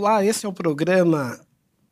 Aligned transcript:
Olá, 0.00 0.24
esse 0.24 0.46
é 0.46 0.48
o 0.48 0.52
programa 0.52 1.44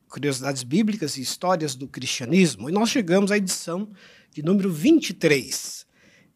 Curiosidades 0.09 0.63
Bíblicas 0.63 1.17
e 1.17 1.23
Histórias 1.23 1.75
do 1.75 1.89
Cristianismo 1.89 2.71
e 2.71 2.73
nós 2.73 2.89
chegamos 2.89 3.33
à 3.33 3.37
edição 3.37 3.91
de 4.31 4.45
número 4.45 4.73
23. 4.73 5.85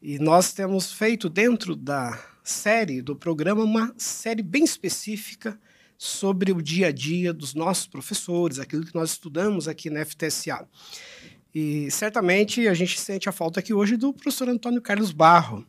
E 0.03 0.19
nós 0.19 0.53
temos 0.53 0.91
feito 0.91 1.29
dentro 1.29 1.77
da 1.77 2.21
série 2.43 3.01
do 3.01 3.15
programa 3.15 3.63
uma 3.63 3.95
série 3.97 4.43
bem 4.43 4.65
específica 4.65 5.57
sobre 5.97 6.51
o 6.51 6.61
dia 6.61 6.89
a 6.89 6.93
dia 6.93 7.33
dos 7.33 7.55
nossos 7.55 7.87
professores, 7.87 8.59
aquilo 8.59 8.85
que 8.85 8.93
nós 8.97 9.11
estudamos 9.11 9.69
aqui 9.69 9.89
na 9.91 10.05
FTSA. 10.05 10.67
E 11.55 11.89
certamente 11.93 12.67
a 12.67 12.75
gente 12.75 12.99
sente 12.99 13.29
a 13.29 13.33
falta 13.33 13.61
aqui 13.61 13.73
hoje 13.73 13.97
do 13.97 14.13
professor 14.13 14.49
Antônio 14.49 14.83
Carlos 14.83 15.13
Barro. 15.13 15.65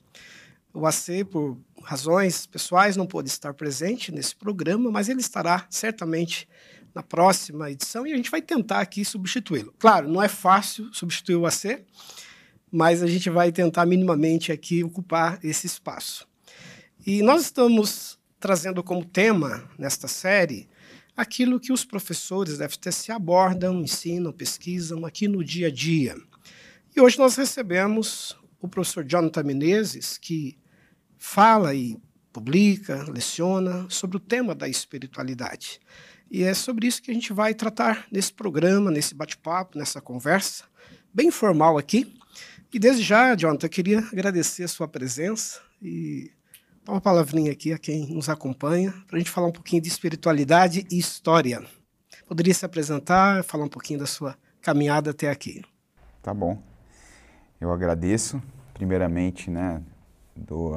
O 0.73 0.85
AC, 0.85 1.25
por 1.29 1.57
razões 1.83 2.45
pessoais, 2.45 2.95
não 2.95 3.05
pôde 3.05 3.29
estar 3.29 3.54
presente 3.54 4.11
nesse 4.11 4.35
programa, 4.35 4.89
mas 4.89 5.09
ele 5.09 5.19
estará 5.19 5.65
certamente 5.69 6.47
na 6.93 7.04
próxima 7.04 7.71
edição 7.71 8.05
e 8.05 8.13
a 8.13 8.15
gente 8.15 8.32
vai 8.32 8.41
tentar 8.41 8.79
aqui 8.79 9.04
substituí-lo. 9.04 9.73
Claro, 9.79 10.10
não 10.10 10.21
é 10.21 10.27
fácil 10.27 10.93
substituir 10.93 11.36
o 11.36 11.46
AC, 11.46 11.83
mas 12.71 13.04
a 13.04 13.07
gente 13.07 13.29
vai 13.29 13.51
tentar 13.51 13.86
minimamente 13.86 14.51
aqui 14.51 14.83
ocupar 14.83 15.39
esse 15.43 15.68
espaço. 15.68 16.27
E 17.05 17.21
nós 17.21 17.41
estamos 17.41 18.19
trazendo 18.39 18.83
como 18.83 19.04
tema 19.04 19.69
nesta 19.77 20.07
série 20.07 20.69
aquilo 21.15 21.60
que 21.60 21.74
os 21.74 21.83
professores 21.83 22.57
da 22.57 22.69
FTC 22.69 23.11
abordam, 23.11 23.82
ensinam, 23.82 24.32
pesquisam 24.32 25.05
aqui 25.05 25.27
no 25.27 25.43
dia 25.43 25.68
a 25.68 25.71
dia. 25.71 26.15
E 26.96 27.01
hoje 27.01 27.18
nós 27.18 27.35
recebemos 27.35 28.38
o 28.61 28.68
professor 28.68 29.04
Jonathan 29.04 29.43
Menezes, 29.43 30.18
que 30.18 30.57
fala 31.21 31.75
e 31.75 32.02
publica, 32.34 33.06
leciona 33.08 33.86
sobre 33.89 34.17
o 34.17 34.20
tema 34.20 34.56
da 34.56 34.67
espiritualidade. 34.67 35.80
E 36.31 36.44
é 36.44 36.53
sobre 36.53 36.88
isso 36.88 37.02
que 37.02 37.11
a 37.11 37.14
gente 37.14 37.31
vai 37.31 37.53
tratar 37.53 38.08
nesse 38.11 38.34
programa, 38.34 38.89
nesse 38.89 39.14
bate-papo, 39.14 39.78
nessa 39.78 40.02
conversa, 40.02 40.63
bem 41.13 41.28
informal 41.28 41.78
aqui. 41.78 42.11
E 42.73 42.80
desde 42.80 43.03
já, 43.03 43.36
Jonathan, 43.36 43.67
eu 43.67 43.69
queria 43.69 44.00
agradecer 44.00 44.63
a 44.63 44.67
sua 44.67 44.88
presença 44.88 45.61
e 45.80 46.31
dar 46.83 46.94
uma 46.94 47.02
palavrinha 47.02 47.52
aqui 47.52 47.72
a 47.72 47.78
quem 47.78 48.08
nos 48.11 48.28
acompanha, 48.28 48.91
para 49.08 49.17
a 49.17 49.19
gente 49.19 49.30
falar 49.30 49.47
um 49.47 49.53
pouquinho 49.53 49.81
de 49.81 49.89
espiritualidade 49.89 50.88
e 50.89 50.97
história. 50.97 51.63
Poderia 52.28 52.53
se 52.53 52.66
apresentar, 52.66 53.44
falar 53.44 53.66
um 53.66 53.69
pouquinho 53.69 54.00
da 54.00 54.08
sua 54.08 54.35
caminhada 54.59 55.11
até 55.11 55.30
aqui. 55.30 55.61
Tá 56.23 56.33
bom. 56.33 56.61
Eu 57.59 57.72
agradeço, 57.72 58.41
primeiramente, 58.73 59.52
né, 59.52 59.83
dou 60.35 60.75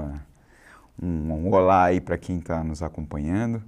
um, 1.00 1.32
um 1.32 1.50
olá 1.52 1.84
aí 1.84 2.00
para 2.00 2.16
quem 2.16 2.38
está 2.38 2.62
nos 2.62 2.82
acompanhando. 2.82 3.62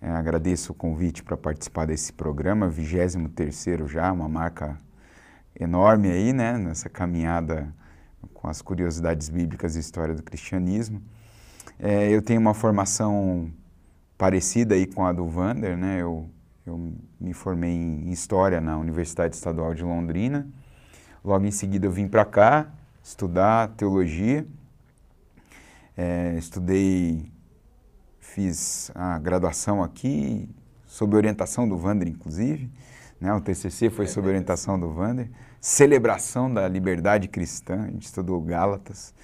É, 0.00 0.10
agradeço 0.10 0.72
o 0.72 0.74
convite 0.74 1.22
para 1.22 1.36
participar 1.36 1.86
desse 1.86 2.12
programa, 2.12 2.68
23 2.68 3.66
já, 3.86 4.10
uma 4.10 4.28
marca 4.28 4.78
enorme 5.58 6.10
aí, 6.10 6.32
né, 6.32 6.56
nessa 6.56 6.88
caminhada 6.88 7.72
com 8.32 8.48
as 8.48 8.62
curiosidades 8.62 9.28
bíblicas 9.28 9.76
e 9.76 9.80
história 9.80 10.14
do 10.14 10.22
cristianismo. 10.22 11.02
É, 11.78 12.08
eu 12.08 12.22
tenho 12.22 12.40
uma 12.40 12.54
formação 12.54 13.52
parecida 14.16 14.74
aí 14.74 14.86
com 14.86 15.04
a 15.04 15.12
do 15.12 15.26
Vander, 15.26 15.76
né, 15.76 16.00
eu, 16.00 16.30
eu 16.66 16.94
me 17.20 17.34
formei 17.34 17.70
em 17.70 18.10
História 18.10 18.60
na 18.60 18.78
Universidade 18.78 19.36
Estadual 19.36 19.74
de 19.74 19.82
Londrina. 19.82 20.48
Logo 21.22 21.44
em 21.44 21.50
seguida 21.50 21.86
eu 21.86 21.92
vim 21.92 22.08
para 22.08 22.24
cá 22.24 22.72
estudar 23.02 23.68
teologia. 23.76 24.46
É, 25.96 26.34
estudei 26.38 27.30
fiz 28.30 28.90
a 28.94 29.18
graduação 29.18 29.82
aqui, 29.82 30.48
sob 30.86 31.16
orientação 31.16 31.68
do 31.68 31.76
Vander, 31.76 32.08
inclusive. 32.08 32.70
Né? 33.20 33.32
O 33.34 33.40
TCC 33.40 33.90
foi 33.90 34.06
sob 34.06 34.28
orientação 34.28 34.78
do 34.78 34.90
Vander. 34.92 35.28
Celebração 35.60 36.52
da 36.52 36.66
liberdade 36.68 37.28
cristã, 37.28 37.82
a 37.82 37.86
gente 37.86 38.06
estudou 38.06 38.40
Gálatas 38.40 39.14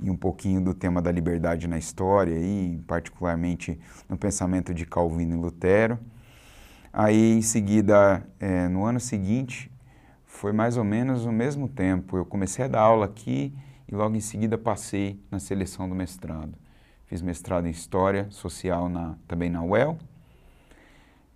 e 0.00 0.10
um 0.10 0.16
pouquinho 0.16 0.60
do 0.60 0.74
tema 0.74 1.02
da 1.02 1.12
liberdade 1.12 1.68
na 1.68 1.78
história, 1.78 2.34
e 2.34 2.80
particularmente 2.86 3.78
no 4.08 4.16
pensamento 4.16 4.72
de 4.72 4.86
Calvino 4.86 5.36
e 5.36 5.38
Lutero. 5.38 5.98
Aí, 6.92 7.34
em 7.34 7.42
seguida, 7.42 8.26
é, 8.40 8.68
no 8.68 8.84
ano 8.84 8.98
seguinte, 8.98 9.70
foi 10.24 10.52
mais 10.52 10.76
ou 10.76 10.84
menos 10.84 11.24
o 11.24 11.32
mesmo 11.32 11.68
tempo. 11.68 12.16
Eu 12.16 12.24
comecei 12.24 12.64
a 12.64 12.68
dar 12.68 12.80
aula 12.80 13.06
aqui 13.06 13.54
e 13.92 13.94
logo 13.94 14.16
em 14.16 14.20
seguida 14.20 14.56
passei 14.56 15.22
na 15.30 15.38
seleção 15.38 15.86
do 15.86 15.94
mestrado. 15.94 16.54
Fiz 17.04 17.20
mestrado 17.20 17.66
em 17.66 17.70
História 17.70 18.26
Social 18.30 18.88
na, 18.88 19.16
também 19.28 19.50
na 19.50 19.62
UEL. 19.62 19.98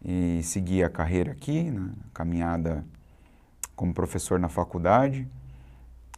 E 0.03 0.41
segui 0.43 0.83
a 0.83 0.89
carreira 0.89 1.33
aqui, 1.33 1.71
na 1.71 1.91
caminhada 2.15 2.83
como 3.75 3.93
professor 3.93 4.39
na 4.39 4.49
faculdade. 4.49 5.29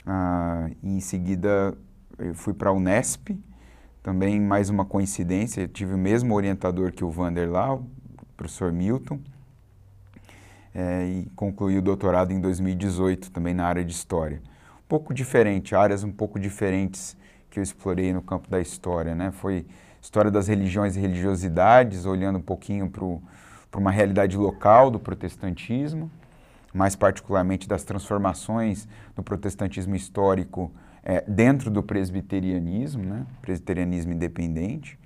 Ah, 0.06 0.70
e 0.80 0.98
em 0.98 1.00
seguida 1.00 1.76
eu 2.16 2.32
fui 2.36 2.54
para 2.54 2.70
a 2.70 2.72
Unesp, 2.72 3.30
também 4.00 4.40
mais 4.40 4.70
uma 4.70 4.84
coincidência, 4.84 5.62
eu 5.62 5.68
tive 5.68 5.94
o 5.94 5.98
mesmo 5.98 6.34
orientador 6.34 6.92
que 6.92 7.04
o 7.04 7.10
Vander 7.10 7.50
lá, 7.50 7.74
o 7.74 7.84
professor 8.36 8.72
Milton, 8.72 9.18
é, 10.72 11.04
e 11.04 11.30
concluí 11.34 11.78
o 11.78 11.82
doutorado 11.82 12.32
em 12.32 12.40
2018 12.40 13.32
também 13.32 13.54
na 13.54 13.66
área 13.66 13.84
de 13.84 13.92
História. 13.92 14.40
Pouco 14.88 15.12
diferente, 15.12 15.74
áreas 15.74 16.02
um 16.02 16.10
pouco 16.10 16.40
diferentes 16.40 17.14
que 17.50 17.58
eu 17.58 17.62
explorei 17.62 18.10
no 18.12 18.22
campo 18.22 18.48
da 18.48 18.58
história, 18.58 19.14
né? 19.14 19.30
Foi 19.30 19.66
história 20.00 20.30
das 20.30 20.48
religiões 20.48 20.96
e 20.96 21.00
religiosidades, 21.00 22.06
olhando 22.06 22.38
um 22.38 22.42
pouquinho 22.42 22.90
para 22.90 23.78
uma 23.78 23.90
realidade 23.90 24.36
local 24.36 24.90
do 24.90 24.98
protestantismo, 24.98 26.10
mais 26.72 26.96
particularmente 26.96 27.68
das 27.68 27.84
transformações 27.84 28.88
do 29.14 29.22
protestantismo 29.22 29.94
histórico 29.94 30.72
é, 31.02 31.22
dentro 31.28 31.70
do 31.70 31.82
presbiterianismo, 31.82 33.04
né? 33.04 33.26
presbiterianismo 33.42 34.12
independente, 34.12 34.98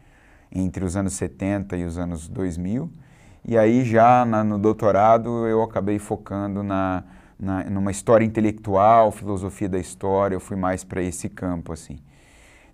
entre 0.53 0.85
os 0.85 0.95
anos 0.95 1.15
70 1.15 1.77
e 1.77 1.85
os 1.85 1.99
anos 1.99 2.29
2000. 2.29 2.89
E 3.45 3.59
aí 3.59 3.85
já 3.85 4.25
na, 4.25 4.45
no 4.45 4.59
doutorado 4.59 5.49
eu 5.49 5.61
acabei 5.61 5.99
focando 5.99 6.63
na, 6.63 7.03
na, 7.43 7.65
numa 7.65 7.91
história 7.91 8.25
intelectual, 8.25 9.11
filosofia 9.11 9.69
da 9.69 9.79
história, 9.79 10.37
eu 10.37 10.41
fui 10.41 10.57
mais 10.57 10.85
para 10.85 11.03
esse 11.03 11.29
campo 11.29 11.73
assim. 11.73 11.99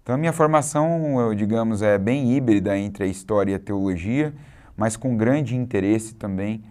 Então 0.02 0.14
a 0.14 0.18
minha 0.18 0.32
formação, 0.32 1.34
digamos, 1.34 1.80
é 1.80 1.96
bem 1.96 2.36
híbrida 2.36 2.76
entre 2.76 3.04
a 3.04 3.06
história 3.06 3.52
e 3.52 3.54
a 3.54 3.58
teologia, 3.58 4.34
mas 4.76 4.94
com 4.94 5.16
grande 5.16 5.56
interesse 5.56 6.14
também 6.14 6.62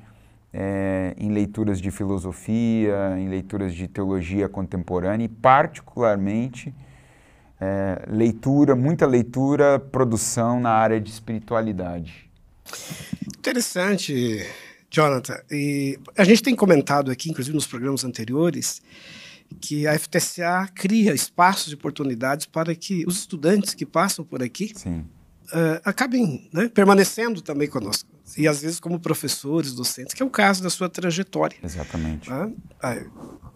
é, 0.53 1.15
em 1.17 1.31
leituras 1.31 1.81
de 1.81 1.89
filosofia, 1.89 3.15
em 3.17 3.27
leituras 3.29 3.73
de 3.73 3.87
teologia 3.87 4.47
contemporânea 4.47 5.25
e 5.25 5.27
particularmente 5.27 6.73
é, 7.59 8.03
leitura, 8.07 8.75
muita 8.75 9.07
leitura, 9.07 9.79
produção 9.79 10.59
na 10.59 10.71
área 10.71 11.01
de 11.01 11.09
espiritualidade. 11.09 12.29
Interessante, 13.39 14.45
Jonathan. 14.89 15.39
E 15.51 15.99
a 16.17 16.23
gente 16.23 16.41
tem 16.41 16.55
comentado 16.55 17.11
aqui, 17.11 17.29
inclusive 17.29 17.55
nos 17.55 17.67
programas 17.67 18.03
anteriores, 18.03 18.81
que 19.61 19.87
a 19.87 19.97
FTCA 19.97 20.69
cria 20.73 21.13
espaços 21.13 21.71
e 21.71 21.75
oportunidades 21.75 22.45
para 22.45 22.73
que 22.75 23.05
os 23.07 23.19
estudantes 23.19 23.73
que 23.73 23.85
passam 23.85 24.23
por 24.25 24.43
aqui 24.43 24.73
uh, 24.85 25.81
acabem 25.83 26.49
né, 26.53 26.69
permanecendo 26.69 27.41
também 27.41 27.67
conosco. 27.67 28.09
E 28.37 28.47
às 28.47 28.61
vezes 28.61 28.79
como 28.79 28.99
professores, 28.99 29.73
docentes, 29.73 30.13
que 30.13 30.21
é 30.21 30.25
o 30.25 30.29
caso 30.29 30.61
da 30.61 30.69
sua 30.69 30.89
trajetória. 30.89 31.57
Exatamente. 31.63 32.29
Uh, 32.29 32.53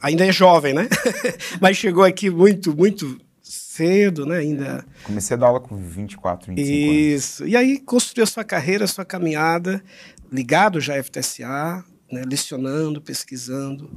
ainda 0.01 0.25
é 0.25 0.31
jovem, 0.31 0.73
né? 0.73 0.87
Mas 1.59 1.75
chegou 1.75 2.03
aqui 2.03 2.29
muito, 2.29 2.75
muito 2.75 3.19
cedo, 3.41 4.25
né? 4.25 4.37
Ainda... 4.37 4.85
Comecei 5.03 5.35
a 5.35 5.39
dar 5.39 5.47
aula 5.47 5.59
com 5.59 5.75
24, 5.75 6.47
25 6.47 6.69
Isso. 6.69 6.83
anos. 6.89 7.23
Isso. 7.23 7.47
E 7.47 7.55
aí 7.57 7.79
construiu 7.79 8.23
a 8.23 8.27
sua 8.27 8.45
carreira, 8.45 8.85
a 8.85 8.87
sua 8.87 9.03
caminhada, 9.03 9.83
ligado 10.31 10.79
já 10.79 10.99
à 10.99 11.03
FTSA, 11.03 11.83
né, 12.11 12.23
lecionando, 12.27 13.01
pesquisando. 13.01 13.89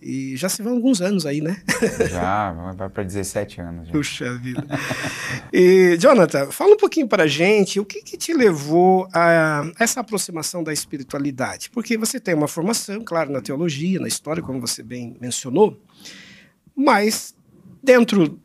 E 0.00 0.36
já 0.36 0.48
se 0.48 0.62
vão 0.62 0.74
alguns 0.74 1.00
anos 1.00 1.24
aí, 1.24 1.40
né? 1.40 1.62
Já, 2.10 2.52
vai 2.52 2.88
para 2.88 3.02
17 3.02 3.60
anos. 3.60 3.86
Já. 3.86 3.92
Puxa 3.92 4.38
vida. 4.38 4.66
E, 5.52 5.96
Jonathan, 5.98 6.50
fala 6.50 6.74
um 6.74 6.76
pouquinho 6.76 7.08
para 7.08 7.24
a 7.24 7.26
gente 7.26 7.80
o 7.80 7.84
que, 7.84 8.02
que 8.02 8.16
te 8.16 8.34
levou 8.34 9.08
a 9.12 9.64
essa 9.78 10.00
aproximação 10.00 10.62
da 10.62 10.72
espiritualidade. 10.72 11.70
Porque 11.70 11.96
você 11.96 12.20
tem 12.20 12.34
uma 12.34 12.48
formação, 12.48 13.02
claro, 13.02 13.32
na 13.32 13.40
teologia, 13.40 13.98
na 13.98 14.08
história, 14.08 14.42
como 14.42 14.60
você 14.60 14.82
bem 14.82 15.16
mencionou, 15.20 15.80
mas 16.76 17.34
dentro 17.82 18.38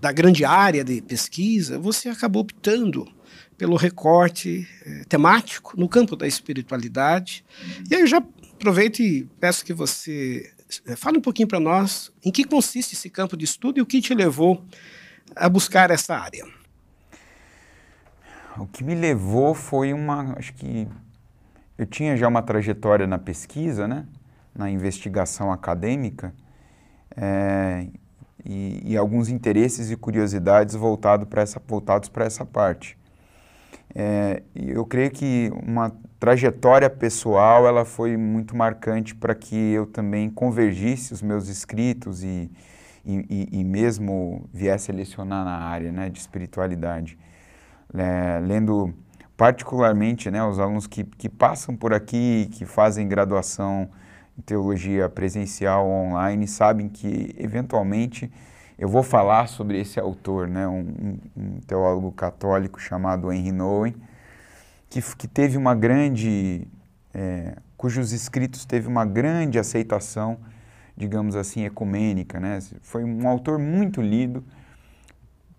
da 0.00 0.12
grande 0.12 0.44
área 0.44 0.84
de 0.84 1.02
pesquisa, 1.02 1.78
você 1.78 2.08
acabou 2.08 2.42
optando 2.42 3.06
pelo 3.58 3.76
recorte 3.76 4.66
eh, 4.86 5.04
temático 5.08 5.78
no 5.78 5.88
campo 5.88 6.14
da 6.14 6.26
espiritualidade. 6.26 7.44
E 7.90 7.94
aí 7.94 8.02
eu 8.02 8.06
já 8.06 8.22
aproveito 8.54 9.00
e 9.00 9.24
peço 9.40 9.64
que 9.64 9.74
você 9.74 10.50
eh, 10.86 10.94
fale 10.94 11.18
um 11.18 11.20
pouquinho 11.20 11.48
para 11.48 11.58
nós 11.58 12.12
em 12.24 12.30
que 12.30 12.44
consiste 12.44 12.94
esse 12.94 13.10
campo 13.10 13.36
de 13.36 13.44
estudo 13.44 13.78
e 13.78 13.82
o 13.82 13.86
que 13.86 14.00
te 14.00 14.14
levou 14.14 14.64
a 15.34 15.48
buscar 15.48 15.90
essa 15.90 16.16
área. 16.16 16.46
O 18.56 18.66
que 18.66 18.84
me 18.84 18.94
levou 18.94 19.54
foi 19.54 19.92
uma, 19.92 20.36
acho 20.38 20.54
que 20.54 20.88
eu 21.76 21.84
tinha 21.84 22.16
já 22.16 22.26
uma 22.28 22.42
trajetória 22.42 23.06
na 23.06 23.18
pesquisa, 23.18 23.86
né? 23.86 24.06
na 24.54 24.68
investigação 24.68 25.52
acadêmica, 25.52 26.34
é, 27.16 27.86
e, 28.44 28.92
e, 28.92 28.96
alguns 28.96 29.28
interesses 29.28 29.90
e 29.90 29.96
curiosidades 29.96 30.74
voltado 30.74 31.28
essa, 31.38 31.60
voltados 31.66 32.08
para 32.08 32.24
essa 32.24 32.44
parte. 32.44 32.98
É, 33.94 34.42
eu 34.54 34.84
creio 34.84 35.10
que 35.10 35.50
uma 35.66 35.92
trajetória 36.20 36.90
pessoal 36.90 37.66
ela 37.66 37.84
foi 37.84 38.16
muito 38.16 38.56
marcante 38.56 39.14
para 39.14 39.34
que 39.34 39.56
eu 39.56 39.86
também 39.86 40.28
convergisse 40.28 41.12
os 41.12 41.22
meus 41.22 41.48
escritos 41.48 42.22
e, 42.22 42.50
e, 43.04 43.48
e 43.52 43.64
mesmo 43.64 44.48
viesse 44.52 44.90
a 44.90 44.94
lecionar 44.94 45.44
na 45.44 45.58
área 45.58 45.90
né, 45.90 46.10
de 46.10 46.18
espiritualidade. 46.18 47.18
É, 47.94 48.38
lendo 48.40 48.92
particularmente 49.36 50.30
né, 50.30 50.44
os 50.44 50.58
alunos 50.58 50.86
que, 50.86 51.04
que 51.04 51.28
passam 51.28 51.74
por 51.74 51.94
aqui, 51.94 52.50
que 52.52 52.64
fazem 52.64 53.08
graduação 53.08 53.88
em 54.36 54.42
teologia 54.42 55.08
presencial 55.08 55.88
online, 55.88 56.46
sabem 56.46 56.88
que 56.88 57.34
eventualmente 57.38 58.30
eu 58.78 58.88
vou 58.88 59.02
falar 59.02 59.48
sobre 59.48 59.80
esse 59.80 59.98
autor, 59.98 60.46
né, 60.46 60.66
um, 60.68 61.18
um 61.36 61.60
teólogo 61.66 62.12
católico 62.12 62.80
chamado 62.80 63.32
Henry 63.32 63.50
Nouwen, 63.50 63.94
que, 64.88 65.02
que 65.16 65.26
teve 65.26 65.56
uma 65.56 65.74
grande, 65.74 66.66
é, 67.12 67.56
cujos 67.76 68.12
escritos 68.12 68.64
teve 68.64 68.86
uma 68.86 69.04
grande 69.04 69.58
aceitação, 69.58 70.38
digamos 70.96 71.34
assim, 71.34 71.64
ecumênica. 71.64 72.38
Né? 72.38 72.60
Foi 72.80 73.02
um 73.02 73.26
autor 73.26 73.58
muito 73.58 74.00
lido, 74.00 74.44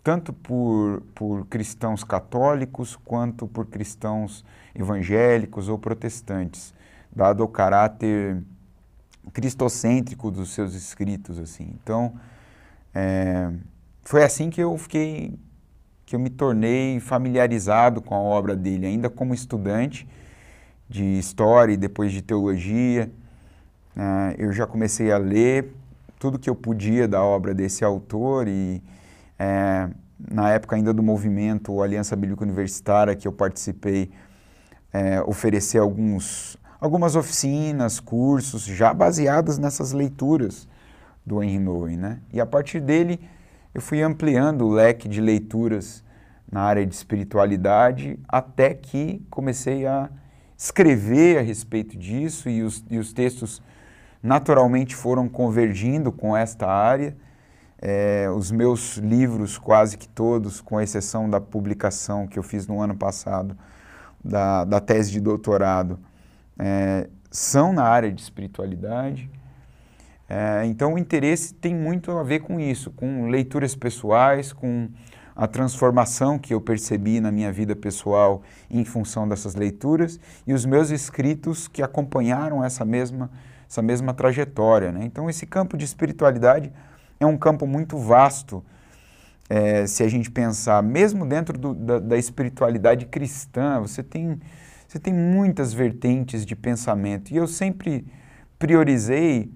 tanto 0.01 0.31
por, 0.31 1.01
por 1.13 1.45
cristãos 1.47 2.05
católicos 2.05 2.95
quanto 2.95 3.45
por 3.47 3.65
cristãos 3.65 4.45
evangélicos 4.73 5.67
ou 5.67 5.77
protestantes, 5.77 6.73
dado 7.13 7.43
o 7.43 7.47
caráter 7.49 8.41
cristocêntrico 9.33 10.31
dos 10.31 10.51
seus 10.51 10.73
escritos. 10.73 11.37
assim. 11.37 11.75
Então, 11.83 12.13
é, 12.93 13.51
foi 14.03 14.23
assim 14.23 14.49
que 14.49 14.61
eu 14.61 14.77
fiquei, 14.77 15.37
que 16.05 16.15
eu 16.15 16.19
me 16.19 16.29
tornei 16.29 16.99
familiarizado 16.99 18.01
com 18.01 18.15
a 18.15 18.19
obra 18.19 18.55
dele, 18.55 18.87
ainda 18.87 19.09
como 19.09 19.33
estudante 19.33 20.07
de 20.89 21.03
história 21.19 21.73
e 21.73 21.77
depois 21.77 22.11
de 22.11 22.21
teologia. 22.21 23.11
É, 23.95 24.35
eu 24.37 24.51
já 24.51 24.65
comecei 24.65 25.11
a 25.11 25.17
ler 25.17 25.73
tudo 26.17 26.39
que 26.39 26.49
eu 26.49 26.55
podia 26.55 27.07
da 27.07 27.23
obra 27.23 27.53
desse 27.53 27.83
autor 27.83 28.47
e 28.47 28.81
é, 29.37 29.89
na 30.29 30.49
época 30.51 30.75
ainda 30.75 30.93
do 30.93 31.03
movimento 31.03 31.81
Aliança 31.81 32.15
Bíblica 32.15 32.43
Universitária 32.43 33.15
que 33.15 33.27
eu 33.27 33.31
participei, 33.31 34.11
é, 34.91 35.21
oferecer 35.21 35.77
alguns, 35.77 36.57
algumas 36.81 37.15
oficinas, 37.15 37.99
cursos 37.99 38.63
já 38.63 38.93
baseadas 38.93 39.57
nessas 39.57 39.91
leituras 39.91 40.67
do 41.29 41.43
Henry 41.43 41.59
Nouwen, 41.59 41.95
né? 41.95 42.19
E 42.33 42.41
a 42.41 42.45
partir 42.45 42.79
dele 42.79 43.19
eu 43.71 43.81
fui 43.81 44.01
ampliando 44.01 44.65
o 44.65 44.69
leque 44.71 45.07
de 45.07 45.21
leituras 45.21 46.03
na 46.51 46.61
área 46.61 46.83
de 46.83 46.95
espiritualidade 46.95 48.19
até 48.27 48.73
que 48.73 49.23
comecei 49.29 49.85
a 49.85 50.09
escrever 50.57 51.37
a 51.37 51.41
respeito 51.41 51.95
disso 51.95 52.49
e 52.49 52.63
os, 52.63 52.83
e 52.89 52.97
os 52.97 53.13
textos 53.13 53.61
naturalmente 54.23 54.95
foram 54.95 55.29
convergindo 55.29 56.11
com 56.11 56.35
esta 56.35 56.67
área. 56.67 57.15
É, 57.79 58.27
os 58.35 58.51
meus 58.51 58.97
livros, 58.97 59.57
quase 59.57 59.97
que 59.97 60.09
todos, 60.09 60.59
com 60.59 60.81
exceção 60.81 61.29
da 61.29 61.39
publicação 61.39 62.27
que 62.27 62.39
eu 62.39 62.43
fiz 62.43 62.67
no 62.67 62.81
ano 62.81 62.95
passado, 62.95 63.55
da, 64.25 64.65
da 64.65 64.81
tese 64.81 65.11
de 65.11 65.21
doutorado, 65.21 65.99
é, 66.57 67.07
são 67.31 67.71
na 67.71 67.83
área 67.83 68.11
de 68.11 68.19
espiritualidade. 68.19 69.29
É, 70.29 70.63
então, 70.65 70.93
o 70.93 70.97
interesse 70.99 71.55
tem 71.55 71.73
muito 71.73 72.11
a 72.11 72.21
ver 72.21 72.41
com 72.41 72.59
isso, 72.59 72.91
com 72.91 73.27
leituras 73.29 73.73
pessoais, 73.73 74.53
com 74.53 74.87
a 75.35 75.47
transformação 75.47 76.37
que 76.37 76.53
eu 76.53 76.61
percebi 76.61 77.19
na 77.19 77.31
minha 77.31 77.51
vida 77.51 77.75
pessoal 77.75 78.43
em 78.69 78.85
função 78.85 79.27
dessas 79.27 79.55
leituras 79.55 80.19
e 80.45 80.53
os 80.53 80.65
meus 80.65 80.91
escritos 80.91 81.67
que 81.67 81.81
acompanharam 81.81 82.63
essa 82.63 82.85
mesma, 82.85 83.31
essa 83.67 83.81
mesma 83.81 84.13
trajetória. 84.13 84.91
Né? 84.91 85.05
Então, 85.05 85.29
esse 85.29 85.47
campo 85.47 85.75
de 85.75 85.85
espiritualidade 85.85 86.71
é 87.19 87.25
um 87.25 87.37
campo 87.37 87.65
muito 87.65 87.97
vasto, 87.97 88.63
é, 89.49 89.87
se 89.87 90.03
a 90.03 90.07
gente 90.07 90.29
pensar, 90.29 90.83
mesmo 90.83 91.25
dentro 91.25 91.57
do, 91.57 91.73
da, 91.73 91.97
da 91.97 92.17
espiritualidade 92.17 93.07
cristã, 93.07 93.79
você 93.79 94.03
tem, 94.03 94.39
você 94.87 94.99
tem 94.99 95.11
muitas 95.11 95.73
vertentes 95.73 96.45
de 96.45 96.55
pensamento. 96.55 97.31
E 97.31 97.37
eu 97.37 97.47
sempre 97.47 98.05
priorizei 98.59 99.51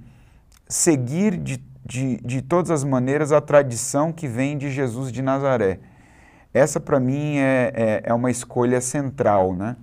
seguir 0.68 1.38
de, 1.38 1.63
de, 1.86 2.18
de 2.18 2.42
todas 2.42 2.71
as 2.71 2.83
maneiras 2.83 3.31
a 3.31 3.42
tradição 3.42 4.12
que 4.12 4.27
vem 4.27 4.57
de 4.57 4.71
Jesus 4.71 5.12
de 5.12 5.21
Nazaré. 5.21 5.80
Essa, 6.54 6.80
para 6.80 7.00
mim, 7.00 7.38
é, 7.38 7.71
é, 7.75 8.01
é, 8.06 8.13
uma 8.13 8.30
escolha 8.30 8.80
central, 8.80 9.56
né? 9.56 9.75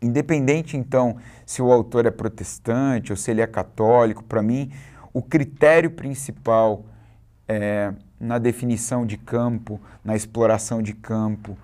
Independente, 0.00 0.76
então, 0.76 1.16
se 1.44 1.60
o 1.62 1.72
autor 1.72 2.06
é 2.06 2.10
protestante 2.10 3.10
ou 3.10 3.16
se 3.16 3.30
ele 3.30 3.40
é 3.40 3.46
católico, 3.46 4.22
para 4.22 4.42
mim, 4.42 4.70
o 5.12 5.22
critério 5.22 5.90
principal 5.90 6.84
é, 7.48 7.92
na 8.20 8.38
definição 8.38 9.06
de 9.06 9.16
campo, 9.16 9.80
na 10.04 10.14
exploração 10.14 10.82
de 10.82 10.92
campo 10.92 11.56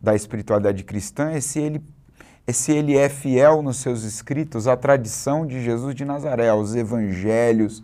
da 0.00 0.14
espiritualidade 0.14 0.84
cristã 0.84 1.30
é 1.30 1.40
se 1.40 1.58
ele 1.58 1.82
é 2.50 2.52
se 2.52 2.72
ele 2.72 2.96
é 2.96 3.08
fiel 3.08 3.62
nos 3.62 3.78
seus 3.78 4.02
escritos 4.02 4.66
à 4.66 4.76
tradição 4.76 5.46
de 5.46 5.62
Jesus 5.62 5.94
de 5.94 6.04
Nazaré, 6.04 6.48
aos 6.48 6.74
evangelhos, 6.74 7.82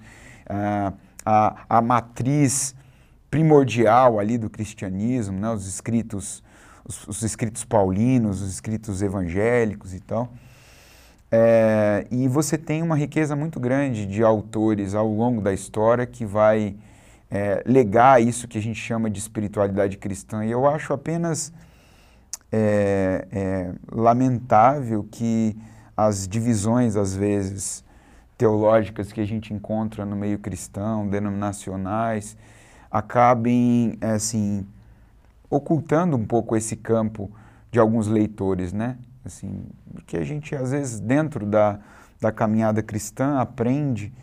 a 1.25 1.81
matriz 1.81 2.75
primordial 3.31 4.19
ali 4.19 4.37
do 4.39 4.51
cristianismo, 4.51 5.39
né, 5.39 5.51
os 5.51 5.67
escritos 5.67 6.43
os, 6.85 7.07
os, 7.09 7.23
escritos 7.23 7.65
paulinos, 7.65 8.41
os 8.41 8.51
escritos 8.51 9.03
evangélicos 9.03 9.93
e 9.93 10.01
tal. 10.01 10.33
É, 11.31 12.07
e 12.11 12.29
você 12.29 12.57
tem 12.57 12.83
uma 12.83 12.97
riqueza 12.97 13.35
muito 13.35 13.59
grande 13.59 14.07
de 14.07 14.23
autores 14.23 14.95
ao 14.95 15.09
longo 15.09 15.41
da 15.41 15.53
história 15.53 16.07
que 16.07 16.25
vai 16.25 16.77
é, 17.29 17.63
legar 17.67 18.23
isso 18.23 18.47
que 18.47 18.57
a 18.57 18.63
gente 18.63 18.79
chama 18.79 19.11
de 19.11 19.19
espiritualidade 19.19 19.97
cristã. 19.97 20.45
E 20.45 20.51
eu 20.53 20.67
acho 20.67 20.93
apenas 20.93 21.53
é, 22.59 23.29
é, 23.31 23.73
lamentável 23.93 25.07
que 25.11 25.55
as 25.95 26.27
divisões, 26.27 26.97
às 26.97 27.15
vezes, 27.15 27.85
teológicas 28.39 29.13
que 29.13 29.21
a 29.21 29.27
gente 29.27 29.53
encontra 29.53 30.07
no 30.07 30.17
meio 30.17 30.39
cristão, 30.39 31.07
denominacionais, 31.07 32.35
acabem, 32.91 33.99
assim, 34.01 34.67
ocultando 35.51 36.17
um 36.17 36.25
pouco 36.25 36.57
esse 36.57 36.77
campo 36.77 37.31
de 37.71 37.79
alguns 37.79 38.07
leitores, 38.07 38.73
né? 38.73 38.97
Assim, 39.23 39.67
porque 39.93 40.17
a 40.17 40.25
gente, 40.25 40.55
às 40.55 40.71
vezes, 40.71 40.99
dentro 40.99 41.45
da, 41.45 41.79
da 42.19 42.33
caminhada 42.33 42.83
cristã, 42.83 43.39
aprende 43.39 44.15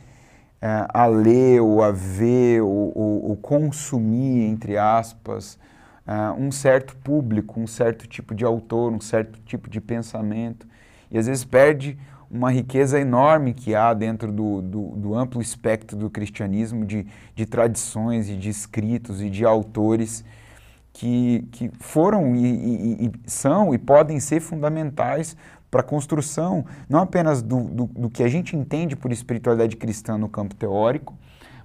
é, 0.59 0.87
a 0.91 1.05
ler 1.05 1.61
ou 1.61 1.83
a 1.83 1.91
ver 1.91 2.61
ou, 2.61 2.97
ou, 2.97 3.29
ou 3.29 3.37
consumir, 3.37 4.45
entre 4.45 4.75
aspas, 4.75 5.59
uh, 6.07 6.33
um 6.39 6.51
certo 6.51 6.95
público, 6.97 7.59
um 7.59 7.67
certo 7.67 8.07
tipo 8.07 8.33
de 8.33 8.45
autor, 8.45 8.91
um 8.91 9.01
certo 9.01 9.39
tipo 9.45 9.69
de 9.69 9.79
pensamento, 9.79 10.67
e 11.09 11.17
às 11.17 11.27
vezes 11.27 11.43
perde 11.43 11.97
uma 12.29 12.51
riqueza 12.51 12.99
enorme 12.99 13.53
que 13.53 13.75
há 13.75 13.93
dentro 13.93 14.31
do, 14.31 14.61
do, 14.61 14.87
do 14.95 15.15
amplo 15.15 15.39
espectro 15.39 15.95
do 15.95 16.09
cristianismo, 16.09 16.83
de, 16.83 17.05
de, 17.35 17.45
tradições 17.45 18.27
e 18.27 18.35
de 18.35 18.49
escritos 18.49 19.21
e 19.21 19.29
de 19.29 19.45
autores 19.45 20.25
que, 20.91 21.47
que 21.51 21.69
foram 21.79 22.35
e, 22.35 22.45
e, 22.45 23.05
e 23.05 23.11
são 23.27 23.71
e 23.71 23.77
podem 23.77 24.19
ser 24.19 24.39
fundamentais 24.39 25.37
para 25.69 25.81
a 25.81 25.83
construção, 25.83 26.65
não 26.89 26.99
apenas 26.99 27.41
do, 27.41 27.63
do, 27.63 27.85
do, 27.85 28.09
que 28.09 28.23
a 28.23 28.27
gente 28.27 28.55
entende 28.55 28.95
por 28.95 29.11
espiritualidade 29.11 29.75
cristã 29.75 30.17
no 30.17 30.29
campo 30.29 30.55
teórico, 30.55 31.15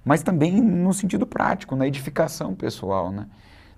mas 0.05 0.23
também 0.23 0.61
no 0.61 0.93
sentido 0.93 1.25
prático, 1.25 1.75
na 1.75 1.87
edificação 1.87 2.53
pessoal. 2.55 3.11
Né? 3.11 3.27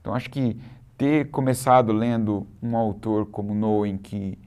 Então, 0.01 0.13
acho 0.13 0.29
que 0.29 0.59
ter 0.97 1.29
começado 1.29 1.93
lendo 1.93 2.45
um 2.61 2.75
autor 2.75 3.27
como 3.27 3.55
Noen, 3.55 3.97
que, 3.97 4.37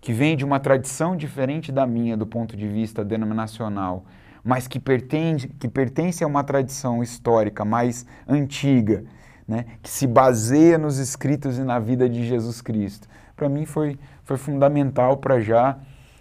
que 0.00 0.12
vem 0.12 0.36
de 0.36 0.44
uma 0.44 0.58
tradição 0.58 1.16
diferente 1.16 1.70
da 1.70 1.86
minha 1.86 2.16
do 2.16 2.26
ponto 2.26 2.56
de 2.56 2.66
vista 2.66 3.04
denominacional, 3.04 4.04
mas 4.42 4.66
que 4.66 4.80
pertence, 4.80 5.48
que 5.48 5.68
pertence 5.68 6.24
a 6.24 6.26
uma 6.26 6.42
tradição 6.42 7.02
histórica 7.02 7.64
mais 7.64 8.04
antiga, 8.28 9.04
né, 9.46 9.66
que 9.82 9.90
se 9.90 10.06
baseia 10.06 10.78
nos 10.78 10.98
escritos 10.98 11.58
e 11.58 11.62
na 11.62 11.78
vida 11.78 12.08
de 12.08 12.26
Jesus 12.26 12.60
Cristo. 12.60 13.08
Para 13.36 13.48
mim 13.48 13.64
foi, 13.66 13.98
foi 14.24 14.36
fundamental 14.36 15.18
para 15.18 15.40
já 15.40 15.78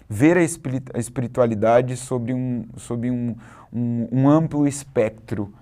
ver 0.09 0.37
a 0.37 0.99
espiritualidade 0.99 1.95
sobre 1.97 2.33
um, 2.33 2.65
sobre 2.77 3.09
um, 3.09 3.35
um, 3.71 4.07
um 4.11 4.29
amplo 4.29 4.67
espectro 4.67 5.53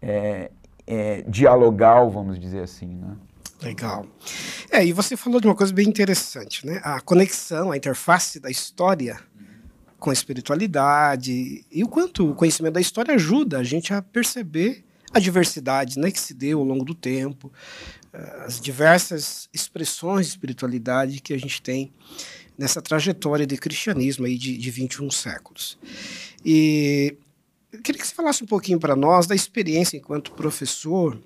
é, 0.00 0.50
é, 0.86 1.22
dialogal, 1.28 2.10
vamos 2.10 2.38
dizer 2.38 2.62
assim. 2.62 2.88
Né? 2.88 3.16
Legal. 3.62 4.06
É, 4.70 4.84
e 4.84 4.92
você 4.92 5.16
falou 5.16 5.40
de 5.40 5.46
uma 5.46 5.54
coisa 5.54 5.72
bem 5.72 5.88
interessante, 5.88 6.66
né? 6.66 6.80
A 6.84 7.00
conexão, 7.00 7.72
a 7.72 7.76
interface 7.76 8.38
da 8.38 8.50
história 8.50 9.18
com 9.98 10.10
a 10.10 10.12
espiritualidade 10.12 11.64
e 11.72 11.82
o 11.82 11.88
quanto 11.88 12.30
o 12.30 12.34
conhecimento 12.34 12.74
da 12.74 12.80
história 12.80 13.14
ajuda 13.14 13.58
a 13.58 13.62
gente 13.62 13.94
a 13.94 14.02
perceber 14.02 14.84
a 15.14 15.18
diversidade 15.18 15.98
né, 15.98 16.10
que 16.10 16.20
se 16.20 16.34
deu 16.34 16.58
ao 16.58 16.64
longo 16.64 16.84
do 16.84 16.94
tempo, 16.94 17.50
eh, 18.12 18.42
as 18.44 18.60
diversas 18.60 19.48
expressões 19.54 20.26
de 20.26 20.32
espiritualidade 20.32 21.20
que 21.20 21.32
a 21.32 21.38
gente 21.38 21.62
tem 21.62 21.90
nessa 22.58 22.82
trajetória 22.82 23.46
de 23.46 23.56
cristianismo 23.56 24.26
aí 24.26 24.36
de, 24.36 24.58
de 24.58 24.70
21 24.70 25.10
séculos. 25.10 25.78
E 26.44 27.16
eu 27.74 27.82
queria 27.82 28.00
que 28.00 28.06
você 28.06 28.14
falasse 28.14 28.44
um 28.44 28.46
pouquinho 28.46 28.78
para 28.78 28.94
nós 28.94 29.26
da 29.26 29.34
experiência 29.34 29.96
enquanto 29.96 30.32
professor 30.32 31.20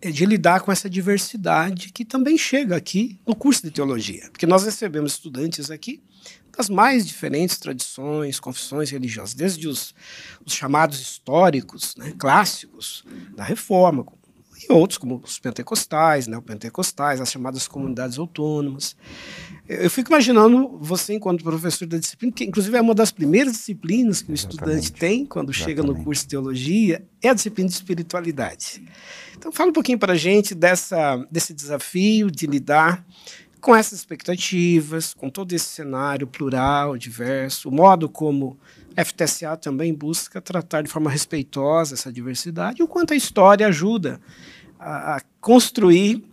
eh, 0.00 0.10
de 0.10 0.24
lidar 0.24 0.60
com 0.60 0.70
essa 0.70 0.88
diversidade 0.88 1.92
que 1.92 2.04
também 2.04 2.38
chega 2.38 2.76
aqui 2.76 3.18
no 3.26 3.34
curso 3.34 3.62
de 3.62 3.70
teologia, 3.70 4.28
porque 4.30 4.46
nós 4.46 4.64
recebemos 4.64 5.12
estudantes 5.12 5.70
aqui 5.70 6.00
das 6.56 6.68
mais 6.68 7.06
diferentes 7.06 7.58
tradições, 7.58 8.38
confissões 8.38 8.90
religiosas, 8.90 9.34
desde 9.34 9.66
os, 9.66 9.94
os 10.44 10.52
chamados 10.52 11.00
históricos, 11.00 11.96
né, 11.96 12.12
clássicos 12.18 13.02
da 13.34 13.42
Reforma, 13.42 14.04
outros, 14.70 14.98
como 14.98 15.20
os 15.24 15.38
pentecostais, 15.38 16.26
neopentecostais, 16.26 17.20
as 17.20 17.30
chamadas 17.30 17.68
comunidades 17.68 18.18
autônomas. 18.18 18.96
Eu 19.68 19.90
fico 19.90 20.10
imaginando 20.10 20.78
você, 20.80 21.14
enquanto 21.14 21.44
professor 21.44 21.86
da 21.86 21.98
disciplina, 21.98 22.32
que 22.32 22.44
inclusive 22.44 22.76
é 22.76 22.80
uma 22.80 22.94
das 22.94 23.12
primeiras 23.12 23.52
disciplinas 23.52 24.22
que 24.22 24.30
o 24.30 24.34
Exatamente. 24.34 24.84
estudante 24.84 24.92
tem 24.92 25.24
quando 25.24 25.50
Exatamente. 25.50 25.76
chega 25.76 25.82
no 25.82 26.04
curso 26.04 26.22
de 26.22 26.28
teologia, 26.28 27.04
é 27.22 27.28
a 27.28 27.34
disciplina 27.34 27.68
de 27.68 27.74
espiritualidade. 27.74 28.82
Então, 29.36 29.52
fala 29.52 29.70
um 29.70 29.72
pouquinho 29.72 29.98
para 29.98 30.14
a 30.14 30.16
gente 30.16 30.54
dessa, 30.54 31.16
desse 31.30 31.54
desafio 31.54 32.30
de 32.30 32.46
lidar 32.46 33.04
com 33.60 33.76
essas 33.76 33.98
expectativas, 33.98 35.12
com 35.14 35.28
todo 35.28 35.52
esse 35.52 35.66
cenário 35.66 36.26
plural, 36.26 36.96
diverso, 36.96 37.68
o 37.68 37.72
modo 37.72 38.08
como 38.08 38.58
a 38.96 39.04
FTSA 39.04 39.56
também 39.56 39.94
busca 39.94 40.40
tratar 40.40 40.82
de 40.82 40.88
forma 40.88 41.10
respeitosa 41.10 41.94
essa 41.94 42.12
diversidade, 42.12 42.80
e 42.80 42.82
o 42.82 42.88
quanto 42.88 43.12
a 43.12 43.16
história 43.16 43.66
ajuda 43.66 44.20
a, 44.80 45.16
a 45.16 45.20
construir 45.40 46.24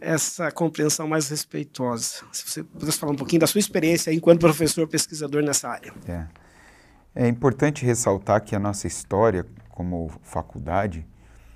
essa 0.00 0.50
compreensão 0.52 1.08
mais 1.08 1.28
respeitosa. 1.28 2.24
Se 2.32 2.48
você 2.48 2.62
pudesse 2.62 2.98
falar 2.98 3.12
um 3.12 3.16
pouquinho 3.16 3.40
da 3.40 3.46
sua 3.46 3.58
experiência 3.58 4.14
enquanto 4.14 4.40
professor 4.40 4.86
pesquisador 4.86 5.42
nessa 5.42 5.68
área. 5.68 5.92
É. 6.06 6.26
é 7.24 7.28
importante 7.28 7.84
ressaltar 7.84 8.42
que 8.44 8.54
a 8.54 8.58
nossa 8.60 8.86
história 8.86 9.44
como 9.70 10.10
faculdade 10.22 11.04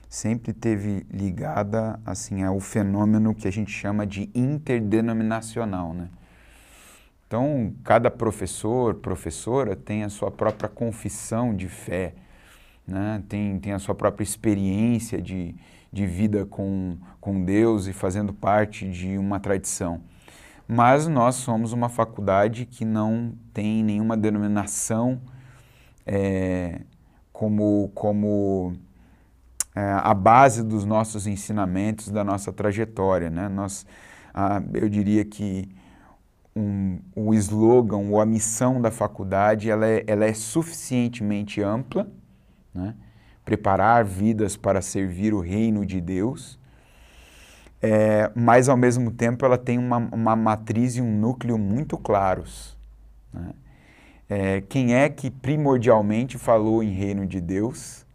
sempre 0.09 0.53
teve 0.53 1.07
ligada 1.11 1.99
assim 2.05 2.43
ao 2.43 2.59
fenômeno 2.61 3.35
que 3.35 3.47
a 3.47 3.51
gente 3.53 3.71
chama 3.71 4.07
de 4.07 4.29
interdenominacional, 4.35 5.95
né? 5.95 6.09
Então, 7.27 7.73
cada 7.83 8.11
professor, 8.11 8.97
professora 8.97 9.75
tem 9.75 10.05
a 10.05 10.11
sua 10.11 10.31
própria 10.31 10.69
confissão 10.69 11.57
de 11.57 11.67
fé, 11.67 12.13
né? 12.87 13.23
tem, 13.27 13.59
tem 13.59 13.73
a 13.73 13.79
sua 13.79 13.95
própria 13.95 14.23
experiência 14.23 15.23
de, 15.23 15.55
de 15.93 16.07
vida 16.07 16.47
com, 16.47 16.97
com 17.21 17.45
Deus 17.45 17.87
e 17.87 17.93
fazendo 17.93 18.33
parte 18.33 18.89
de 18.89 19.19
uma 19.19 19.39
tradição. 19.39 20.01
Mas 20.67 21.07
nós 21.07 21.35
somos 21.35 21.73
uma 21.73 21.89
faculdade 21.89 22.65
que 22.65 22.85
não 22.85 23.35
tem 23.53 23.85
nenhuma 23.85 24.17
denominação 24.17 25.21
é, 26.07 26.81
como, 27.33 27.91
como 27.95 28.73
é, 29.75 29.83
a 30.03 30.15
base 30.15 30.63
dos 30.63 30.85
nossos 30.85 31.27
ensinamentos, 31.27 32.09
da 32.09 32.25
nossa 32.25 32.53
trajetória. 32.53 33.29
Né? 33.29 33.49
Nós, 33.49 33.85
ah, 34.33 34.63
eu 34.73 34.89
diria 34.89 35.25
que 35.25 35.69
um, 36.57 36.99
o 37.15 37.35
slogan 37.35 38.09
ou 38.11 38.21
a 38.21 38.27
missão 38.27 38.81
da 38.81 38.91
faculdade 38.91 39.71
ela 39.71 39.87
é, 39.87 40.05
ela 40.07 40.25
é 40.25 40.33
suficientemente 40.33 41.63
ampla, 41.63 42.11
né? 42.75 42.95
Preparar 43.45 44.05
vidas 44.05 44.57
para 44.57 44.81
servir 44.81 45.35
o 45.35 45.41
reino 45.41 45.85
de 45.85 46.01
Deus, 46.01 46.59
é, 47.81 48.31
mas 48.35 48.69
ao 48.69 48.77
mesmo 48.77 49.11
tempo 49.11 49.45
ela 49.45 49.59
tem 49.59 49.77
uma, 49.79 49.97
uma 50.13 50.37
matriz 50.37 50.97
e 50.97 51.01
um 51.01 51.19
núcleo 51.19 51.59
muito 51.59 51.99
claros. 51.99 52.77
Né? 53.33 53.51
É, 54.29 54.61
quem 54.63 54.95
é 54.95 55.09
que 55.09 55.31
primordialmente 55.31 56.39
falou 56.39 56.83
em 56.83 56.93
reino 56.93 57.27
de 57.27 57.41
Deus, 57.41 58.07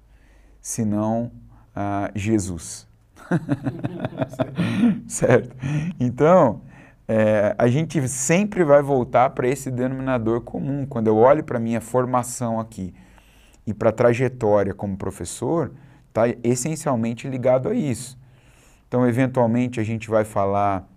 senão 0.61 1.31
a 1.75 2.09
Jesus. 2.15 2.87
certo? 5.07 5.55
Então, 5.99 6.61
é, 7.07 7.53
a 7.57 7.67
gente 7.67 8.07
sempre 8.07 8.63
vai 8.63 8.81
voltar 8.81 9.31
para 9.31 9.47
esse 9.47 9.69
denominador 9.69 10.41
comum. 10.41 10.85
Quando 10.85 11.07
eu 11.07 11.17
olho 11.17 11.43
para 11.43 11.57
a 11.57 11.61
minha 11.61 11.81
formação 11.81 12.59
aqui 12.59 12.93
e 13.67 13.73
para 13.73 13.89
a 13.89 13.91
trajetória 13.91 14.73
como 14.73 14.97
professor, 14.97 15.73
está 16.07 16.23
essencialmente 16.41 17.27
ligado 17.27 17.67
a 17.67 17.75
isso. 17.75 18.17
Então, 18.87 19.05
eventualmente, 19.05 19.81
a 19.81 19.83
gente 19.83 20.09
vai 20.09 20.23
falar, 20.23 20.87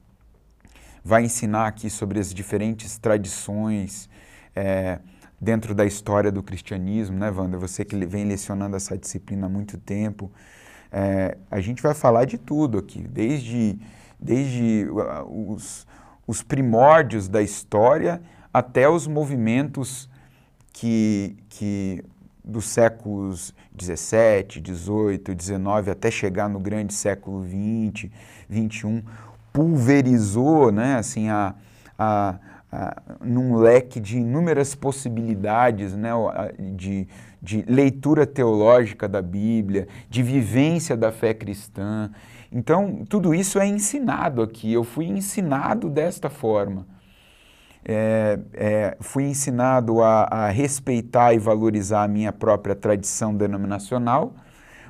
vai 1.04 1.24
ensinar 1.24 1.66
aqui 1.66 1.90
sobre 1.90 2.20
as 2.20 2.32
diferentes 2.32 2.96
tradições 2.96 4.08
é, 4.54 5.00
dentro 5.40 5.74
da 5.74 5.84
história 5.84 6.30
do 6.30 6.44
cristianismo, 6.44 7.18
né, 7.18 7.28
Wanda? 7.28 7.58
Você 7.58 7.84
que 7.84 7.96
vem 8.06 8.24
lecionando 8.24 8.76
essa 8.76 8.96
disciplina 8.96 9.46
há 9.46 9.50
muito 9.50 9.76
tempo. 9.76 10.30
É, 10.92 11.36
a 11.50 11.60
gente 11.60 11.82
vai 11.82 11.94
falar 11.94 12.24
de 12.24 12.38
tudo 12.38 12.78
aqui, 12.78 13.02
desde, 13.02 13.78
desde 14.18 14.86
os, 15.28 15.86
os 16.24 16.42
primórdios 16.42 17.28
da 17.28 17.42
história 17.42 18.22
até 18.54 18.88
os 18.88 19.08
movimentos 19.08 20.08
que, 20.72 21.36
que 21.48 22.04
dos 22.50 22.66
séculos 22.66 23.54
17, 23.72 24.60
18, 24.60 25.34
19 25.34 25.90
até 25.90 26.10
chegar 26.10 26.48
no 26.48 26.58
grande 26.58 26.92
século 26.92 27.40
20, 27.40 28.10
21, 28.48 29.02
pulverizou, 29.52 30.70
né, 30.70 30.96
assim, 30.96 31.28
a, 31.28 31.54
a, 31.98 32.38
a, 32.70 33.02
num 33.24 33.56
leque 33.56 34.00
de 34.00 34.18
inúmeras 34.18 34.74
possibilidades, 34.74 35.94
né, 35.94 36.10
de, 36.74 37.06
de 37.40 37.64
leitura 37.66 38.26
teológica 38.26 39.08
da 39.08 39.22
Bíblia, 39.22 39.88
de 40.08 40.22
vivência 40.22 40.96
da 40.96 41.10
fé 41.12 41.32
cristã. 41.32 42.10
Então, 42.52 43.04
tudo 43.08 43.34
isso 43.34 43.58
é 43.58 43.66
ensinado 43.66 44.42
aqui. 44.42 44.72
Eu 44.72 44.82
fui 44.82 45.06
ensinado 45.06 45.88
desta 45.88 46.28
forma. 46.28 46.86
É, 47.84 48.38
é, 48.52 48.96
fui 49.00 49.24
ensinado 49.24 50.02
a, 50.02 50.24
a, 50.24 50.48
respeitar 50.50 51.32
e 51.32 51.38
valorizar 51.38 52.04
a 52.04 52.08
minha 52.08 52.32
própria 52.32 52.74
tradição 52.74 53.34
denominacional, 53.34 54.34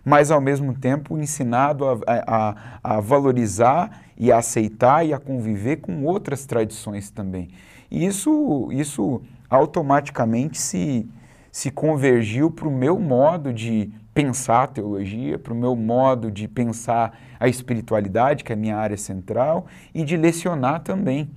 mas 0.04 0.30
ao 0.30 0.40
mesmo 0.40 0.75
tempo 0.75 1.16
ensinado 1.16 1.85
a, 1.87 1.99
a, 2.06 2.54
a, 2.82 3.00
valorizar 3.00 4.02
e 4.18 4.32
a 4.32 4.38
aceitar 4.38 5.06
e 5.06 5.14
a 5.14 5.18
conviver 5.18 5.76
com 5.76 6.04
outras 6.04 6.44
tradições 6.47 7.11
também. 7.11 7.49
E 7.90 8.04
isso, 8.04 8.68
isso 8.73 9.23
automaticamente 9.49 10.59
se, 10.59 11.09
se 11.52 11.70
convergiu 11.70 12.50
para 12.50 12.66
o 12.66 12.73
meu 12.73 12.99
modo 12.99 13.52
de 13.52 13.92
pensar 14.12 14.64
a 14.64 14.66
teologia, 14.66 15.38
para 15.38 15.52
o 15.52 15.56
meu 15.56 15.76
modo 15.76 16.30
de 16.30 16.49
pensar 16.49 17.18
a 17.38 17.49
espiritualidade, 17.49 18.44
que 18.44 18.52
é 18.52 18.54
a 18.54 18.59
minha 18.59 18.76
área 18.76 18.97
central, 18.97 19.66
e 19.94 20.04
de 20.04 20.16
lecionar 20.16 20.80
também. 20.80 21.30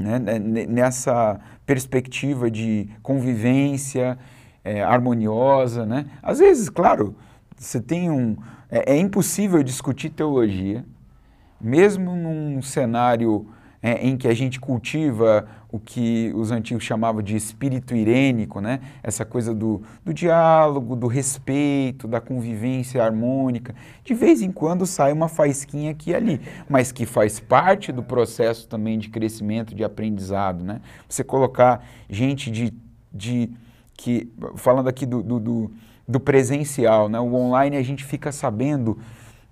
Né? 0.00 0.18
Nessa 0.66 1.38
perspectiva 1.66 2.50
de 2.50 2.88
convivência 3.02 4.18
é, 4.64 4.82
harmoniosa. 4.82 5.86
Né? 5.86 6.06
Às 6.22 6.38
vezes, 6.38 6.68
claro, 6.68 7.14
você 7.56 7.80
tem 7.80 8.10
um. 8.10 8.36
É, 8.70 8.94
é 8.94 8.96
impossível 8.98 9.62
discutir 9.62 10.10
teologia, 10.10 10.84
mesmo 11.60 12.16
num 12.16 12.62
cenário 12.62 13.46
é, 13.82 14.06
em 14.06 14.16
que 14.16 14.28
a 14.28 14.34
gente 14.34 14.60
cultiva 14.60 15.46
o 15.72 15.78
que 15.78 16.32
os 16.34 16.50
antigos 16.50 16.82
chamavam 16.82 17.22
de 17.22 17.36
espírito 17.36 17.94
irênico, 17.94 18.60
né? 18.60 18.80
essa 19.02 19.24
coisa 19.24 19.54
do, 19.54 19.82
do 20.04 20.12
diálogo, 20.12 20.96
do 20.96 21.06
respeito, 21.06 22.08
da 22.08 22.20
convivência 22.20 23.02
harmônica. 23.02 23.74
De 24.04 24.12
vez 24.12 24.42
em 24.42 24.50
quando 24.50 24.84
sai 24.84 25.12
uma 25.12 25.28
faisquinha 25.28 25.92
aqui 25.92 26.10
e 26.10 26.14
ali, 26.14 26.40
mas 26.68 26.90
que 26.90 27.06
faz 27.06 27.38
parte 27.38 27.92
do 27.92 28.02
processo 28.02 28.66
também 28.66 28.98
de 28.98 29.08
crescimento, 29.08 29.74
de 29.74 29.84
aprendizado. 29.84 30.64
Né? 30.64 30.80
Você 31.08 31.22
colocar 31.22 31.84
gente 32.08 32.50
de, 32.50 32.74
de 33.12 33.50
que, 33.94 34.32
falando 34.56 34.88
aqui 34.88 35.06
do, 35.06 35.22
do, 35.22 35.38
do, 35.38 35.70
do 36.08 36.18
presencial, 36.18 37.08
né? 37.08 37.20
o 37.20 37.32
online 37.32 37.76
a 37.76 37.82
gente 37.82 38.04
fica 38.04 38.32
sabendo 38.32 38.98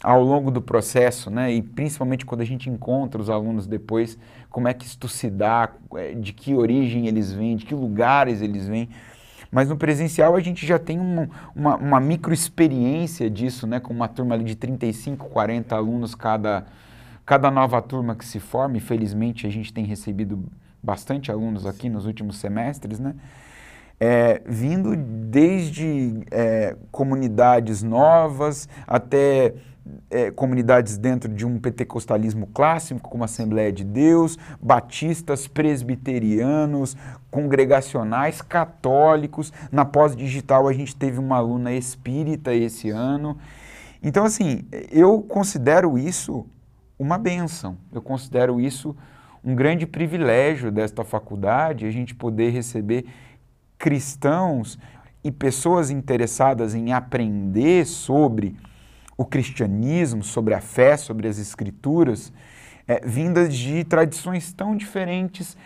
ao 0.02 0.22
longo 0.22 0.50
do 0.50 0.62
processo, 0.62 1.30
né? 1.30 1.52
e 1.52 1.62
principalmente 1.62 2.24
quando 2.24 2.40
a 2.40 2.44
gente 2.44 2.70
encontra 2.70 3.20
os 3.20 3.28
alunos 3.28 3.66
depois, 3.66 4.18
como 4.48 4.68
é 4.68 4.74
que 4.74 4.86
isso 4.86 5.08
se 5.08 5.28
dá, 5.28 5.70
é, 5.96 6.14
de 6.14 6.32
que 6.32 6.54
origem 6.54 7.06
eles 7.06 7.32
vêm, 7.32 7.56
de 7.56 7.66
que 7.66 7.74
lugares 7.74 8.40
eles 8.40 8.68
vêm. 8.68 8.88
Mas 9.50 9.68
no 9.68 9.76
presencial 9.76 10.36
a 10.36 10.40
gente 10.40 10.66
já 10.66 10.78
tem 10.78 11.00
uma, 11.00 11.28
uma, 11.54 11.76
uma 11.76 12.00
micro 12.00 12.32
experiência 12.32 13.28
disso, 13.28 13.66
né? 13.66 13.80
com 13.80 13.92
uma 13.92 14.06
turma 14.06 14.34
ali 14.34 14.44
de 14.44 14.54
35, 14.54 15.28
40 15.28 15.74
alunos 15.74 16.14
cada, 16.14 16.66
cada 17.26 17.50
nova 17.50 17.82
turma 17.82 18.14
que 18.14 18.24
se 18.24 18.38
forma, 18.38 18.76
e 18.76 18.80
felizmente 18.80 19.46
a 19.46 19.50
gente 19.50 19.72
tem 19.72 19.84
recebido 19.84 20.44
bastante 20.82 21.32
alunos 21.32 21.66
aqui 21.66 21.88
nos 21.88 22.06
últimos 22.06 22.36
semestres, 22.36 23.00
né? 23.00 23.14
É, 24.00 24.40
vindo 24.46 24.94
desde 24.96 26.20
é, 26.30 26.76
comunidades 26.92 27.82
novas 27.82 28.68
até 28.86 29.54
é, 30.10 30.30
comunidades 30.30 30.98
dentro 30.98 31.32
de 31.32 31.46
um 31.46 31.58
pentecostalismo 31.58 32.46
clássico, 32.48 33.00
como 33.00 33.24
Assembleia 33.24 33.72
de 33.72 33.84
Deus, 33.84 34.38
batistas, 34.60 35.46
presbiterianos, 35.46 36.96
congregacionais, 37.30 38.40
católicos. 38.42 39.52
Na 39.70 39.84
pós-digital 39.84 40.68
a 40.68 40.72
gente 40.72 40.94
teve 40.94 41.18
uma 41.18 41.36
aluna 41.36 41.72
espírita 41.72 42.54
esse 42.54 42.90
ano. 42.90 43.38
Então, 44.02 44.24
assim, 44.24 44.64
eu 44.90 45.20
considero 45.22 45.98
isso 45.98 46.46
uma 46.98 47.18
benção, 47.18 47.76
eu 47.92 48.02
considero 48.02 48.60
isso 48.60 48.96
um 49.44 49.54
grande 49.54 49.86
privilégio 49.86 50.70
desta 50.70 51.04
faculdade, 51.04 51.86
a 51.86 51.90
gente 51.90 52.14
poder 52.14 52.50
receber 52.50 53.06
cristãos 53.78 54.78
e 55.22 55.30
pessoas 55.30 55.90
interessadas 55.90 56.74
em 56.74 56.92
aprender 56.92 57.86
sobre 57.86 58.56
o 59.16 59.24
cristianismo, 59.24 60.22
sobre 60.22 60.54
a 60.54 60.60
fé, 60.60 60.96
sobre 60.96 61.28
as 61.28 61.38
escrituras, 61.38 62.32
é, 62.86 63.00
vindas 63.04 63.54
de 63.54 63.84
tradições 63.84 64.52
tão 64.52 64.76
diferentes 64.76 65.56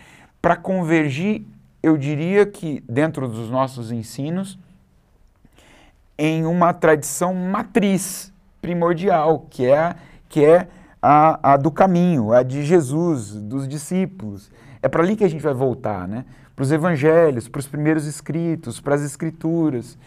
para 0.41 0.57
convergir, 0.57 1.45
eu 1.83 1.97
diria 1.97 2.47
que 2.47 2.83
dentro 2.89 3.29
dos 3.29 3.51
nossos 3.51 3.93
ensinos, 3.93 4.59
em 6.19 6.45
uma 6.45 6.73
tradição 6.73 7.35
matriz 7.35 8.33
primordial, 8.61 9.47
que 9.51 9.67
é, 9.67 9.95
que 10.29 10.45
é 10.45 10.69
a, 11.01 11.53
a 11.53 11.57
do 11.57 11.71
caminho, 11.71 12.33
a 12.33 12.43
de 12.43 12.65
Jesus, 12.65 13.35
dos 13.35 13.69
discípulos. 13.69 14.51
É 14.81 14.89
para 14.89 15.03
ali 15.03 15.17
que 15.17 15.25
a 15.25 15.29
gente 15.29 15.43
vai 15.43 15.55
voltar, 15.55 16.07
né? 16.07 16.25
Para 16.55 16.63
os 16.63 16.73
evangelhos, 16.73 17.49
para 17.49 17.59
os 17.59 17.67
primeiros 17.67 18.07
escritos, 18.07 18.81
para 18.81 18.95
as 18.95 19.03
escrituras. 19.03 19.99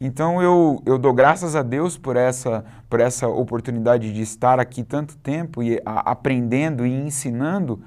Então 0.00 0.40
eu, 0.40 0.82
eu 0.86 0.98
dou 0.98 1.12
graças 1.12 1.56
a 1.56 1.62
Deus 1.62 1.98
por 1.98 2.16
essa, 2.16 2.64
por 2.88 3.00
essa 3.00 3.26
oportunidade 3.26 4.12
de 4.12 4.22
estar 4.22 4.60
aqui 4.60 4.84
tanto 4.84 5.16
tempo 5.16 5.62
e 5.62 5.80
a, 5.84 6.10
aprendendo 6.10 6.86
e 6.86 6.92
ensinando 6.92 7.82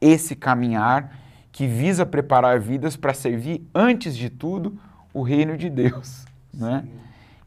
esse 0.00 0.36
caminhar 0.36 1.16
que 1.50 1.66
visa 1.66 2.04
preparar 2.04 2.60
vidas 2.60 2.96
para 2.96 3.14
servir, 3.14 3.66
antes 3.74 4.14
de 4.14 4.28
tudo, 4.28 4.78
o 5.14 5.22
reino 5.22 5.56
de 5.56 5.70
Deus. 5.70 6.26
Né? 6.52 6.84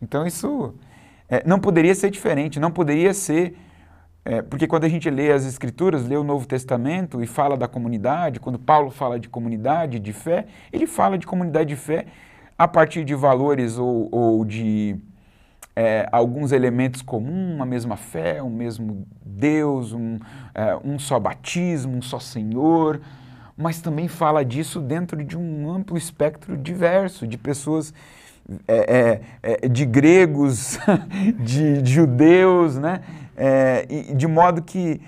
Então 0.02 0.26
isso 0.26 0.74
é, 1.28 1.44
não 1.46 1.60
poderia 1.60 1.94
ser 1.94 2.10
diferente, 2.10 2.60
não 2.60 2.72
poderia 2.72 3.14
ser. 3.14 3.56
É, 4.30 4.44
porque 4.44 4.68
quando 4.68 4.84
a 4.84 4.88
gente 4.88 5.10
lê 5.10 5.32
as 5.32 5.44
Escrituras, 5.44 6.08
lê 6.08 6.16
o 6.16 6.24
Novo 6.24 6.46
Testamento 6.46 7.20
e 7.20 7.26
fala 7.26 7.58
da 7.58 7.68
comunidade, 7.68 8.40
quando 8.40 8.60
Paulo 8.60 8.92
fala 8.92 9.20
de 9.20 9.28
comunidade, 9.28 10.00
de 10.00 10.14
fé, 10.14 10.46
ele 10.72 10.86
fala 10.86 11.18
de 11.18 11.26
comunidade 11.26 11.70
de 11.70 11.76
fé 11.76 12.06
a 12.56 12.68
partir 12.68 13.04
de 13.04 13.16
valores 13.16 13.80
ou, 13.80 14.08
ou 14.12 14.46
de 14.46 15.00
é, 15.76 16.08
alguns 16.12 16.52
elementos 16.52 17.02
comuns, 17.02 17.56
uma 17.56 17.66
mesma 17.66 17.98
fé, 17.98 18.44
um 18.44 18.52
mesmo 18.52 19.08
Deus, 19.26 19.94
um, 19.94 20.20
é, 20.54 20.78
um 20.84 21.00
só 21.00 21.20
batismo, 21.20 21.98
um 21.98 22.02
só 22.02 22.20
Senhor, 22.20 23.02
mas 23.58 23.82
também 23.82 24.08
fala 24.08 24.46
disso 24.46 24.80
dentro 24.80 25.24
de 25.24 25.36
um 25.36 25.72
amplo 25.72 25.98
espectro 25.98 26.56
diverso 26.56 27.26
de 27.26 27.36
pessoas, 27.36 27.94
é, 28.68 29.22
é, 29.42 29.60
é 29.64 29.68
de 29.68 29.86
gregos, 29.86 30.78
de, 31.40 31.82
de, 31.82 31.94
judeus, 31.94 32.78
né? 32.78 33.02
É, 33.42 33.86
de 34.14 34.28
modo 34.28 34.62
que, 34.62 35.00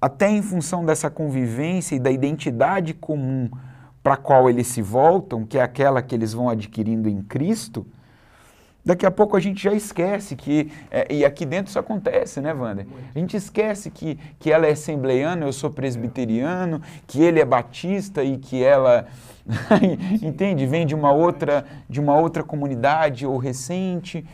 até 0.00 0.28
em 0.28 0.42
função 0.42 0.84
dessa 0.84 1.08
convivência 1.08 1.94
e 1.94 2.00
da 2.00 2.10
identidade 2.10 2.92
comum 2.92 3.48
para 4.02 4.14
a 4.14 4.16
qual 4.16 4.48
eles 4.48 4.66
se 4.66 4.80
voltam, 4.80 5.44
que 5.44 5.58
é 5.58 5.62
aquela 5.62 6.00
que 6.00 6.14
eles 6.14 6.32
vão 6.32 6.48
adquirindo 6.48 7.08
em 7.08 7.20
Cristo, 7.22 7.86
daqui 8.84 9.04
a 9.04 9.10
pouco 9.10 9.36
a 9.36 9.40
gente 9.40 9.62
já 9.62 9.74
esquece 9.74 10.34
que, 10.34 10.72
é, 10.90 11.06
e 11.12 11.24
aqui 11.24 11.44
dentro 11.44 11.68
isso 11.68 11.78
acontece, 11.78 12.40
né, 12.40 12.52
Wander? 12.54 12.86
A 13.14 13.18
gente 13.18 13.36
esquece 13.36 13.90
que, 13.90 14.18
que 14.38 14.50
ela 14.50 14.66
é 14.66 14.72
assembleiana, 14.72 15.44
eu 15.44 15.52
sou 15.52 15.70
presbiteriano, 15.70 16.80
que 17.06 17.22
ele 17.22 17.40
é 17.40 17.44
batista 17.44 18.24
e 18.24 18.38
que 18.38 18.64
ela, 18.64 19.06
entende, 20.22 20.66
vem 20.66 20.86
de 20.86 20.94
uma 20.94 21.12
outra, 21.12 21.66
de 21.88 22.00
uma 22.00 22.16
outra 22.16 22.42
comunidade 22.42 23.26
ou 23.26 23.36
recente. 23.36 24.24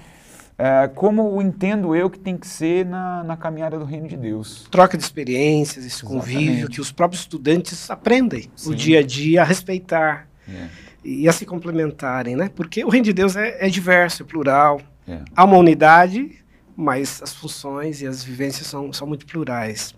É, 0.59 0.89
como 0.89 1.41
entendo 1.43 1.95
eu 1.95 2.09
que 2.09 2.19
tem 2.19 2.37
que 2.37 2.47
ser 2.47 2.87
na, 2.87 3.23
na 3.23 3.37
caminhada 3.37 3.79
do 3.79 3.85
reino 3.85 4.09
de 4.09 4.17
Deus. 4.17 4.67
Troca 4.71 4.97
de 4.97 5.03
experiências, 5.03 5.85
esse 5.85 6.03
Exatamente. 6.03 6.35
convívio, 6.35 6.69
que 6.69 6.81
os 6.81 6.91
próprios 6.91 7.23
estudantes 7.23 7.91
aprendem 7.91 8.51
Sim. 8.57 8.71
o 8.71 8.75
dia 8.75 9.01
a 9.01 9.03
dia 9.03 9.43
a 9.43 9.45
respeitar 9.45 10.27
é. 10.49 10.69
e 11.05 11.29
a 11.29 11.33
se 11.33 11.45
complementarem, 11.45 12.37
né? 12.37 12.51
Porque 12.55 12.83
o 12.85 12.89
reino 12.89 13.05
de 13.05 13.13
Deus 13.13 13.37
é, 13.37 13.67
é 13.67 13.69
diverso, 13.69 14.23
é 14.23 14.27
plural. 14.27 14.81
É. 15.07 15.21
Há 15.37 15.45
uma 15.45 15.59
unidade, 15.59 16.39
mas 16.75 17.21
as 17.23 17.35
funções 17.35 18.01
e 18.01 18.07
as 18.07 18.25
vivências 18.25 18.67
são, 18.67 18.91
são 18.95 19.07
muito 19.07 19.27
plurais. 19.27 19.95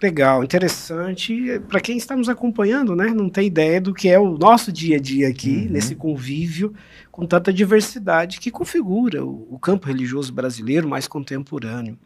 Legal, 0.00 0.44
interessante. 0.44 1.60
Para 1.68 1.80
quem 1.80 1.96
está 1.96 2.16
nos 2.16 2.28
acompanhando, 2.28 2.94
né, 2.94 3.06
não 3.08 3.28
tem 3.28 3.48
ideia 3.48 3.80
do 3.80 3.92
que 3.92 4.08
é 4.08 4.18
o 4.18 4.38
nosso 4.38 4.70
dia 4.70 4.96
a 4.96 5.00
dia 5.00 5.28
aqui, 5.28 5.64
uhum. 5.66 5.72
nesse 5.72 5.94
convívio 5.96 6.72
com 7.10 7.26
tanta 7.26 7.52
diversidade 7.52 8.38
que 8.38 8.50
configura 8.50 9.24
o, 9.24 9.54
o 9.54 9.58
campo 9.58 9.88
religioso 9.88 10.32
brasileiro 10.32 10.88
mais 10.88 11.08
contemporâneo. 11.08 11.98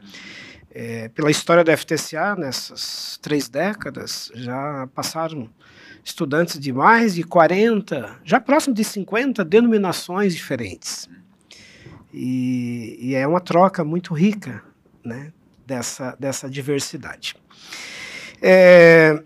É, 0.75 1.11
pela 1.11 1.31
história 1.31 1.63
da 1.63 1.77
FTCA, 1.77 2.35
nessas 2.35 3.19
três 3.21 3.47
décadas, 3.47 4.33
já 4.35 4.89
passaram 4.95 5.51
estudantes 6.03 6.59
de 6.59 6.73
mais 6.73 7.15
de 7.15 7.25
40, 7.25 8.21
já 8.25 8.41
próximo 8.41 8.75
de 8.75 8.83
50 8.83 9.45
denominações 9.45 10.35
diferentes. 10.35 11.11
E, 12.11 12.97
e 13.01 13.15
é 13.15 13.27
uma 13.27 13.41
troca 13.41 13.85
muito 13.85 14.15
rica 14.15 14.63
né, 15.05 15.31
dessa, 15.73 16.15
dessa 16.21 16.51
diversidade. 16.51 17.35
É, 18.43 19.23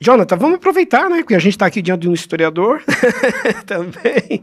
Jonathan, 0.00 0.36
vamos 0.36 0.56
aproveitar, 0.56 1.08
né? 1.08 1.18
Porque 1.18 1.36
a 1.36 1.38
gente 1.38 1.52
está 1.52 1.66
aqui 1.66 1.80
diante 1.80 2.02
de 2.02 2.08
um 2.08 2.12
historiador 2.12 2.82
também, 3.64 4.42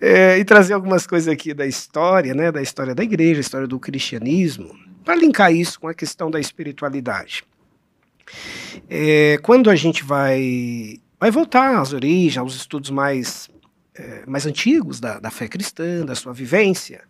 é, 0.00 0.38
e 0.38 0.44
trazer 0.44 0.72
algumas 0.72 1.06
coisas 1.06 1.32
aqui 1.32 1.54
da 1.54 1.66
história, 1.66 2.34
né? 2.34 2.50
Da 2.50 2.60
história 2.60 2.94
da 2.94 3.04
igreja, 3.04 3.40
história 3.40 3.68
do 3.68 3.78
cristianismo, 3.78 4.76
para 5.04 5.14
linkar 5.14 5.52
isso 5.52 5.78
com 5.78 5.86
a 5.86 5.94
questão 5.94 6.28
da 6.30 6.40
espiritualidade. 6.40 7.44
É, 8.88 9.38
quando 9.42 9.70
a 9.70 9.76
gente 9.76 10.02
vai, 10.02 10.98
vai 11.20 11.30
voltar 11.30 11.78
às 11.78 11.92
origens, 11.92 12.38
aos 12.38 12.56
estudos 12.56 12.90
mais, 12.90 13.48
é, 13.94 14.24
mais 14.26 14.46
antigos 14.46 14.98
da, 14.98 15.20
da 15.20 15.30
fé 15.30 15.46
cristã, 15.46 16.04
da 16.04 16.16
sua 16.16 16.32
vivência, 16.32 17.02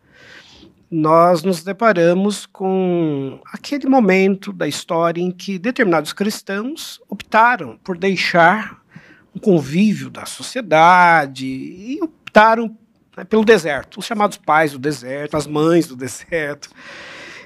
nós 0.90 1.44
nos 1.44 1.62
deparamos 1.62 2.46
com 2.46 3.40
aquele 3.53 3.87
momento 3.87 4.53
da 4.53 4.66
história 4.66 5.20
em 5.20 5.31
que 5.31 5.57
determinados 5.57 6.12
cristãos 6.12 7.00
optaram 7.09 7.79
por 7.85 7.96
deixar 7.96 8.83
o 9.33 9.38
convívio 9.38 10.11
da 10.11 10.26
sociedade 10.26 11.46
e 11.46 11.98
optaram 12.03 12.76
né, 13.16 13.22
pelo 13.22 13.44
deserto, 13.44 14.00
os 14.00 14.07
chamados 14.07 14.37
pais 14.37 14.72
do 14.72 14.81
deserto, 14.81 15.37
as 15.37 15.46
mães 15.46 15.87
do 15.87 15.94
deserto. 15.94 16.68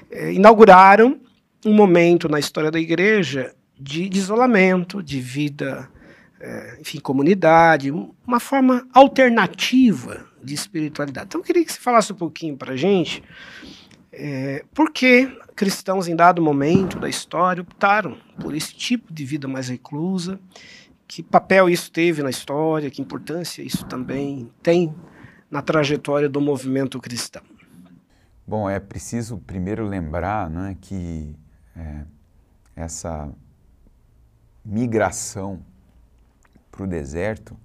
É, 0.09 0.33
inauguraram 0.33 1.19
um 1.63 1.73
momento 1.73 2.27
na 2.27 2.39
história 2.39 2.71
da 2.71 2.79
igreja 2.79 3.53
de, 3.79 4.09
de 4.09 4.17
isolamento, 4.17 5.03
de 5.03 5.19
vida, 5.19 5.87
é, 6.39 6.77
enfim, 6.81 6.99
comunidade, 6.99 7.91
uma 7.91 8.39
forma 8.39 8.87
alternativa 8.91 10.25
de 10.45 10.53
espiritualidade. 10.53 11.27
Então, 11.27 11.41
eu 11.41 11.45
queria 11.45 11.65
que 11.65 11.73
você 11.73 11.79
falasse 11.79 12.13
um 12.13 12.15
pouquinho 12.15 12.55
para 12.55 12.73
a 12.73 12.77
gente 12.77 13.23
é, 14.17 14.63
por 14.73 14.91
que 14.91 15.27
cristãos, 15.55 16.07
em 16.07 16.15
dado 16.15 16.41
momento 16.41 16.97
da 16.97 17.09
história, 17.09 17.61
optaram 17.61 18.17
por 18.39 18.55
esse 18.55 18.73
tipo 18.73 19.13
de 19.13 19.25
vida 19.25 19.47
mais 19.47 19.67
reclusa, 19.67 20.39
que 21.07 21.21
papel 21.21 21.69
isso 21.69 21.91
teve 21.91 22.23
na 22.23 22.29
história, 22.29 22.89
que 22.89 23.01
importância 23.01 23.61
isso 23.61 23.85
também 23.85 24.49
tem 24.63 24.95
na 25.51 25.61
trajetória 25.61 26.29
do 26.29 26.39
movimento 26.39 26.99
cristão. 26.99 27.43
Bom, 28.47 28.69
é 28.69 28.79
preciso 28.79 29.37
primeiro 29.37 29.85
lembrar 29.85 30.49
né, 30.49 30.77
que 30.79 31.35
é, 31.75 32.03
essa 32.75 33.29
migração 34.63 35.61
para 36.71 36.83
o 36.83 36.87
deserto, 36.87 37.57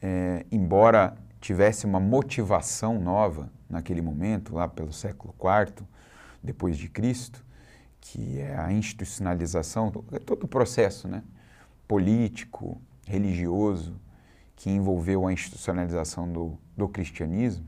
é, 0.00 0.44
embora 0.50 1.16
tivesse 1.42 1.84
uma 1.84 1.98
motivação 1.98 3.00
nova 3.00 3.50
naquele 3.68 4.00
momento, 4.00 4.54
lá 4.54 4.68
pelo 4.68 4.92
século 4.92 5.34
IV 5.34 5.84
depois 6.42 6.78
de 6.78 6.88
Cristo, 6.88 7.44
que 8.00 8.38
é 8.38 8.56
a 8.56 8.72
institucionalização, 8.72 9.92
é 10.12 10.18
todo 10.18 10.44
o 10.44 10.48
processo 10.48 11.08
né, 11.08 11.22
político, 11.86 12.80
religioso, 13.06 14.00
que 14.54 14.70
envolveu 14.70 15.26
a 15.26 15.32
institucionalização 15.32 16.32
do, 16.32 16.58
do 16.76 16.88
cristianismo. 16.88 17.66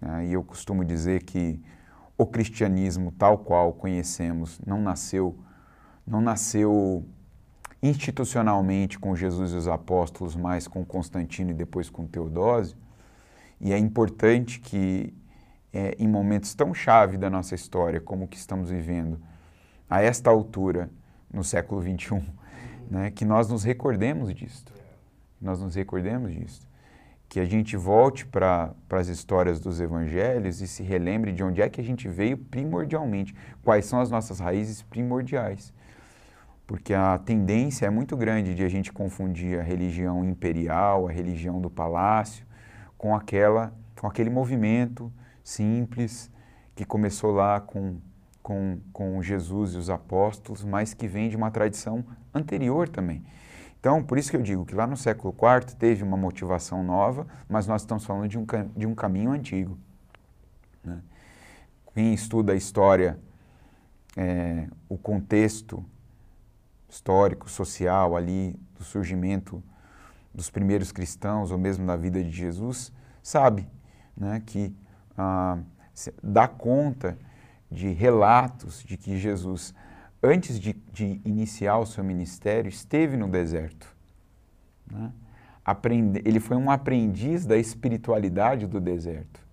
Né, 0.00 0.28
e 0.28 0.32
eu 0.32 0.44
costumo 0.44 0.84
dizer 0.84 1.24
que 1.24 1.60
o 2.16 2.24
cristianismo 2.24 3.10
tal 3.12 3.38
qual 3.38 3.72
conhecemos 3.72 4.60
não 4.64 4.80
nasceu, 4.80 5.36
não 6.06 6.20
nasceu 6.20 7.04
institucionalmente 7.82 8.98
com 8.98 9.14
Jesus 9.14 9.52
e 9.52 9.56
os 9.56 9.68
apóstolos, 9.68 10.34
mas 10.34 10.66
com 10.66 10.84
Constantino 10.84 11.50
e 11.50 11.54
depois 11.54 11.90
com 11.90 12.06
Teodósio. 12.06 12.83
E 13.64 13.72
é 13.72 13.78
importante 13.78 14.60
que, 14.60 15.12
é, 15.72 15.96
em 15.98 16.06
momentos 16.06 16.54
tão 16.54 16.72
chave 16.72 17.16
da 17.16 17.28
nossa 17.28 17.54
história 17.54 18.00
como 18.00 18.26
o 18.26 18.28
que 18.28 18.36
estamos 18.36 18.70
vivendo, 18.70 19.18
a 19.88 20.02
esta 20.02 20.30
altura, 20.30 20.90
no 21.32 21.42
século 21.42 21.82
XXI, 21.82 22.22
né, 22.88 23.10
que 23.10 23.24
nós 23.24 23.48
nos 23.48 23.64
recordemos 23.64 24.32
disto. 24.32 24.72
Nós 25.40 25.60
nos 25.60 25.74
recordemos 25.74 26.32
disto 26.32 26.68
que 27.34 27.40
a 27.40 27.44
gente 27.44 27.76
volte 27.76 28.24
para 28.24 28.72
as 28.90 29.08
histórias 29.08 29.58
dos 29.58 29.80
evangelhos 29.80 30.60
e 30.60 30.68
se 30.68 30.84
relembre 30.84 31.32
de 31.32 31.42
onde 31.42 31.60
é 31.60 31.68
que 31.68 31.80
a 31.80 31.84
gente 31.84 32.08
veio 32.08 32.38
primordialmente, 32.38 33.34
quais 33.60 33.86
são 33.86 34.00
as 34.00 34.08
nossas 34.08 34.38
raízes 34.38 34.82
primordiais. 34.82 35.74
Porque 36.64 36.94
a 36.94 37.18
tendência 37.18 37.86
é 37.86 37.90
muito 37.90 38.16
grande 38.16 38.54
de 38.54 38.62
a 38.62 38.68
gente 38.68 38.92
confundir 38.92 39.58
a 39.58 39.64
religião 39.64 40.24
imperial, 40.24 41.08
a 41.08 41.10
religião 41.10 41.60
do 41.60 41.68
palácio, 41.68 42.43
com 43.04 43.14
aquela 43.14 43.70
com 44.00 44.06
aquele 44.06 44.30
movimento 44.30 45.12
simples 45.42 46.32
que 46.74 46.86
começou 46.86 47.32
lá 47.32 47.60
com, 47.60 47.98
com, 48.42 48.80
com 48.94 49.22
Jesus 49.22 49.74
e 49.74 49.76
os 49.76 49.90
apóstolos, 49.90 50.64
mas 50.64 50.94
que 50.94 51.06
vem 51.06 51.28
de 51.28 51.36
uma 51.36 51.50
tradição 51.50 52.02
anterior 52.32 52.88
também. 52.88 53.22
Então, 53.78 54.02
por 54.02 54.16
isso 54.16 54.30
que 54.30 54.38
eu 54.38 54.42
digo 54.42 54.64
que 54.64 54.74
lá 54.74 54.86
no 54.86 54.96
século 54.96 55.34
IV 55.34 55.76
teve 55.76 56.02
uma 56.02 56.16
motivação 56.16 56.82
nova, 56.82 57.26
mas 57.46 57.66
nós 57.66 57.82
estamos 57.82 58.06
falando 58.06 58.26
de 58.26 58.38
um, 58.38 58.46
de 58.74 58.86
um 58.86 58.94
caminho 58.94 59.32
antigo. 59.32 59.78
Né? 60.82 60.98
Quem 61.92 62.14
estuda 62.14 62.54
a 62.54 62.56
história, 62.56 63.18
é, 64.16 64.66
o 64.88 64.96
contexto 64.96 65.84
histórico, 66.88 67.50
social 67.50 68.16
ali 68.16 68.58
do 68.78 68.82
surgimento 68.82 69.62
dos 70.34 70.50
primeiros 70.50 70.90
cristãos 70.90 71.50
ou 71.50 71.58
mesmo 71.58 71.86
da 71.86 71.96
vida 71.96 72.22
de 72.22 72.30
Jesus, 72.30 72.92
sabe 73.22 73.68
né, 74.16 74.42
que 74.44 74.74
ah, 75.16 75.58
dá 76.22 76.48
conta 76.48 77.16
de 77.70 77.92
relatos 77.92 78.82
de 78.82 78.96
que 78.96 79.18
Jesus 79.18 79.74
antes 80.24 80.58
de, 80.58 80.72
de 80.90 81.20
iniciar 81.24 81.78
o 81.78 81.84
seu 81.84 82.02
ministério, 82.02 82.68
esteve 82.68 83.16
no 83.16 83.28
deserto. 83.28 83.86
Né? 84.90 85.12
Aprende, 85.62 86.22
ele 86.24 86.40
foi 86.40 86.56
um 86.56 86.70
aprendiz 86.70 87.44
da 87.44 87.58
espiritualidade 87.58 88.66
do 88.66 88.80
deserto. 88.80 89.44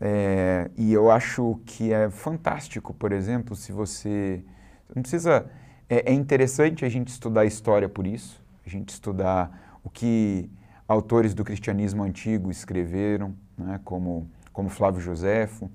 É, 0.00 0.68
e 0.76 0.92
eu 0.92 1.10
acho 1.10 1.60
que 1.64 1.92
é 1.92 2.10
fantástico, 2.10 2.92
por 2.92 3.12
exemplo, 3.12 3.54
se 3.54 3.70
você. 3.70 4.44
Não 4.92 5.02
precisa. 5.02 5.48
É, 5.88 6.10
é 6.10 6.12
interessante 6.12 6.84
a 6.84 6.88
gente 6.88 7.08
estudar 7.08 7.44
história 7.44 7.88
por 7.88 8.04
isso, 8.04 8.41
a 8.64 8.68
gente 8.68 8.90
estudar 8.90 9.78
o 9.82 9.90
que 9.90 10.50
autores 10.86 11.34
do 11.34 11.44
cristianismo 11.44 12.02
antigo 12.02 12.50
escreveram, 12.50 13.34
né, 13.56 13.80
como, 13.84 14.30
como 14.52 14.68
Flávio 14.68 15.00
Joséfo, 15.00 15.70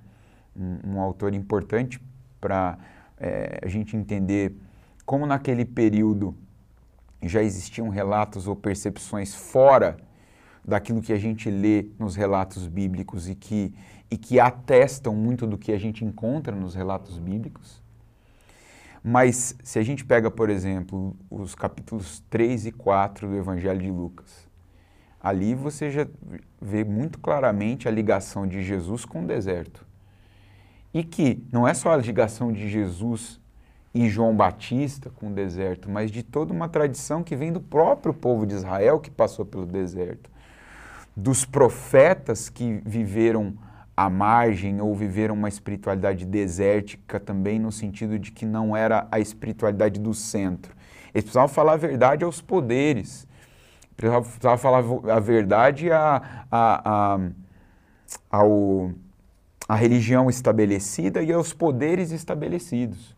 um, 0.55 0.93
um 0.93 1.01
autor 1.01 1.33
importante 1.33 2.01
para 2.39 2.77
é, 3.19 3.59
a 3.61 3.67
gente 3.67 3.95
entender 3.95 4.55
como 5.05 5.25
naquele 5.25 5.65
período 5.65 6.35
já 7.21 7.41
existiam 7.41 7.89
relatos 7.89 8.47
ou 8.47 8.55
percepções 8.55 9.33
fora 9.33 9.97
daquilo 10.63 11.01
que 11.01 11.13
a 11.13 11.17
gente 11.17 11.49
lê 11.49 11.87
nos 11.97 12.15
relatos 12.15 12.67
bíblicos 12.67 13.29
e 13.29 13.35
que, 13.35 13.73
e 14.11 14.17
que 14.17 14.39
atestam 14.39 15.15
muito 15.15 15.47
do 15.47 15.57
que 15.57 15.71
a 15.71 15.79
gente 15.79 16.03
encontra 16.03 16.55
nos 16.55 16.75
relatos 16.75 17.17
bíblicos. 17.17 17.81
Mas 19.03 19.55
se 19.63 19.79
a 19.79 19.83
gente 19.83 20.03
pega, 20.03 20.29
por 20.29 20.49
exemplo, 20.49 21.15
os 21.29 21.55
capítulos 21.55 22.23
3 22.29 22.67
e 22.67 22.71
4 22.71 23.27
do 23.27 23.35
Evangelho 23.35 23.79
de 23.79 23.91
Lucas, 23.91 24.47
ali 25.21 25.53
você 25.53 25.89
já 25.89 26.07
vê 26.61 26.83
muito 26.83 27.19
claramente 27.19 27.87
a 27.87 27.91
ligação 27.91 28.47
de 28.47 28.63
Jesus 28.63 29.05
com 29.05 29.23
o 29.23 29.27
deserto. 29.27 29.85
E 30.93 31.03
que 31.03 31.43
não 31.51 31.67
é 31.67 31.73
só 31.73 31.91
a 31.91 31.97
ligação 31.97 32.51
de 32.51 32.67
Jesus 32.67 33.39
e 33.93 34.09
João 34.09 34.35
Batista 34.35 35.09
com 35.09 35.29
o 35.29 35.33
deserto, 35.33 35.89
mas 35.89 36.11
de 36.11 36.23
toda 36.23 36.53
uma 36.53 36.69
tradição 36.69 37.23
que 37.23 37.35
vem 37.35 37.51
do 37.51 37.59
próprio 37.59 38.13
povo 38.13 38.45
de 38.45 38.55
Israel 38.55 38.99
que 38.99 39.09
passou 39.09 39.45
pelo 39.45 39.65
deserto, 39.65 40.29
dos 41.15 41.45
profetas 41.45 42.47
que 42.47 42.81
viveram 42.85 43.55
à 43.97 44.11
margem 44.11 44.79
ou 44.79 44.93
viveram 44.93 45.33
uma 45.33 45.49
espiritualidade 45.49 46.23
desértica 46.23 47.19
também, 47.19 47.57
no 47.57 47.71
sentido 47.71 48.19
de 48.19 48.31
que 48.31 48.45
não 48.45 48.77
era 48.77 49.07
a 49.11 49.19
espiritualidade 49.19 49.99
do 49.99 50.13
centro. 50.13 50.71
Eles 51.11 51.23
precisavam 51.23 51.49
falar 51.49 51.73
a 51.73 51.77
verdade 51.77 52.23
aos 52.23 52.39
poderes, 52.39 53.27
precisavam 53.95 54.57
falar 54.59 54.83
a 55.11 55.19
verdade 55.19 55.91
a, 55.91 56.45
a, 56.51 57.19
ao 58.29 58.91
à 59.67 59.75
religião 59.75 60.29
estabelecida 60.29 61.21
e 61.21 61.33
aos 61.33 61.51
poderes 61.51 62.11
estabelecidos. 62.11 63.17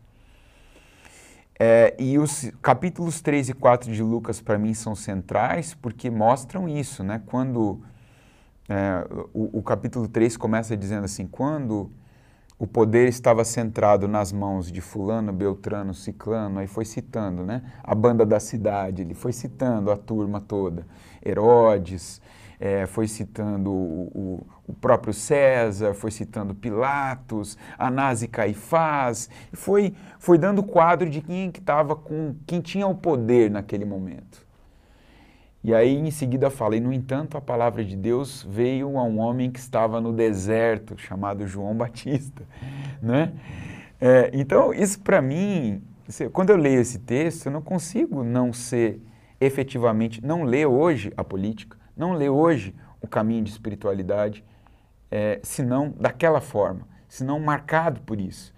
É, 1.59 1.93
e 1.99 2.17
os 2.17 2.49
capítulos 2.61 3.21
3 3.21 3.49
e 3.49 3.53
4 3.53 3.91
de 3.91 4.01
Lucas, 4.01 4.41
para 4.41 4.57
mim, 4.57 4.73
são 4.73 4.95
centrais 4.95 5.73
porque 5.75 6.09
mostram 6.09 6.67
isso, 6.67 7.03
né? 7.03 7.21
Quando 7.25 7.81
é, 8.69 9.05
o, 9.33 9.59
o, 9.59 9.63
capítulo 9.63 10.07
3 10.07 10.37
começa 10.37 10.77
dizendo 10.77 11.05
assim: 11.05 11.25
quando 11.25 11.91
o 12.59 12.67
poder 12.67 13.07
estava 13.07 13.43
centrado 13.43 14.07
nas 14.07 14.31
mãos 14.31 14.71
de 14.71 14.79
Fulano, 14.79 15.33
Beltrano, 15.33 15.93
Ciclano, 15.93 16.59
aí 16.59 16.67
foi 16.67 16.85
citando, 16.85 17.43
né? 17.43 17.63
A 17.83 17.95
banda 17.95 18.23
da 18.25 18.39
cidade, 18.39 19.01
ele 19.01 19.15
foi 19.15 19.33
citando 19.33 19.89
a 19.89 19.97
turma 19.97 20.39
toda. 20.39 20.85
Herodes, 21.25 22.21
é, 22.59 22.85
foi 22.85 23.07
citando 23.07 23.71
o, 23.71 24.11
o, 24.13 24.47
o, 24.67 24.73
próprio 24.73 25.13
César, 25.13 25.95
foi 25.95 26.11
citando 26.11 26.53
Pilatos, 26.53 27.57
Anás 27.77 28.21
e 28.21 28.27
Caifás, 28.27 29.29
foi, 29.53 29.95
foi 30.19 30.37
dando 30.37 30.61
quadro 30.61 31.09
de 31.09 31.21
quem 31.21 31.49
que 31.49 31.59
estava 31.59 31.95
com, 31.95 32.35
quem 32.45 32.61
tinha 32.61 32.85
o 32.85 32.93
poder 32.93 33.49
naquele 33.49 33.85
momento. 33.85 34.48
E 35.69 35.75
aí 35.75 35.95
em 35.95 36.09
seguida 36.09 36.49
fala, 36.49 36.75
e 36.75 36.79
no 36.79 36.91
entanto 36.91 37.37
a 37.37 37.41
palavra 37.41 37.85
de 37.85 37.95
Deus 37.95 38.43
veio 38.49 38.97
a 38.97 39.03
um 39.03 39.19
homem 39.19 39.51
que 39.51 39.59
estava 39.59 40.01
no 40.01 40.11
deserto, 40.11 40.97
chamado 40.97 41.45
João 41.45 41.75
Batista, 41.75 42.41
né? 42.99 43.33
É, 44.01 44.31
então 44.33 44.73
isso 44.73 44.99
para 44.99 45.21
mim, 45.21 45.83
quando 46.33 46.49
eu 46.49 46.57
leio 46.57 46.81
esse 46.81 46.97
texto, 46.97 47.45
eu 47.45 47.51
não 47.51 47.61
consigo 47.61 48.23
não 48.23 48.51
ser 48.51 48.99
efetivamente, 49.39 50.25
não 50.25 50.41
ler 50.41 50.65
hoje 50.65 51.13
a 51.15 51.23
política, 51.23 51.77
não 51.95 52.13
lê 52.13 52.27
hoje 52.27 52.73
o 52.99 53.07
caminho 53.07 53.43
de 53.43 53.51
espiritualidade, 53.51 54.43
é, 55.11 55.39
senão 55.43 55.93
daquela 55.99 56.41
forma, 56.41 56.87
senão 57.07 57.39
marcado 57.39 58.01
por 58.01 58.19
isso. 58.19 58.51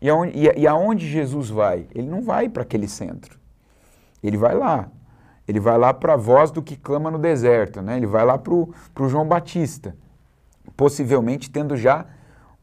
E 0.00 0.08
aonde, 0.08 0.32
e 0.56 0.66
aonde 0.66 1.06
Jesus 1.06 1.50
vai? 1.50 1.86
Ele 1.94 2.08
não 2.08 2.22
vai 2.22 2.48
para 2.48 2.62
aquele 2.62 2.88
centro. 2.88 3.38
Ele 4.22 4.38
vai 4.38 4.54
lá. 4.54 4.90
Ele 5.46 5.60
vai 5.60 5.78
lá 5.78 5.94
para 5.94 6.14
a 6.14 6.16
voz 6.16 6.50
do 6.50 6.62
que 6.62 6.76
clama 6.76 7.10
no 7.10 7.18
deserto, 7.18 7.80
né? 7.80 7.96
ele 7.96 8.06
vai 8.06 8.24
lá 8.24 8.36
para 8.36 8.52
o 8.52 8.74
João 9.08 9.26
Batista, 9.26 9.96
possivelmente 10.76 11.50
tendo 11.50 11.76
já 11.76 12.06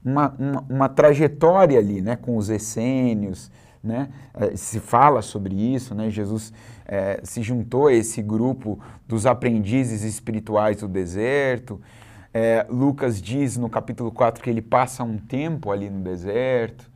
uma, 0.03 0.35
uma, 0.37 0.65
uma, 0.69 0.89
trajetória 0.89 1.79
ali, 1.79 2.01
né? 2.01 2.15
com 2.15 2.35
os 2.35 2.49
essênios, 2.49 3.49
né? 3.83 4.09
É, 4.33 4.55
se 4.55 4.79
fala 4.79 5.21
sobre 5.21 5.53
isso, 5.53 5.93
né? 5.93 6.09
Jesus 6.09 6.53
é, 6.85 7.19
se 7.23 7.41
juntou 7.41 7.87
a 7.87 7.93
esse 7.93 8.21
grupo 8.21 8.79
dos 9.05 9.25
aprendizes 9.25 10.03
espirituais 10.03 10.77
do 10.77 10.87
deserto. 10.87 11.81
É, 12.33 12.65
Lucas 12.69 13.21
diz 13.21 13.57
no 13.57 13.69
capítulo 13.69 14.11
4 14.11 14.41
que 14.41 14.49
ele 14.49 14.61
passa 14.61 15.03
um 15.03 15.17
tempo 15.17 15.69
ali 15.69 15.89
no 15.89 16.01
deserto, 16.01 16.89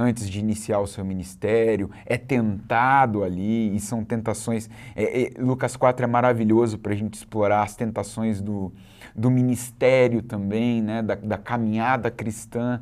antes 0.00 0.28
de 0.28 0.40
iniciar 0.40 0.80
o 0.80 0.86
seu 0.86 1.04
ministério, 1.04 1.90
é 2.06 2.16
tentado 2.16 3.22
ali, 3.22 3.76
e 3.76 3.80
são 3.80 4.02
tentações. 4.02 4.70
É, 4.96 5.24
é 5.24 5.30
Lucas 5.38 5.76
4 5.76 6.04
é 6.04 6.08
maravilhoso 6.08 6.78
para 6.78 6.92
a 6.92 6.96
gente 6.96 7.14
explorar 7.14 7.62
as 7.62 7.76
tentações 7.76 8.40
do, 8.40 8.72
do 9.14 9.30
ministério 9.30 10.22
também, 10.22 10.80
né, 10.80 11.02
da, 11.02 11.14
da 11.14 11.36
caminhada 11.36 12.10
cristã. 12.10 12.80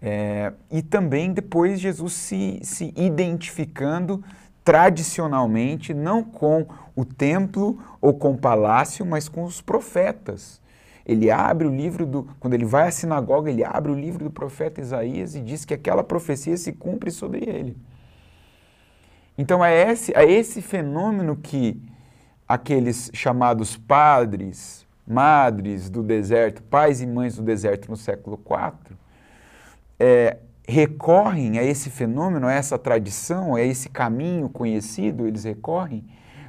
É, 0.00 0.52
e 0.70 0.82
também 0.82 1.32
depois 1.32 1.78
Jesus 1.78 2.14
se, 2.14 2.58
se 2.62 2.92
identificando 2.96 4.24
tradicionalmente, 4.64 5.94
não 5.94 6.22
com 6.22 6.66
o 6.94 7.04
templo 7.04 7.78
ou 8.00 8.14
com 8.14 8.32
o 8.32 8.38
palácio, 8.38 9.04
mas 9.04 9.28
com 9.28 9.44
os 9.44 9.60
profetas. 9.60 10.60
Ele 11.06 11.30
abre 11.30 11.68
o 11.68 11.70
livro 11.70 12.04
do. 12.04 12.28
Quando 12.40 12.54
ele 12.54 12.64
vai 12.64 12.88
à 12.88 12.90
sinagoga, 12.90 13.48
ele 13.48 13.64
abre 13.64 13.92
o 13.92 13.94
livro 13.94 14.24
do 14.24 14.30
profeta 14.30 14.80
Isaías 14.80 15.36
e 15.36 15.40
diz 15.40 15.64
que 15.64 15.72
aquela 15.72 16.02
profecia 16.02 16.56
se 16.56 16.72
cumpre 16.72 17.12
sobre 17.12 17.48
ele. 17.48 17.76
Então 19.38 19.64
é 19.64 19.90
esse, 19.90 20.12
é 20.16 20.24
esse 20.24 20.60
fenômeno 20.60 21.36
que 21.36 21.80
aqueles 22.48 23.10
chamados 23.14 23.76
padres, 23.76 24.84
madres 25.06 25.88
do 25.88 26.02
deserto, 26.02 26.62
pais 26.64 27.00
e 27.00 27.06
mães 27.06 27.36
do 27.36 27.42
deserto 27.42 27.88
no 27.88 27.96
século 27.96 28.40
IV, 28.44 28.96
é, 30.00 30.38
recorrem 30.66 31.58
a 31.58 31.62
esse 31.62 31.88
fenômeno, 31.88 32.48
a 32.48 32.52
essa 32.52 32.76
tradição, 32.76 33.54
a 33.54 33.62
esse 33.62 33.88
caminho 33.88 34.48
conhecido, 34.48 35.26
eles 35.26 35.44
recorrem 35.44 36.04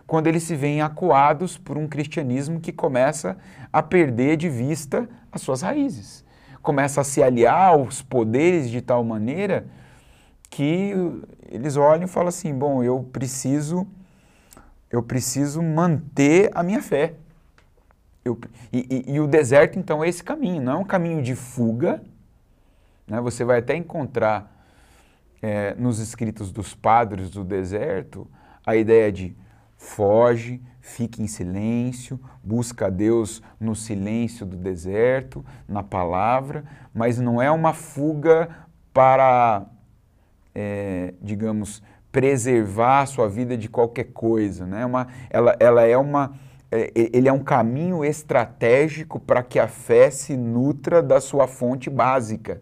quando 0.08 0.28
eles 0.28 0.44
se 0.44 0.56
veem 0.56 0.82
acuados 0.82 1.58
por 1.58 1.78
um 1.78 1.86
cristianismo 1.86 2.62
que 2.62 2.72
começa 2.72 3.38
a 3.72 3.84
perder 3.84 4.38
de 4.38 4.48
vista 4.48 5.08
as 5.30 5.42
suas 5.42 5.62
raízes, 5.62 6.24
começa 6.62 7.02
a 7.02 7.04
se 7.04 7.22
aliar 7.22 7.74
aos 7.74 8.02
poderes 8.02 8.70
de 8.70 8.82
tal 8.82 9.04
maneira 9.04 9.68
que 10.50 10.94
eles 11.50 11.76
olham 11.76 12.06
e 12.06 12.08
falam 12.08 12.30
assim: 12.30 12.54
bom, 12.54 12.82
eu 12.82 13.04
preciso, 13.04 13.86
eu 14.90 15.04
preciso 15.04 15.62
manter 15.62 16.50
a 16.54 16.64
minha 16.64 16.82
fé. 16.82 17.14
Eu, 18.24 18.40
e, 18.72 19.06
e, 19.08 19.14
e, 19.14 19.20
o 19.20 19.28
deserto, 19.28 19.78
então, 19.78 20.04
é 20.04 20.10
esse 20.10 20.24
caminho, 20.24 20.62
não 20.62 20.74
é 20.74 20.76
um 20.76 20.86
caminho 20.86 21.22
de 21.22 21.36
fuga. 21.36 22.02
Né? 23.06 23.20
Você 23.22 23.46
vai 23.46 23.60
até 23.60 23.76
encontrar 23.76 24.66
é, 25.42 25.74
nos 25.76 26.00
escritos 26.00 26.52
dos 26.52 26.74
padres 26.74 27.30
do 27.30 27.44
deserto 27.44 28.28
a 28.66 28.76
ideia 28.76 29.12
de 29.12 29.36
foge, 29.78 30.62
fique 30.82 31.22
em 31.22 31.28
silêncio, 31.28 32.20
busca 32.44 32.90
Deus 32.90 33.42
no 33.60 33.76
silêncio 33.76 34.46
do 34.46 34.58
deserto, 34.58 35.46
na 35.68 35.84
palavra, 35.84 36.66
mas 36.94 37.20
não 37.20 37.42
é 37.42 37.52
uma 37.52 37.74
fuga 37.74 38.50
para, 38.92 39.66
é, 40.56 41.14
digamos, 41.22 41.84
preservar 42.12 43.02
a 43.02 43.06
sua 43.06 43.30
vida 43.30 43.56
de 43.56 43.70
qualquer 43.70 44.06
coisa. 44.06 44.66
Né? 44.66 44.86
Uma, 44.86 45.08
ela, 45.30 45.56
ela 45.60 45.84
é 45.84 45.96
uma, 45.96 46.34
é, 46.72 46.92
ele 46.96 47.30
é 47.30 47.34
um 47.34 47.44
caminho 47.44 48.04
estratégico 48.04 49.20
para 49.20 49.44
que 49.44 49.60
a 49.60 49.68
fé 49.68 50.10
se 50.10 50.36
nutra 50.36 51.04
da 51.04 51.22
sua 51.22 51.48
fonte 51.48 51.90
básica. 51.90 52.62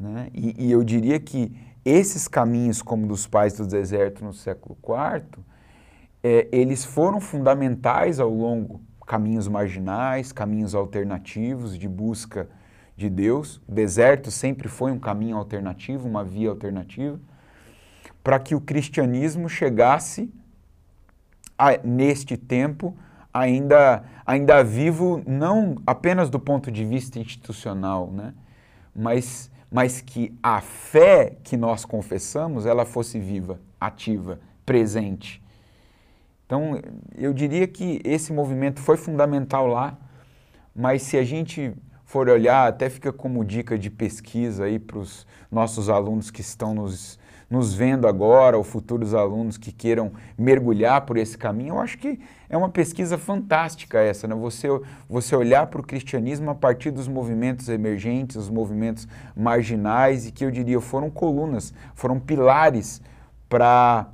Né? 0.00 0.30
E, 0.32 0.66
e 0.66 0.72
eu 0.72 0.82
diria 0.82 1.20
que 1.20 1.54
esses 1.84 2.26
caminhos, 2.26 2.82
como 2.82 3.06
dos 3.06 3.26
pais 3.26 3.52
do 3.54 3.66
deserto 3.66 4.24
no 4.24 4.32
século 4.32 4.76
IV, 4.82 5.44
é, 6.28 6.48
eles 6.50 6.84
foram 6.84 7.20
fundamentais 7.20 8.18
ao 8.18 8.28
longo, 8.28 8.80
caminhos 9.06 9.46
marginais, 9.46 10.32
caminhos 10.32 10.74
alternativos 10.74 11.78
de 11.78 11.88
busca 11.88 12.48
de 12.96 13.08
Deus. 13.08 13.62
O 13.68 13.70
deserto 13.72 14.28
sempre 14.32 14.66
foi 14.66 14.90
um 14.90 14.98
caminho 14.98 15.36
alternativo, 15.36 16.08
uma 16.08 16.24
via 16.24 16.50
alternativa, 16.50 17.16
para 18.24 18.40
que 18.40 18.56
o 18.56 18.60
cristianismo 18.60 19.48
chegasse 19.48 20.28
a, 21.56 21.78
neste 21.84 22.36
tempo 22.36 22.92
ainda, 23.32 24.02
ainda 24.26 24.64
vivo, 24.64 25.22
não 25.28 25.76
apenas 25.86 26.28
do 26.28 26.40
ponto 26.40 26.72
de 26.72 26.84
vista 26.84 27.20
institucional, 27.20 28.10
né? 28.10 28.34
mas, 28.92 29.48
mas 29.70 30.00
que 30.00 30.36
a 30.42 30.60
fé 30.60 31.36
que 31.44 31.56
nós 31.56 31.84
confessamos 31.84 32.66
ela 32.66 32.84
fosse 32.84 33.20
viva, 33.20 33.60
ativa, 33.80 34.40
presente 34.64 35.45
então, 36.46 36.80
eu 37.18 37.32
diria 37.32 37.66
que 37.66 38.00
esse 38.04 38.32
movimento 38.32 38.80
foi 38.80 38.96
fundamental 38.96 39.66
lá, 39.66 39.98
mas 40.74 41.02
se 41.02 41.18
a 41.18 41.24
gente 41.24 41.74
for 42.04 42.28
olhar, 42.28 42.68
até 42.68 42.88
fica 42.88 43.12
como 43.12 43.44
dica 43.44 43.76
de 43.76 43.90
pesquisa 43.90 44.64
aí 44.64 44.78
para 44.78 44.98
os 44.98 45.26
nossos 45.50 45.88
alunos 45.88 46.30
que 46.30 46.40
estão 46.40 46.72
nos, 46.72 47.18
nos 47.50 47.74
vendo 47.74 48.06
agora, 48.06 48.56
ou 48.56 48.62
futuros 48.62 49.12
alunos 49.12 49.58
que 49.58 49.72
queiram 49.72 50.12
mergulhar 50.38 51.00
por 51.00 51.16
esse 51.16 51.36
caminho, 51.36 51.74
eu 51.74 51.80
acho 51.80 51.98
que 51.98 52.20
é 52.48 52.56
uma 52.56 52.68
pesquisa 52.68 53.18
fantástica 53.18 53.98
essa, 53.98 54.28
né? 54.28 54.34
Você, 54.36 54.68
você 55.08 55.34
olhar 55.34 55.66
para 55.66 55.80
o 55.80 55.84
cristianismo 55.84 56.48
a 56.48 56.54
partir 56.54 56.92
dos 56.92 57.08
movimentos 57.08 57.68
emergentes, 57.68 58.36
os 58.36 58.48
movimentos 58.48 59.08
marginais, 59.34 60.28
e 60.28 60.30
que 60.30 60.44
eu 60.44 60.50
diria 60.52 60.80
foram 60.80 61.10
colunas, 61.10 61.74
foram 61.92 62.20
pilares 62.20 63.02
para 63.48 64.06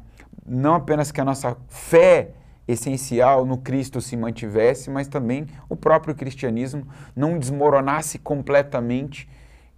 não 0.46 0.74
apenas 0.74 1.10
que 1.10 1.20
a 1.20 1.24
nossa 1.24 1.56
fé 1.68 2.30
essencial 2.66 3.44
no 3.44 3.58
Cristo 3.58 4.00
se 4.00 4.16
mantivesse, 4.16 4.90
mas 4.90 5.08
também 5.08 5.46
o 5.68 5.76
próprio 5.76 6.14
cristianismo 6.14 6.86
não 7.14 7.38
desmoronasse 7.38 8.18
completamente 8.18 9.28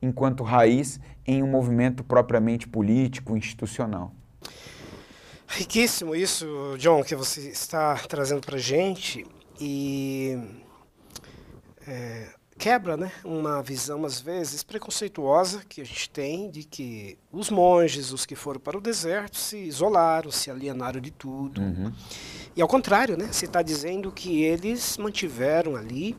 enquanto 0.01 0.43
raiz 0.43 1.01
em 1.27 1.43
um 1.43 1.47
movimento 1.47 2.05
propriamente 2.05 2.69
político, 2.69 3.37
institucional. 3.37 4.13
Riquíssimo 5.47 6.15
isso, 6.15 6.47
John, 6.79 7.03
que 7.03 7.15
você 7.15 7.49
está 7.49 7.95
trazendo 8.09 8.41
para 8.41 8.59
gente 8.59 9.25
e 9.61 10.39
é, 11.87 12.29
quebra 12.59 12.97
né, 12.97 13.11
uma 13.25 13.63
visão, 13.63 14.05
às 14.05 14.21
vezes, 14.21 14.63
preconceituosa 14.63 15.63
que 15.69 15.81
a 15.81 15.85
gente 15.85 16.09
tem 16.09 16.51
de 16.51 16.65
que 16.65 17.19
os 17.33 17.51
monges, 17.51 18.13
os 18.13 18.25
que 18.25 18.35
foram 18.35 18.61
para 18.61 18.79
o 18.79 18.81
deserto, 18.81 19.37
se 19.37 19.59
isolaram, 19.59 20.31
se 20.31 20.51
alienaram 20.51 21.01
de 21.01 21.11
tudo. 21.11 21.61
Uhum. 21.61 21.93
E 22.57 22.63
ao 22.63 22.69
contrário, 22.69 23.17
né, 23.17 23.29
você 23.31 23.47
está 23.47 23.63
dizendo 23.63 24.13
que 24.13 24.43
eles 24.43 24.97
mantiveram 24.97 25.77
ali 25.77 26.17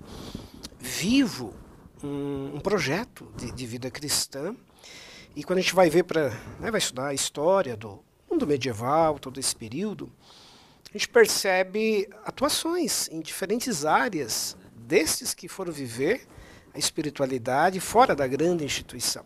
vivo 0.80 1.54
um, 2.04 2.56
um 2.56 2.60
projeto 2.60 3.32
de, 3.36 3.52
de, 3.52 3.66
vida 3.66 3.90
cristã. 3.90 4.56
E 5.36 5.44
quando 5.44 5.60
a 5.60 5.62
gente 5.62 5.74
vai 5.76 5.90
ver 5.90 6.04
para, 6.04 6.30
né, 6.60 6.70
vai 6.70 6.80
estudar 6.80 7.08
a 7.08 7.14
história 7.14 7.76
do 7.76 8.04
mundo 8.30 8.46
medieval, 8.46 9.18
todo 9.18 9.40
esse 9.40 9.56
período, 9.56 10.12
a 10.90 10.98
gente 10.98 11.10
percebe 11.10 12.08
atuações 12.26 13.10
em 13.10 13.22
diferentes 13.22 13.86
áreas 13.86 14.56
desses 14.86 15.34
que 15.34 15.48
foram 15.48 15.74
viver 15.74 16.28
a 16.74 16.78
espiritualidade 16.78 17.80
fora 17.80 18.16
da 18.16 18.28
grande 18.28 18.64
instituição. 18.64 19.26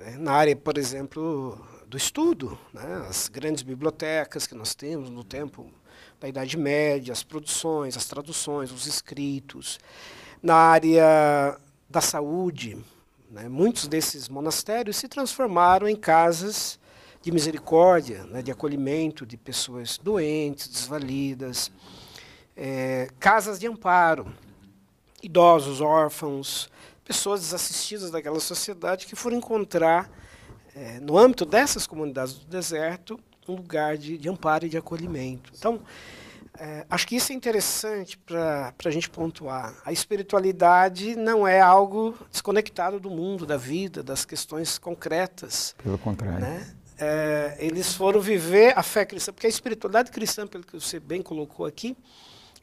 É, 0.00 0.16
na 0.16 0.32
área, 0.32 0.56
por 0.56 0.76
exemplo, 0.76 1.58
do 1.86 1.96
estudo, 1.96 2.58
né? 2.72 3.06
as 3.08 3.28
grandes 3.28 3.62
bibliotecas 3.62 4.46
que 4.46 4.54
nós 4.54 4.74
temos 4.74 5.08
no 5.08 5.22
tempo 5.22 5.70
da 6.18 6.28
Idade 6.28 6.56
Média, 6.56 7.12
as 7.12 7.22
produções, 7.22 7.96
as 7.96 8.06
traduções, 8.06 8.72
os 8.72 8.86
escritos. 8.86 9.78
Na 10.42 10.56
área 10.56 11.56
da 11.88 12.00
saúde, 12.00 12.76
né? 13.30 13.48
muitos 13.48 13.86
desses 13.86 14.28
monastérios 14.28 14.96
se 14.96 15.06
transformaram 15.06 15.88
em 15.88 15.94
casas 15.94 16.80
de 17.20 17.30
misericórdia, 17.30 18.24
né? 18.24 18.42
de 18.42 18.50
acolhimento 18.50 19.24
de 19.24 19.36
pessoas 19.36 19.98
doentes, 19.98 20.66
desvalidas, 20.66 21.70
é, 22.56 23.08
casas 23.20 23.60
de 23.60 23.68
amparo 23.68 24.26
idosos, 25.22 25.80
órfãos, 25.80 26.68
pessoas 27.04 27.40
desassistidas 27.40 28.10
daquela 28.10 28.40
sociedade 28.40 29.06
que 29.06 29.16
foram 29.16 29.36
encontrar, 29.36 30.10
é, 30.74 31.00
no 31.00 31.18
âmbito 31.18 31.44
dessas 31.44 31.86
comunidades 31.86 32.34
do 32.34 32.46
deserto, 32.46 33.20
um 33.48 33.54
lugar 33.54 33.96
de, 33.96 34.16
de 34.16 34.28
amparo 34.28 34.66
e 34.66 34.68
de 34.68 34.78
acolhimento. 34.78 35.52
Então, 35.56 35.80
é, 36.58 36.86
acho 36.88 37.06
que 37.06 37.16
isso 37.16 37.32
é 37.32 37.34
interessante 37.34 38.18
para 38.18 38.72
a 38.84 38.90
gente 38.90 39.08
pontuar. 39.08 39.74
A 39.84 39.92
espiritualidade 39.92 41.16
não 41.16 41.46
é 41.46 41.60
algo 41.60 42.16
desconectado 42.30 43.00
do 43.00 43.10
mundo, 43.10 43.46
da 43.46 43.56
vida, 43.56 44.02
das 44.02 44.24
questões 44.24 44.78
concretas. 44.78 45.74
Pelo 45.82 45.98
contrário. 45.98 46.40
Né? 46.40 46.74
É, 46.98 47.56
eles 47.58 47.94
foram 47.94 48.20
viver 48.20 48.78
a 48.78 48.82
fé 48.82 49.04
cristã, 49.04 49.32
porque 49.32 49.46
a 49.46 49.50
espiritualidade 49.50 50.10
cristã, 50.10 50.46
pelo 50.46 50.62
que 50.62 50.74
você 50.74 51.00
bem 51.00 51.22
colocou 51.22 51.66
aqui, 51.66 51.96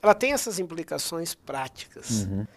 ela 0.01 0.13
tem 0.13 0.33
essas 0.33 0.59
implicações 0.59 1.33
práticas. 1.33 2.25
Uhum. 2.25 2.47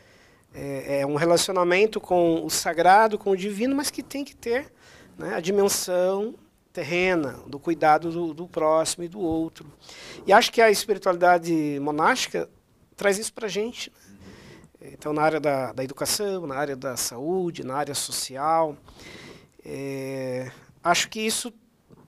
É, 0.55 1.01
é, 1.01 1.07
um 1.07 1.17
relacionamento 1.17 2.01
com 2.01 2.45
o 2.45 2.51
sagrado, 2.51 3.19
com 3.19 3.31
o 3.31 3.37
divino, 3.37 3.75
mas 3.75 3.91
que 3.91 4.03
tem 4.03 4.25
que 4.25 4.37
ter 4.37 4.71
né, 5.19 5.35
a 5.35 5.41
dimensão 5.41 6.35
terrena, 6.73 7.39
do 7.47 7.59
cuidado 7.59 8.11
do, 8.11 8.35
do, 8.35 8.49
próximo 8.49 9.05
e 9.05 9.09
do 9.09 9.21
outro. 9.21 9.71
E 10.27 10.33
acho 10.33 10.51
que 10.51 10.61
a 10.61 10.71
espiritualidade 10.71 11.79
monástica 11.81 12.49
traz 12.97 13.19
isso 13.19 13.33
para 13.33 13.47
a 13.47 13.51
gente. 13.51 13.93
Né? 14.81 14.91
Então, 14.93 15.13
na 15.13 15.23
área 15.23 15.41
da, 15.41 15.73
da, 15.73 15.85
educação, 15.85 16.47
na 16.47 16.55
área 16.55 16.77
da 16.77 16.97
saúde, 16.97 17.65
na 17.65 17.75
área 17.75 17.95
social, 17.95 18.77
é, 19.65 20.51
acho 20.83 21.09
que 21.09 21.21
isso 21.21 21.53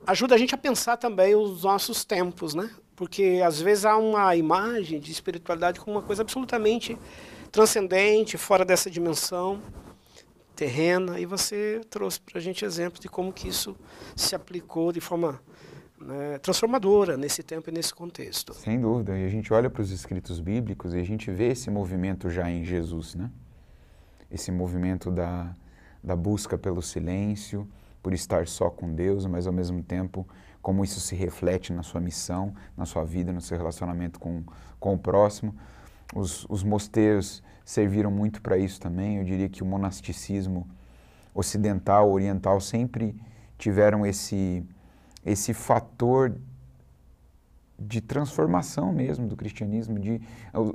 ajuda 0.07 0.35
a 0.35 0.39
gente 0.39 0.55
a 0.55 0.59
pensar 0.59 0.97
também 0.97 1.35
os 1.35 1.63
nossos 1.63 2.05
tempos, 2.05 2.55
né? 2.55 2.71
Porque 2.97 3.43
às 3.45 3.61
vezes 3.61 3.85
há 3.85 3.97
uma 3.97 4.35
imagem 4.37 5.01
de 5.01 5.11
espiritualidade 5.11 5.81
como 5.81 5.97
uma 5.97 6.03
coisa 6.03 6.23
absolutamente 6.23 6.97
transcendente, 7.51 8.37
fora 8.37 8.65
dessa 8.65 8.91
dimensão 8.91 9.61
terrena, 10.55 11.19
e 11.19 11.27
você 11.27 11.81
trouxe 11.91 12.21
para 12.21 12.39
a 12.39 12.41
gente 12.41 12.65
exemplos 12.65 13.01
de 13.01 13.09
como 13.09 13.33
que 13.33 13.49
isso 13.49 13.77
se 14.15 14.35
aplicou 14.35 14.93
de 14.93 15.01
forma 15.01 15.41
né, 16.01 16.39
transformadora 16.39 17.17
nesse 17.17 17.43
tempo 17.43 17.71
e 17.71 17.73
nesse 17.73 17.95
contexto. 17.95 18.55
Sem 18.55 18.81
dúvida, 18.81 19.19
e 19.19 19.25
a 19.25 19.29
gente 19.29 19.53
olha 19.53 19.69
para 19.69 19.83
os 19.83 19.91
escritos 19.91 20.39
bíblicos 20.39 20.95
e 20.95 20.99
a 20.99 21.05
gente 21.05 21.31
vê 21.31 21.49
esse 21.49 21.71
movimento 21.71 22.29
já 22.31 22.49
em 22.51 22.65
Jesus, 22.65 23.15
né? 23.15 23.31
Esse 24.31 24.53
movimento 24.53 25.11
da, 25.11 25.55
da 26.03 26.15
busca 26.15 26.59
pelo 26.59 26.83
silêncio, 26.83 27.69
por 28.03 28.13
estar 28.13 28.47
só 28.47 28.69
com 28.69 28.95
Deus, 28.95 29.27
mas 29.27 29.47
ao 29.47 29.53
mesmo 29.53 29.83
tempo 29.83 30.27
como 30.65 30.83
isso 30.83 30.99
se 30.99 31.15
reflete 31.15 31.75
na 31.75 31.83
sua 31.83 32.01
missão, 32.01 32.55
na 32.75 32.87
sua 32.87 33.05
vida, 33.05 33.31
no 33.35 33.41
seu 33.43 33.59
relacionamento 33.59 34.19
com, 34.19 34.43
com 34.81 34.95
o 34.95 34.99
próximo. 34.99 35.55
Os, 36.15 36.47
os 36.49 36.63
mosteiros 36.63 37.43
serviram 37.67 38.11
muito 38.11 38.41
para 38.41 38.57
isso 38.57 38.81
também. 38.81 39.19
Eu 39.19 39.25
diria 39.25 39.47
que 39.47 39.63
o 39.63 39.67
monasticismo 39.67 40.67
ocidental, 41.35 42.11
oriental 42.11 42.63
sempre 42.63 43.15
tiveram 43.59 44.07
esse, 44.07 44.67
esse 45.23 45.53
fator 45.53 46.35
de 47.79 48.01
transformação 48.01 48.91
mesmo 48.91 49.29
do 49.29 49.37
cristianismo, 49.37 49.99
de 49.99 50.19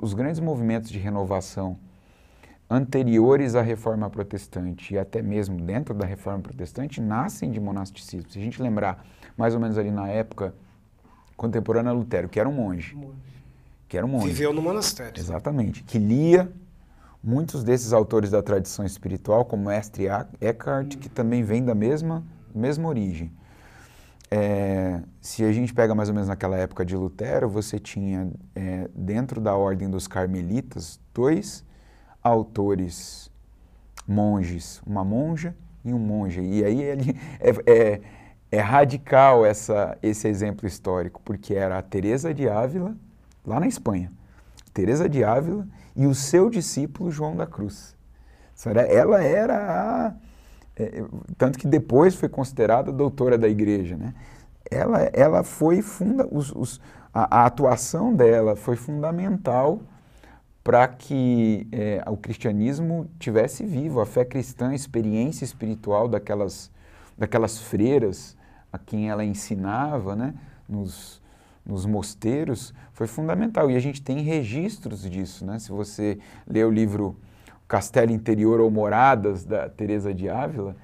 os 0.00 0.14
grandes 0.14 0.38
movimentos 0.38 0.88
de 0.88 1.00
renovação 1.00 1.76
anteriores 2.70 3.56
à 3.56 3.62
reforma 3.62 4.08
protestante 4.08 4.94
e 4.94 4.98
até 4.98 5.20
mesmo 5.20 5.60
dentro 5.60 5.92
da 5.92 6.06
reforma 6.06 6.38
protestante 6.38 7.00
nascem 7.00 7.50
de 7.50 7.58
monasticismo. 7.58 8.30
Se 8.30 8.38
a 8.38 8.42
gente 8.42 8.62
lembrar 8.62 9.04
mais 9.36 9.54
ou 9.54 9.60
menos 9.60 9.78
ali 9.78 9.90
na 9.90 10.08
época 10.08 10.54
contemporânea 11.36 11.90
a 11.90 11.94
Lutero, 11.94 12.28
que 12.28 12.38
era 12.38 12.48
um 12.48 12.52
monge, 12.52 12.96
que 13.88 13.96
era 13.96 14.04
um 14.04 14.08
monge. 14.08 14.28
Viveu 14.28 14.52
no 14.52 14.60
monastério. 14.60 15.18
Exatamente, 15.18 15.82
que 15.82 15.98
lia 15.98 16.50
muitos 17.22 17.64
desses 17.64 17.92
autores 17.92 18.30
da 18.30 18.42
tradição 18.42 18.84
espiritual, 18.84 19.44
como 19.44 19.68
Mestre 19.68 20.06
Eckhart, 20.40 20.96
que 20.96 21.08
também 21.08 21.42
vem 21.42 21.64
da 21.64 21.74
mesma, 21.74 22.24
mesma 22.54 22.88
origem. 22.88 23.32
É, 24.30 25.02
se 25.20 25.44
a 25.44 25.50
gente 25.50 25.74
pega 25.74 25.94
mais 25.94 26.08
ou 26.08 26.14
menos 26.14 26.28
naquela 26.28 26.56
época 26.56 26.84
de 26.84 26.96
Lutero, 26.96 27.48
você 27.48 27.78
tinha 27.78 28.30
é, 28.54 28.88
dentro 28.94 29.40
da 29.40 29.56
ordem 29.56 29.90
dos 29.90 30.06
carmelitas 30.06 31.00
dois 31.12 31.64
autores 32.22 33.30
monges, 34.06 34.80
uma 34.86 35.04
monja 35.04 35.54
e 35.84 35.92
um 35.92 35.98
monge. 35.98 36.40
E 36.40 36.64
aí 36.64 36.80
ele 36.80 37.16
é, 37.40 37.50
é, 37.72 38.00
é, 38.50 38.60
radical 38.60 39.44
essa, 39.44 39.96
esse 40.02 40.26
exemplo 40.28 40.66
histórico, 40.66 41.20
porque 41.24 41.54
era 41.54 41.78
a 41.78 41.82
Teresa 41.82 42.34
de 42.34 42.48
Ávila, 42.48 42.96
lá 43.46 43.60
na 43.60 43.66
Espanha. 43.66 44.10
Teresa 44.72 45.08
de 45.08 45.24
Ávila 45.24 45.66
e 45.94 46.06
o 46.06 46.14
seu 46.14 46.48
discípulo 46.48 47.10
João 47.10 47.36
da 47.36 47.46
Cruz. 47.46 47.96
Ela 48.88 49.22
era 49.22 50.06
a 50.08 50.14
é, 50.80 51.04
tanto 51.36 51.58
que 51.58 51.66
depois 51.66 52.14
foi 52.14 52.28
considerada 52.28 52.90
doutora 52.90 53.36
da 53.36 53.48
igreja, 53.48 53.96
né? 53.96 54.14
Ela, 54.70 55.10
ela 55.12 55.42
foi 55.42 55.82
funda, 55.82 56.26
os, 56.30 56.52
os, 56.52 56.80
a, 57.12 57.42
a, 57.42 57.46
atuação 57.46 58.14
dela 58.14 58.56
foi 58.56 58.76
fundamental 58.76 59.80
para 60.64 60.86
que 60.88 61.66
é, 61.72 62.02
o 62.06 62.16
cristianismo 62.16 63.10
tivesse 63.18 63.64
vivo, 63.64 64.00
a 64.00 64.06
fé 64.06 64.24
cristã, 64.24 64.70
a 64.70 64.74
experiência 64.74 65.44
espiritual 65.44 66.08
daquelas, 66.08 66.70
daquelas 67.18 67.58
freiras 67.58 68.36
a 68.72 68.78
quem 68.78 69.10
ela 69.10 69.24
ensinava, 69.24 70.14
né? 70.14 70.34
Nos, 70.68 71.20
nos 71.64 71.84
mosteiros, 71.86 72.72
foi 72.92 73.06
fundamental. 73.06 73.70
E 73.70 73.76
a 73.76 73.80
gente 73.80 74.02
tem 74.02 74.22
registros 74.22 75.08
disso, 75.08 75.44
né? 75.44 75.58
Se 75.58 75.70
você 75.70 76.18
ler 76.46 76.66
o 76.66 76.70
livro 76.70 77.16
Castelo 77.66 78.10
Interior 78.10 78.60
ou 78.60 78.70
Moradas, 78.70 79.44
da 79.44 79.68
Teresa 79.68 80.12
de 80.12 80.28
Ávila, 80.28 80.76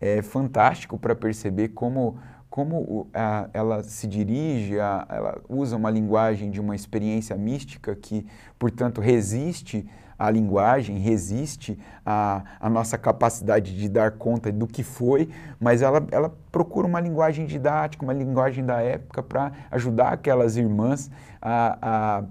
é 0.00 0.22
fantástico 0.22 0.96
para 0.96 1.14
perceber 1.14 1.68
como, 1.68 2.18
como 2.48 3.08
a, 3.12 3.48
ela 3.52 3.82
se 3.82 4.06
dirige, 4.06 4.78
a, 4.78 5.06
ela 5.08 5.40
usa 5.48 5.76
uma 5.76 5.90
linguagem 5.90 6.50
de 6.50 6.60
uma 6.60 6.76
experiência 6.76 7.36
mística 7.36 7.94
que, 7.96 8.24
portanto, 8.58 9.00
resiste 9.00 9.88
à 10.18 10.30
linguagem, 10.30 10.98
resiste 10.98 11.78
à, 12.04 12.42
à 12.60 12.68
nossa 12.68 12.98
capacidade 12.98 13.76
de 13.76 13.88
dar 13.88 14.12
conta 14.12 14.50
do 14.50 14.66
que 14.66 14.82
foi, 14.82 15.28
mas 15.60 15.80
ela, 15.80 16.04
ela 16.10 16.34
procura 16.50 16.86
uma 16.86 17.00
linguagem 17.00 17.46
didática, 17.46 18.04
uma 18.04 18.12
linguagem 18.12 18.64
da 18.64 18.80
época 18.80 19.22
para 19.22 19.52
ajudar 19.70 20.12
aquelas 20.12 20.56
irmãs 20.56 21.10
a, 21.40 21.78
a 21.80 22.24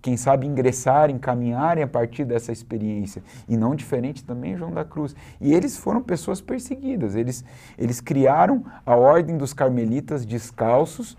quem 0.00 0.16
sabe 0.16 0.46
ingressarem, 0.46 1.18
caminharem 1.18 1.82
a 1.82 1.86
partir 1.86 2.24
dessa 2.24 2.52
experiência. 2.52 3.22
E 3.48 3.56
não 3.56 3.74
diferente 3.74 4.24
também 4.24 4.56
João 4.56 4.72
da 4.72 4.84
Cruz. 4.84 5.14
E 5.40 5.54
eles 5.54 5.76
foram 5.76 6.02
pessoas 6.02 6.40
perseguidas. 6.40 7.14
Eles, 7.14 7.44
eles 7.78 8.00
criaram 8.00 8.64
a 8.84 8.94
Ordem 8.96 9.38
dos 9.38 9.52
Carmelitas 9.52 10.26
Descalços, 10.26 11.16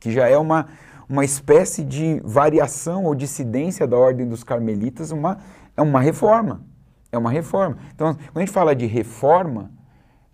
que 0.00 0.10
já 0.10 0.28
é 0.28 0.36
uma, 0.36 0.66
uma 1.12 1.26
espécie 1.26 1.84
de 1.84 2.22
variação 2.24 3.04
ou 3.04 3.14
dissidência 3.14 3.86
da 3.86 3.98
Ordem 3.98 4.26
dos 4.26 4.42
Carmelitas, 4.42 5.10
uma, 5.10 5.36
é 5.76 5.82
uma 5.82 6.00
reforma. 6.00 6.64
É 7.12 7.18
uma 7.18 7.30
reforma. 7.30 7.76
Então, 7.94 8.14
quando 8.14 8.36
a 8.38 8.40
gente 8.40 8.50
fala 8.50 8.74
de 8.74 8.86
reforma, 8.86 9.70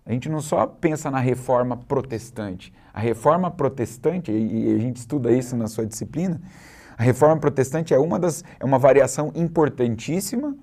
a 0.05 0.13
gente 0.13 0.29
não 0.29 0.39
só 0.39 0.65
pensa 0.65 1.11
na 1.11 1.19
reforma 1.19 1.75
protestante. 1.75 2.73
A 2.93 2.99
reforma 3.01 3.51
protestante, 3.51 4.31
e 4.31 4.73
a 4.73 4.79
gente 4.79 4.95
estuda 4.95 5.33
isso 5.33 5.53
na 5.57 5.67
sua 5.67 5.85
disciplina, 5.85 6.39
a 6.97 7.03
reforma 7.03 7.35
protestante 7.35 7.93
é 7.93 7.99
uma 7.99 8.17
das 8.17 8.45
é 8.57 8.63
uma 8.63 8.79
variação 8.79 9.33
importantíssima. 9.35 10.55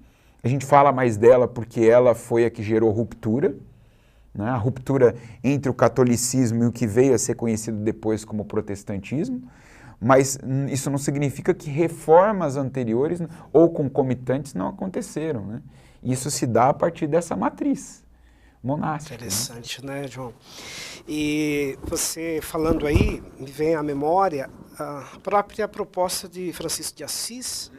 A 0.42 0.48
gente 0.48 0.64
fala 0.64 0.92
mais 0.92 1.18
dela 1.18 1.46
porque 1.46 1.82
ela 1.82 2.14
foi 2.14 2.46
a 2.46 2.50
que 2.50 2.62
gerou 2.62 2.90
ruptura, 2.90 3.54
né? 4.34 4.48
a 4.48 4.56
ruptura 4.56 5.14
entre 5.44 5.70
o 5.70 5.74
catolicismo 5.74 6.64
e 6.64 6.66
o 6.68 6.72
que 6.72 6.86
veio 6.86 7.12
a 7.12 7.18
ser 7.18 7.34
conhecido 7.34 7.76
depois 7.84 8.24
como 8.24 8.46
protestantismo. 8.46 9.42
Mas 10.00 10.38
isso 10.70 10.90
não 10.90 10.98
significa 10.98 11.54
que 11.54 11.70
reformas 11.70 12.56
anteriores 12.56 13.20
ou 13.52 13.70
concomitantes 13.70 14.54
não 14.54 14.68
aconteceram. 14.68 15.44
Né? 15.46 15.62
Isso 16.02 16.30
se 16.30 16.46
dá 16.46 16.68
a 16.68 16.74
partir 16.74 17.06
dessa 17.06 17.34
matriz 17.34 18.04
monástica. 18.62 19.14
Né? 19.14 19.16
Interessante, 19.16 19.84
né, 19.84 20.02
né 20.02 20.08
João? 20.08 20.34
E 21.08 21.78
você 21.84 22.40
falando 22.42 22.86
aí, 22.86 23.22
me 23.38 23.50
vem 23.50 23.74
à 23.74 23.82
memória 23.82 24.50
a 24.78 25.18
própria 25.22 25.66
proposta 25.66 26.28
de 26.28 26.52
Francisco 26.52 26.96
de 26.96 27.04
Assis, 27.04 27.70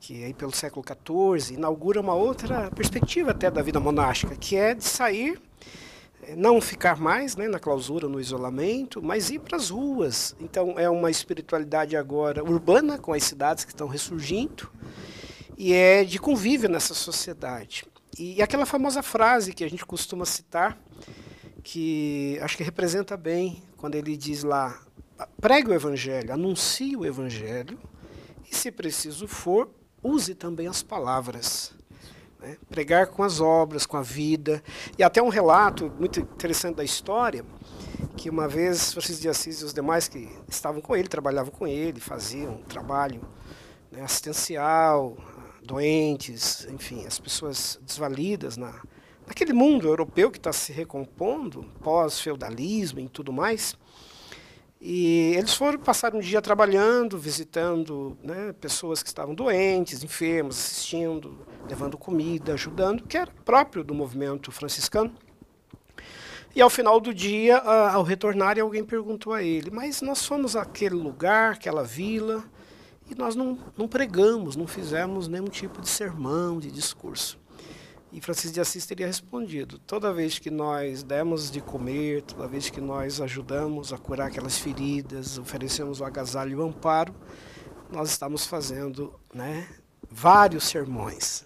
que 0.00 0.24
aí 0.24 0.34
pelo 0.34 0.54
século 0.54 0.84
XIV 0.84 1.54
inaugura 1.54 2.00
uma 2.00 2.14
outra 2.14 2.70
perspectiva 2.70 3.30
até 3.30 3.50
da 3.50 3.62
vida 3.62 3.80
monástica, 3.80 4.36
que 4.36 4.56
é 4.56 4.74
de 4.74 4.84
sair, 4.84 5.40
não 6.36 6.60
ficar 6.60 6.98
mais 6.98 7.36
né, 7.36 7.48
na 7.48 7.58
clausura, 7.58 8.08
no 8.08 8.20
isolamento, 8.20 9.02
mas 9.02 9.30
ir 9.30 9.40
para 9.40 9.56
as 9.56 9.70
ruas. 9.70 10.34
Então 10.40 10.78
é 10.78 10.88
uma 10.88 11.10
espiritualidade 11.10 11.96
agora 11.96 12.44
urbana, 12.44 12.98
com 12.98 13.12
as 13.12 13.24
cidades 13.24 13.64
que 13.64 13.72
estão 13.72 13.88
ressurgindo, 13.88 14.70
e 15.56 15.72
é 15.72 16.04
de 16.04 16.18
convívio 16.18 16.68
nessa 16.68 16.94
sociedade. 16.94 17.84
E 18.18 18.42
aquela 18.42 18.66
famosa 18.66 19.02
frase 19.02 19.52
que 19.52 19.64
a 19.64 19.70
gente 19.70 19.86
costuma 19.86 20.24
citar, 20.24 20.78
que 21.62 22.38
acho 22.42 22.56
que 22.56 22.62
representa 22.62 23.16
bem 23.16 23.62
quando 23.76 23.94
ele 23.94 24.16
diz 24.16 24.42
lá: 24.42 24.80
pregue 25.40 25.70
o 25.70 25.74
evangelho, 25.74 26.32
anuncie 26.32 26.96
o 26.96 27.06
evangelho 27.06 27.78
e, 28.50 28.54
se 28.54 28.70
preciso 28.70 29.28
for, 29.28 29.70
use 30.02 30.34
também 30.34 30.66
as 30.66 30.82
palavras. 30.82 31.77
Né? 32.40 32.56
Pregar 32.68 33.08
com 33.08 33.22
as 33.22 33.40
obras, 33.40 33.84
com 33.84 33.96
a 33.96 34.02
vida. 34.02 34.62
E 34.96 35.02
até 35.02 35.22
um 35.22 35.28
relato 35.28 35.92
muito 35.98 36.20
interessante 36.20 36.76
da 36.76 36.84
história, 36.84 37.44
que 38.16 38.30
uma 38.30 38.48
vez 38.48 38.92
Francisco 38.92 39.22
de 39.22 39.28
Assis 39.28 39.60
e 39.60 39.64
os 39.64 39.74
demais 39.74 40.08
que 40.08 40.28
estavam 40.48 40.80
com 40.80 40.96
ele, 40.96 41.08
trabalhavam 41.08 41.52
com 41.52 41.66
ele, 41.66 42.00
faziam 42.00 42.54
um 42.54 42.62
trabalho 42.62 43.20
né, 43.90 44.02
assistencial, 44.02 45.16
doentes, 45.62 46.66
enfim, 46.70 47.04
as 47.06 47.18
pessoas 47.18 47.78
desvalidas 47.82 48.56
na, 48.56 48.74
naquele 49.26 49.52
mundo 49.52 49.86
europeu 49.86 50.30
que 50.30 50.38
está 50.38 50.52
se 50.52 50.72
recompondo, 50.72 51.64
pós-feudalismo 51.82 53.00
e 53.00 53.08
tudo 53.08 53.32
mais. 53.32 53.76
E 54.80 55.34
eles 55.36 55.54
foram 55.54 55.78
passar 55.78 56.14
um 56.14 56.20
dia 56.20 56.40
trabalhando, 56.40 57.18
visitando 57.18 58.16
né, 58.22 58.54
pessoas 58.60 59.02
que 59.02 59.08
estavam 59.08 59.34
doentes, 59.34 60.04
enfermas, 60.04 60.56
assistindo, 60.56 61.44
levando 61.68 61.98
comida, 61.98 62.54
ajudando, 62.54 63.02
que 63.02 63.16
era 63.16 63.30
próprio 63.44 63.82
do 63.82 63.92
movimento 63.92 64.52
franciscano. 64.52 65.12
E 66.54 66.62
ao 66.62 66.70
final 66.70 67.00
do 67.00 67.12
dia, 67.12 67.58
ao 67.58 68.02
retornar, 68.02 68.58
alguém 68.58 68.84
perguntou 68.84 69.32
a 69.32 69.42
ele: 69.42 69.70
Mas 69.70 70.00
nós 70.00 70.24
fomos 70.24 70.54
àquele 70.54 70.94
lugar, 70.94 71.52
aquela 71.52 71.82
vila, 71.82 72.44
e 73.10 73.14
nós 73.14 73.34
não, 73.34 73.58
não 73.76 73.88
pregamos, 73.88 74.54
não 74.54 74.66
fizemos 74.66 75.28
nenhum 75.28 75.46
tipo 75.46 75.80
de 75.80 75.88
sermão, 75.88 76.58
de 76.58 76.70
discurso. 76.70 77.37
E 78.10 78.20
Francisco 78.20 78.54
de 78.54 78.60
Assis 78.60 78.86
teria 78.86 79.06
respondido: 79.06 79.78
toda 79.80 80.12
vez 80.12 80.38
que 80.38 80.50
nós 80.50 81.02
demos 81.02 81.50
de 81.50 81.60
comer, 81.60 82.22
toda 82.22 82.48
vez 82.48 82.70
que 82.70 82.80
nós 82.80 83.20
ajudamos 83.20 83.92
a 83.92 83.98
curar 83.98 84.28
aquelas 84.28 84.58
feridas, 84.58 85.38
oferecemos 85.38 86.00
o 86.00 86.04
agasalho 86.04 86.52
e 86.52 86.56
o 86.56 86.62
amparo, 86.62 87.14
nós 87.92 88.10
estamos 88.10 88.46
fazendo 88.46 89.12
né, 89.32 89.68
vários 90.10 90.64
sermões. 90.64 91.44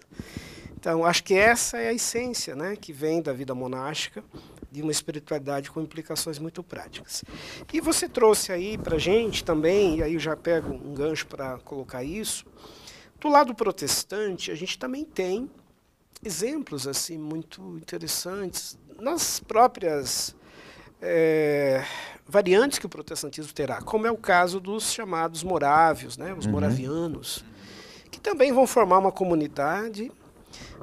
Então, 0.79 1.05
acho 1.05 1.23
que 1.23 1.33
essa 1.33 1.77
é 1.77 1.89
a 1.89 1.93
essência 1.93 2.55
né, 2.55 2.75
que 2.75 2.91
vem 2.91 3.21
da 3.21 3.31
vida 3.31 3.55
monástica, 3.55 4.23
de 4.69 4.81
uma 4.81 4.91
espiritualidade 4.91 5.71
com 5.71 5.79
implicações 5.79 6.39
muito 6.39 6.61
práticas. 6.61 7.23
E 7.71 7.79
você 7.79 8.09
trouxe 8.09 8.51
aí 8.51 8.77
para 8.77 8.97
gente 8.97 9.43
também, 9.43 9.99
e 9.99 10.03
aí 10.03 10.13
eu 10.15 10.19
já 10.19 10.35
pego 10.35 10.73
um 10.73 10.93
gancho 10.93 11.27
para 11.27 11.57
colocar 11.59 12.03
isso, 12.03 12.45
do 13.19 13.29
lado 13.29 13.55
protestante, 13.55 14.51
a 14.51 14.55
gente 14.55 14.77
também 14.77 15.05
tem 15.05 15.49
exemplos 16.23 16.87
assim 16.87 17.17
muito 17.17 17.77
interessantes 17.77 18.77
nas 18.99 19.39
próprias 19.39 20.35
é, 21.01 21.83
variantes 22.27 22.79
que 22.79 22.85
o 22.85 22.89
protestantismo 22.89 23.53
terá, 23.53 23.81
como 23.81 24.07
é 24.07 24.11
o 24.11 24.17
caso 24.17 24.59
dos 24.59 24.91
chamados 24.91 25.43
morávios, 25.43 26.17
né, 26.17 26.33
os 26.33 26.45
uhum. 26.45 26.51
moravianos, 26.51 27.43
que 28.09 28.19
também 28.19 28.51
vão 28.51 28.65
formar 28.65 28.99
uma 28.99 29.11
comunidade 29.11 30.11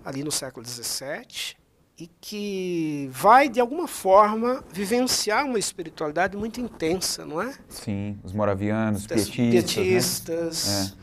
ali 0.05 0.22
no 0.22 0.31
século 0.31 0.66
XVII 0.66 1.57
e 1.99 2.11
que 2.20 3.09
vai, 3.12 3.49
de 3.49 3.61
alguma 3.61 3.87
forma, 3.87 4.64
vivenciar 4.72 5.45
uma 5.45 5.59
espiritualidade 5.59 6.37
muito 6.37 6.61
intensa, 6.61 7.26
não 7.26 7.43
é? 7.43 7.55
Sim, 7.68 8.18
os 8.24 8.33
moravianos, 8.33 9.07
Das 9.07 9.28
pietistas. 9.28 9.76
né? 9.76 9.85
pietistas. 9.85 10.97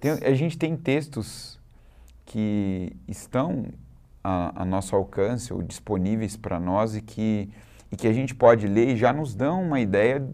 Tem- 0.00 0.12
a 0.12 0.34
gente 0.34 0.56
tem 0.56 0.76
textos 0.76 1.57
que 2.28 2.94
estão 3.08 3.64
a, 4.22 4.62
a 4.62 4.64
nosso 4.64 4.94
alcance 4.94 5.52
ou 5.52 5.62
disponíveis 5.62 6.36
para 6.36 6.60
nós 6.60 6.94
e 6.94 7.00
que, 7.00 7.48
e 7.90 7.96
que 7.96 8.06
a 8.06 8.12
gente 8.12 8.34
pode 8.34 8.66
ler 8.66 8.90
e 8.90 8.96
já 8.96 9.14
nos 9.14 9.34
dão 9.34 9.62
uma 9.62 9.80
ideia 9.80 10.28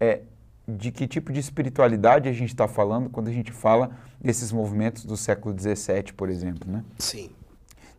é, 0.00 0.22
de 0.66 0.90
que 0.90 1.06
tipo 1.06 1.32
de 1.32 1.38
espiritualidade 1.38 2.28
a 2.28 2.32
gente 2.32 2.48
está 2.48 2.66
falando 2.66 3.08
quando 3.08 3.28
a 3.28 3.32
gente 3.32 3.52
fala 3.52 3.92
desses 4.20 4.50
movimentos 4.50 5.04
do 5.04 5.16
século 5.16 5.56
XVII, 5.56 6.12
por 6.16 6.28
exemplo, 6.28 6.70
né? 6.70 6.84
Sim. 6.98 7.30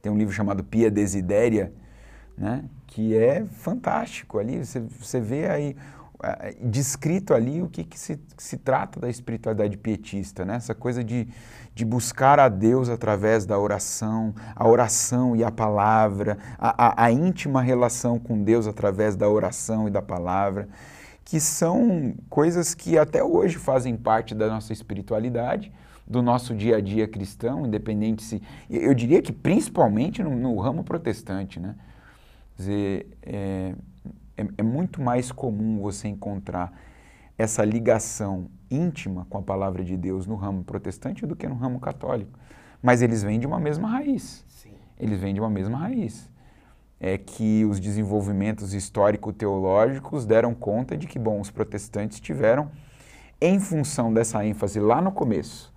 Tem 0.01 0.11
um 0.11 0.17
livro 0.17 0.33
chamado 0.33 0.61
Pia 0.61 0.91
Desidéria, 0.91 1.71
né? 2.37 2.65
que 2.87 3.15
é 3.15 3.45
fantástico 3.45 4.39
ali. 4.39 4.63
Você, 4.63 4.81
você 4.81 5.21
vê 5.21 5.47
aí 5.47 5.75
descrito 6.61 7.33
ali 7.33 7.61
o 7.61 7.67
que, 7.67 7.83
que, 7.83 7.99
se, 7.99 8.17
que 8.17 8.43
se 8.43 8.57
trata 8.57 8.99
da 8.99 9.09
espiritualidade 9.09 9.77
pietista, 9.77 10.45
né? 10.45 10.55
essa 10.55 10.73
coisa 10.73 11.03
de, 11.03 11.27
de 11.75 11.83
buscar 11.83 12.39
a 12.39 12.49
Deus 12.49 12.87
através 12.87 13.45
da 13.45 13.57
oração, 13.57 14.33
a 14.55 14.67
oração 14.67 15.35
e 15.35 15.43
a 15.43 15.51
palavra, 15.51 16.37
a, 16.57 16.87
a, 16.87 17.05
a 17.05 17.11
íntima 17.11 17.61
relação 17.61 18.19
com 18.19 18.43
Deus 18.43 18.67
através 18.67 19.15
da 19.15 19.27
oração 19.27 19.87
e 19.87 19.91
da 19.91 20.01
palavra, 20.01 20.67
que 21.25 21.39
são 21.39 22.13
coisas 22.29 22.75
que 22.75 22.97
até 22.97 23.23
hoje 23.23 23.57
fazem 23.57 23.97
parte 23.97 24.35
da 24.35 24.47
nossa 24.47 24.71
espiritualidade, 24.71 25.71
do 26.05 26.21
nosso 26.21 26.53
dia 26.53 26.77
a 26.77 26.81
dia 26.81 27.07
cristão, 27.07 27.65
independente 27.65 28.23
se. 28.23 28.41
Eu 28.69 28.93
diria 28.93 29.21
que 29.21 29.31
principalmente 29.31 30.21
no, 30.21 30.35
no 30.35 30.59
ramo 30.59 30.83
protestante, 30.83 31.59
né? 31.59 31.75
Quer 32.55 32.61
dizer, 32.61 33.07
é, 33.23 33.73
é, 34.37 34.47
é 34.57 34.63
muito 34.63 35.01
mais 35.01 35.31
comum 35.31 35.79
você 35.79 36.07
encontrar 36.07 36.71
essa 37.37 37.63
ligação 37.63 38.49
íntima 38.69 39.25
com 39.29 39.37
a 39.37 39.41
palavra 39.41 39.83
de 39.83 39.97
Deus 39.97 40.25
no 40.25 40.35
ramo 40.35 40.63
protestante 40.63 41.25
do 41.25 41.35
que 41.35 41.47
no 41.47 41.55
ramo 41.55 41.79
católico. 41.79 42.37
Mas 42.81 43.01
eles 43.01 43.23
vêm 43.23 43.39
de 43.39 43.47
uma 43.47 43.59
mesma 43.59 43.87
raiz. 43.87 44.43
Sim. 44.47 44.73
Eles 44.99 45.19
vêm 45.19 45.33
de 45.33 45.39
uma 45.39 45.49
mesma 45.49 45.77
raiz. 45.77 46.29
É 46.99 47.17
que 47.17 47.65
os 47.65 47.79
desenvolvimentos 47.79 48.73
histórico-teológicos 48.73 50.25
deram 50.25 50.53
conta 50.53 50.97
de 50.97 51.07
que, 51.07 51.19
bom, 51.19 51.39
os 51.39 51.49
protestantes 51.49 52.19
tiveram, 52.19 52.69
em 53.41 53.59
função 53.59 54.13
dessa 54.13 54.45
ênfase 54.45 54.79
lá 54.79 55.01
no 55.01 55.11
começo, 55.11 55.73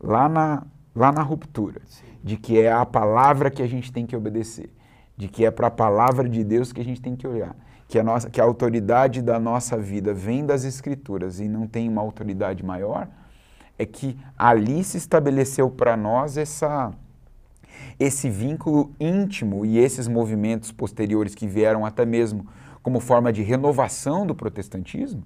lá 0.00 0.28
na, 0.28 0.66
lá 0.94 1.12
na 1.12 1.22
ruptura, 1.22 1.80
de 2.22 2.36
que 2.36 2.60
é 2.60 2.72
a 2.72 2.84
palavra 2.84 3.48
que 3.48 3.62
a 3.62 3.66
gente 3.66 3.92
tem 3.92 4.04
que 4.04 4.16
obedecer, 4.16 4.74
de 5.16 5.28
que 5.28 5.44
é 5.44 5.50
para 5.52 5.68
a 5.68 5.70
palavra 5.70 6.28
de 6.28 6.42
Deus 6.42 6.72
que 6.72 6.80
a 6.80 6.84
gente 6.84 7.00
tem 7.00 7.14
que 7.14 7.26
olhar, 7.26 7.54
que 7.88 7.98
a, 7.98 8.02
nossa, 8.02 8.28
que 8.28 8.40
a 8.40 8.44
autoridade 8.44 9.22
da 9.22 9.38
nossa 9.38 9.76
vida 9.76 10.12
vem 10.12 10.44
das 10.44 10.64
Escrituras 10.64 11.38
e 11.40 11.48
não 11.48 11.66
tem 11.66 11.88
uma 11.88 12.02
autoridade 12.02 12.64
maior, 12.64 13.08
é 13.78 13.86
que 13.86 14.18
ali 14.36 14.82
se 14.82 14.96
estabeleceu 14.96 15.70
para 15.70 15.96
nós 15.96 16.36
essa, 16.36 16.92
esse 17.98 18.28
vínculo 18.28 18.92
íntimo 18.98 19.64
e 19.64 19.78
esses 19.78 20.08
movimentos 20.08 20.72
posteriores 20.72 21.34
que 21.34 21.46
vieram 21.46 21.84
até 21.84 22.04
mesmo 22.04 22.46
como 22.82 23.00
forma 23.00 23.32
de 23.32 23.42
renovação 23.42 24.26
do 24.26 24.34
protestantismo, 24.34 25.22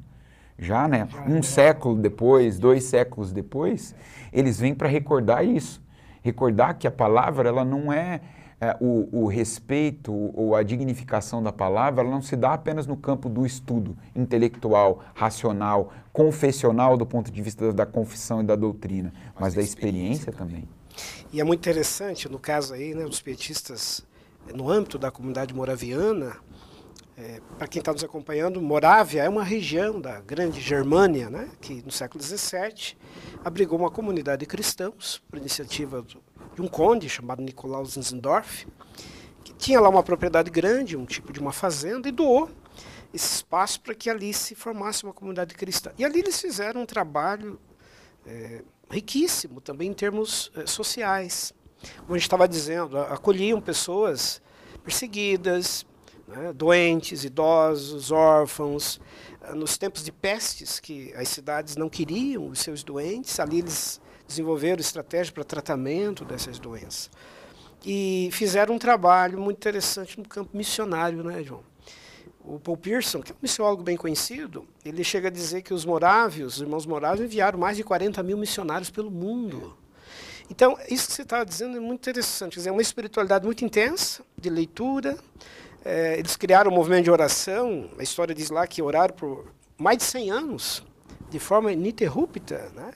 já, 0.59 0.89
né? 0.89 1.09
Um 1.27 1.43
século 1.43 1.97
depois, 1.97 2.59
dois 2.59 2.85
séculos 2.85 3.33
depois, 3.33 3.95
eles 4.33 4.59
vêm 4.59 4.75
para 4.75 4.89
recordar 4.89 5.45
isso, 5.45 5.83
recordar 6.23 6.75
que 6.75 6.87
a 6.87 6.91
palavra 6.91 7.49
ela 7.49 7.65
não 7.65 7.93
é, 7.93 8.21
é 8.61 8.77
o, 8.79 9.09
o, 9.11 9.27
respeito 9.27 10.13
ou 10.13 10.55
a 10.55 10.63
dignificação 10.63 11.43
da 11.43 11.51
palavra, 11.51 12.03
ela 12.03 12.11
não 12.11 12.21
se 12.21 12.37
dá 12.37 12.53
apenas 12.53 12.87
no 12.87 12.97
campo 12.97 13.29
do 13.29 13.47
estudo 13.47 13.97
intelectual, 14.15 15.03
racional, 15.15 15.93
confessional 16.13 16.97
do 16.97 17.07
ponto 17.07 17.31
de 17.31 17.41
vista 17.41 17.73
da 17.73 17.87
confissão 17.87 18.43
e 18.43 18.45
da 18.45 18.55
doutrina, 18.55 19.13
mas, 19.35 19.41
mas 19.41 19.55
da 19.55 19.63
experiência, 19.63 20.31
experiência 20.31 20.33
também. 20.33 20.69
E 21.33 21.41
é 21.41 21.45
muito 21.45 21.61
interessante, 21.61 22.29
no 22.29 22.39
caso 22.39 22.75
aí, 22.75 22.95
né, 22.95 23.05
os 23.05 23.23
pietistas, 23.23 24.05
no 24.55 24.69
âmbito 24.69 24.99
da 24.99 25.11
comunidade 25.11 25.55
moraviana, 25.55 26.37
é, 27.17 27.41
para 27.57 27.67
quem 27.67 27.81
está 27.81 27.93
nos 27.93 28.05
acompanhando, 28.05 28.61
Morávia 28.61 29.23
é 29.23 29.29
uma 29.29 29.45
região 29.45 30.01
da 30.01 30.21
grande 30.21 30.61
Germânia, 30.61 31.31
né, 31.31 31.49
que 31.61 31.83
no 31.83 31.91
século 31.91 32.23
XVII 32.23 32.97
abrigou 33.45 33.79
uma 33.79 33.91
comunidade 33.91 34.41
de 34.41 34.47
cristãos, 34.47 35.23
por 35.31 35.39
iniciativa 35.39 36.03
do, 36.03 36.23
de 36.61 36.67
um 36.67 36.69
conde 36.69 37.09
chamado 37.09 37.43
Nicolau 37.43 37.85
Zinzendorf, 37.85 38.67
que 39.43 39.53
tinha 39.55 39.81
lá 39.81 39.89
uma 39.89 40.03
propriedade 40.03 40.51
grande, 40.51 40.97
um 40.97 41.07
tipo 41.07 41.33
de 41.33 41.41
uma 41.41 41.53
fazenda, 41.53 42.09
e 42.09 42.13
doou 42.13 42.51
esse 43.13 43.37
espaço 43.37 43.81
para 43.81 43.95
que 43.95 44.09
ali 44.09 44.33
se 44.33 44.55
formasse 44.55 45.03
uma 45.03 45.13
comunidade 45.13 45.55
cristã. 45.55 45.91
E 45.99 46.05
ali 46.05 46.21
eles 46.21 46.41
fizeram 46.41 46.83
um 46.83 46.87
trabalho 46.87 47.59
é, 48.27 48.63
riquíssimo 48.89 49.61
também 49.61 49.89
em 49.89 49.95
termos 49.95 50.53
é, 50.55 50.67
sociais. 50.67 51.53
Como 52.01 52.15
a 52.15 52.19
gente 52.19 52.27
estava 52.27 52.47
dizendo, 52.47 52.99
acolhiam 52.99 53.61
pessoas 53.61 54.41
perseguidas, 54.85 55.87
né, 56.29 56.53
doentes, 56.53 57.25
idosos, 57.25 58.11
órfãos. 58.13 59.01
Nos 59.55 59.79
tempos 59.79 60.05
de 60.05 60.13
pestes, 60.13 60.79
que 60.79 61.13
as 61.15 61.29
cidades 61.29 61.75
não 61.75 61.89
queriam 61.89 62.49
os 62.49 62.61
seus 62.61 62.85
doentes, 62.85 63.41
ali 63.41 63.61
eles 63.61 64.01
desenvolveram 64.31 64.81
estratégias 64.81 65.31
para 65.31 65.45
tratamento 65.45 66.25
dessas 66.25 66.59
doenças. 66.59 67.11
E 67.85 68.29
fizeram 68.33 68.75
um 68.75 68.79
trabalho 68.79 69.39
muito 69.39 69.57
interessante 69.57 70.19
no 70.19 70.27
campo 70.27 70.57
missionário, 70.57 71.23
né, 71.23 71.43
João? 71.43 71.63
O 72.43 72.59
Paul 72.59 72.77
Pearson, 72.77 73.21
que 73.21 73.33
é 73.33 73.35
um 73.35 73.39
missiólogo 73.43 73.83
bem 73.83 73.97
conhecido, 73.97 74.67
ele 74.85 75.05
chega 75.05 75.29
a 75.29 75.31
dizer 75.31 75.63
que 75.63 75.75
os 75.75 75.85
morávios, 75.85 76.57
os 76.57 76.63
irmãos 76.63 76.87
morávios, 76.87 77.27
enviaram 77.27 77.59
mais 77.59 77.77
de 77.77 77.85
40 77.85 78.23
mil 78.23 78.39
missionários 78.39 78.91
pelo 78.91 79.11
mundo. 79.11 79.77
Então, 80.51 80.77
isso 80.89 81.07
que 81.07 81.13
você 81.13 81.23
estava 81.23 81.45
dizendo 81.45 81.77
é 81.77 81.81
muito 81.81 82.01
interessante. 82.01 82.55
Quer 82.55 82.61
dizer, 82.61 82.69
é 82.71 82.73
uma 82.73 82.83
espiritualidade 82.83 83.45
muito 83.45 83.65
intensa, 83.65 84.25
de 84.37 84.51
leitura, 84.51 85.19
é, 85.85 86.19
eles 86.19 86.37
criaram 86.37 86.71
um 86.71 86.75
movimento 86.75 87.05
de 87.05 87.11
oração, 87.11 87.91
a 87.99 88.03
história 88.03 88.35
diz 88.35 88.51
lá 88.51 88.67
que 88.67 88.83
oraram 88.83 89.15
por 89.15 89.47
mais 89.79 89.99
de 89.99 90.05
100 90.05 90.31
anos, 90.31 90.85
de 91.31 91.39
forma 91.39 91.73
ininterrupta. 91.73 92.71
Né? 92.75 92.93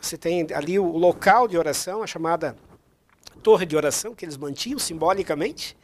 Você 0.00 0.16
tem 0.16 0.46
ali 0.54 0.78
o 0.78 0.96
local 0.96 1.48
de 1.48 1.58
oração, 1.58 2.02
a 2.02 2.06
chamada 2.06 2.56
torre 3.42 3.66
de 3.66 3.76
oração, 3.76 4.14
que 4.14 4.24
eles 4.24 4.36
mantinham 4.36 4.78
simbolicamente, 4.78 5.76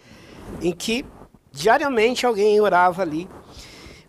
em 0.60 0.72
que 0.72 1.04
diariamente 1.50 2.26
alguém 2.26 2.60
orava 2.60 3.02
ali. 3.02 3.28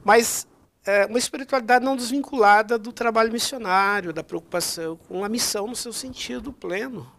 Mas 0.04 0.48
é, 0.86 1.06
uma 1.06 1.18
espiritualidade 1.18 1.84
não 1.84 1.96
desvinculada 1.96 2.78
do 2.78 2.94
trabalho 2.94 3.32
missionário, 3.32 4.14
da 4.14 4.24
preocupação 4.24 4.98
com 5.08 5.24
a 5.24 5.30
missão 5.30 5.68
no 5.68 5.76
seu 5.76 5.92
sentido 5.92 6.54
pleno. 6.54 7.12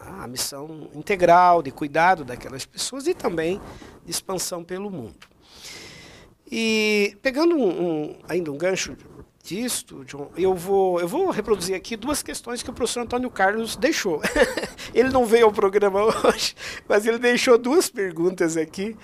A 0.00 0.26
missão 0.26 0.88
integral 0.94 1.62
de 1.62 1.70
cuidado 1.70 2.24
daquelas 2.24 2.64
pessoas 2.64 3.06
e 3.06 3.12
também 3.12 3.60
de 4.04 4.10
expansão 4.10 4.64
pelo 4.64 4.90
mundo. 4.90 5.28
E 6.50 7.16
pegando 7.20 7.54
um, 7.54 7.68
um, 7.68 8.18
ainda 8.26 8.50
um 8.50 8.56
gancho 8.56 8.96
disto, 9.50 10.04
John, 10.04 10.30
eu 10.36 10.54
vou, 10.54 11.00
eu 11.00 11.08
vou 11.08 11.28
reproduzir 11.30 11.74
aqui 11.74 11.96
duas 11.96 12.22
questões 12.22 12.62
que 12.62 12.70
o 12.70 12.72
professor 12.72 13.00
Antônio 13.00 13.28
Carlos 13.28 13.74
deixou. 13.74 14.22
ele 14.94 15.08
não 15.08 15.26
veio 15.26 15.46
ao 15.46 15.52
programa 15.52 16.04
hoje, 16.24 16.54
mas 16.88 17.04
ele 17.04 17.18
deixou 17.18 17.58
duas 17.58 17.90
perguntas 17.90 18.56
aqui 18.56 18.96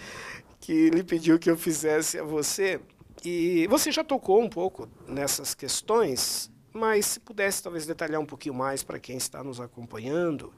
que 0.61 0.73
ele 0.73 1.03
pediu 1.03 1.37
que 1.37 1.51
eu 1.51 1.57
fizesse 1.57 2.17
a 2.21 2.23
você. 2.23 2.81
E 3.25 3.67
você 3.67 3.91
já 3.91 4.05
tocou 4.05 4.41
um 4.41 4.49
pouco 4.49 4.89
nessas 5.09 5.53
questões, 5.53 6.49
mas 6.73 7.07
se 7.07 7.19
pudesse 7.19 7.61
talvez 7.61 7.85
detalhar 7.85 8.21
um 8.21 8.27
pouquinho 8.27 8.55
mais 8.55 8.85
para 8.85 9.01
quem 9.01 9.17
está 9.17 9.43
nos 9.43 9.61
acompanhando. 9.61 10.53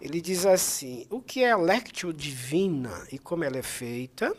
Ele 0.00 0.20
diz 0.20 0.44
assim: 0.44 1.06
o 1.08 1.20
que 1.20 1.44
é 1.44 1.52
a 1.52 1.56
lectio 1.56 2.12
divina 2.12 3.06
e 3.12 3.18
como 3.18 3.44
ela 3.44 3.58
é 3.58 3.62
feita? 3.62 4.36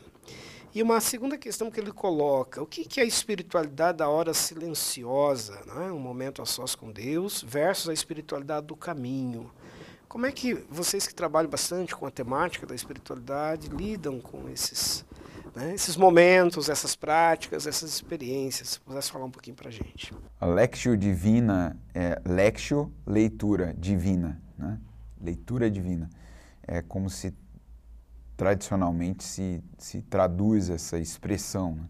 E 0.73 0.81
uma 0.81 1.01
segunda 1.01 1.37
questão 1.37 1.69
que 1.69 1.79
ele 1.79 1.91
coloca: 1.91 2.61
o 2.61 2.65
que 2.65 2.99
é 2.99 3.03
a 3.03 3.05
espiritualidade 3.05 3.97
da 3.97 4.07
hora 4.07 4.33
silenciosa, 4.33 5.59
né? 5.65 5.91
um 5.91 5.99
momento 5.99 6.41
a 6.41 6.45
sós 6.45 6.75
com 6.75 6.91
Deus, 6.91 7.43
versus 7.45 7.89
a 7.89 7.93
espiritualidade 7.93 8.67
do 8.67 8.75
caminho? 8.75 9.51
Como 10.07 10.25
é 10.25 10.31
que 10.31 10.53
vocês 10.69 11.07
que 11.07 11.13
trabalham 11.13 11.49
bastante 11.49 11.95
com 11.95 12.05
a 12.05 12.11
temática 12.11 12.65
da 12.65 12.75
espiritualidade 12.75 13.69
lidam 13.69 14.19
com 14.19 14.49
esses, 14.49 15.05
né, 15.55 15.73
esses 15.73 15.95
momentos, 15.95 16.67
essas 16.67 16.97
práticas, 16.97 17.65
essas 17.65 17.89
experiências? 17.91 18.69
Se 18.71 18.79
pudesse 18.79 19.11
falar 19.11 19.25
um 19.25 19.31
pouquinho 19.31 19.55
para 19.55 19.69
a 19.69 19.71
gente. 19.71 20.13
A 20.39 20.45
lectio 20.45 20.97
divina 20.97 21.77
é 21.93 22.21
lectio, 22.25 22.93
leitura 23.05 23.73
divina, 23.77 24.41
né? 24.57 24.77
leitura 25.21 25.71
divina. 25.71 26.09
É 26.67 26.81
como 26.81 27.09
se 27.09 27.33
tradicionalmente 28.41 29.23
se, 29.23 29.63
se 29.77 30.01
traduz 30.01 30.71
essa 30.71 30.97
expressão. 30.97 31.75
Né? 31.75 31.83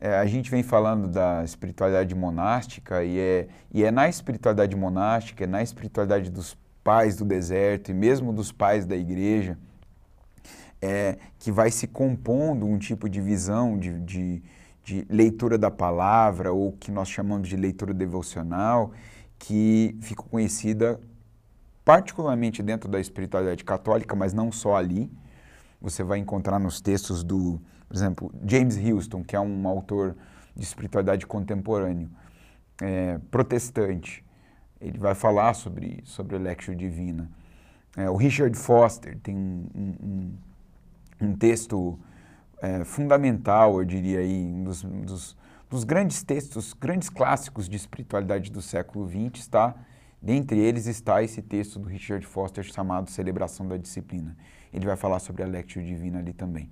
É, 0.00 0.18
a 0.18 0.26
gente 0.26 0.50
vem 0.50 0.64
falando 0.64 1.06
da 1.06 1.44
espiritualidade 1.44 2.12
monástica 2.12 3.04
e 3.04 3.20
é, 3.20 3.46
e 3.72 3.84
é 3.84 3.92
na 3.92 4.08
espiritualidade 4.08 4.74
monástica, 4.74 5.44
é 5.44 5.46
na 5.46 5.62
espiritualidade 5.62 6.28
dos 6.28 6.58
pais 6.82 7.14
do 7.14 7.24
deserto 7.24 7.92
e 7.92 7.94
mesmo 7.94 8.32
dos 8.32 8.50
pais 8.50 8.84
da 8.84 8.96
igreja, 8.96 9.56
é, 10.82 11.18
que 11.38 11.52
vai 11.52 11.70
se 11.70 11.86
compondo 11.86 12.66
um 12.66 12.76
tipo 12.76 13.08
de 13.08 13.20
visão 13.20 13.78
de, 13.78 14.00
de, 14.00 14.42
de 14.82 15.06
leitura 15.08 15.56
da 15.56 15.70
palavra, 15.70 16.52
ou 16.52 16.72
que 16.72 16.90
nós 16.90 17.08
chamamos 17.08 17.48
de 17.48 17.54
leitura 17.54 17.94
devocional, 17.94 18.90
que 19.38 19.96
ficou 20.00 20.26
conhecida 20.26 20.98
particularmente 21.84 22.60
dentro 22.60 22.90
da 22.90 22.98
espiritualidade 22.98 23.62
católica, 23.62 24.16
mas 24.16 24.32
não 24.32 24.50
só 24.50 24.74
ali. 24.74 25.08
Você 25.84 26.02
vai 26.02 26.18
encontrar 26.18 26.58
nos 26.58 26.80
textos 26.80 27.22
do, 27.22 27.60
por 27.86 27.94
exemplo, 27.94 28.32
James 28.46 28.74
Houston, 28.78 29.22
que 29.22 29.36
é 29.36 29.40
um 29.40 29.68
autor 29.68 30.16
de 30.56 30.64
espiritualidade 30.64 31.26
contemporâneo, 31.26 32.08
é, 32.80 33.18
protestante. 33.30 34.24
Ele 34.80 34.98
vai 34.98 35.14
falar 35.14 35.52
sobre, 35.52 36.00
sobre 36.06 36.36
a 36.36 36.38
Lectio 36.38 36.74
Divina. 36.74 37.30
É, 37.98 38.08
o 38.08 38.16
Richard 38.16 38.56
Foster 38.56 39.18
tem 39.22 39.36
um, 39.36 39.68
um, 39.74 40.32
um 41.20 41.36
texto 41.36 41.98
é, 42.62 42.82
fundamental, 42.82 43.78
eu 43.78 43.84
diria 43.84 44.20
aí, 44.20 44.42
um 44.42 44.64
dos, 44.64 44.82
dos, 44.82 45.36
dos, 45.68 45.84
grandes 45.84 46.22
textos, 46.22 46.72
grandes 46.72 47.10
clássicos 47.10 47.68
de 47.68 47.76
espiritualidade 47.76 48.50
do 48.50 48.62
século 48.62 49.06
XX, 49.06 49.38
está 49.38 49.74
Dentre 50.24 50.58
eles 50.58 50.86
está 50.86 51.22
esse 51.22 51.42
texto 51.42 51.78
do 51.78 51.86
Richard 51.86 52.24
Foster 52.24 52.64
chamado 52.64 53.10
Celebração 53.10 53.68
da 53.68 53.76
Disciplina. 53.76 54.34
Ele 54.74 54.86
vai 54.86 54.96
falar 54.96 55.20
sobre 55.20 55.42
a 55.42 55.46
Lectio 55.46 55.82
Divina 55.82 56.18
ali 56.18 56.32
também. 56.32 56.70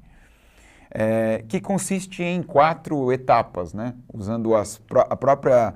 É, 0.91 1.45
que 1.49 1.61
consiste 1.61 2.23
em 2.23 2.43
quatro 2.43 3.11
etapas, 3.13 3.73
né? 3.73 3.95
Usando 4.13 4.55
as, 4.55 4.81
a 5.09 5.17
própria, 5.17 5.75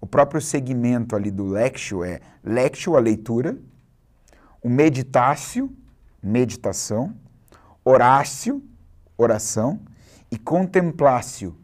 o 0.00 0.06
próprio 0.06 0.40
segmento 0.40 1.14
ali 1.14 1.30
do 1.30 1.44
Lectio 1.44 2.02
é 2.02 2.20
Lectio, 2.42 2.96
a 2.96 3.00
leitura, 3.00 3.56
o 4.62 4.68
meditácio, 4.68 5.70
meditação, 6.22 7.14
Horácio, 7.84 8.64
oração, 9.16 9.80
e 10.28 10.36
contemplácio, 10.36 11.56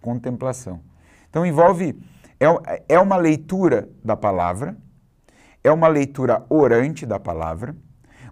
contemplação. 0.00 0.80
Então 1.28 1.44
envolve, 1.44 2.00
é, 2.38 2.94
é 2.94 3.00
uma 3.00 3.16
leitura 3.16 3.88
da 4.04 4.16
palavra, 4.16 4.76
é 5.64 5.72
uma 5.72 5.88
leitura 5.88 6.46
orante 6.48 7.04
da 7.04 7.18
palavra, 7.18 7.74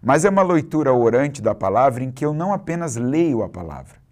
mas 0.03 0.25
é 0.25 0.31
uma 0.31 0.43
leitura 0.43 0.93
orante 0.93 1.41
da 1.41 1.55
palavra 1.55 2.03
em 2.03 2.11
que 2.11 2.25
eu 2.25 2.35
não 2.35 2.53
apenas 2.53 2.97
leio 2.97 3.43
a 3.43 3.49
palavra, 3.49 4.03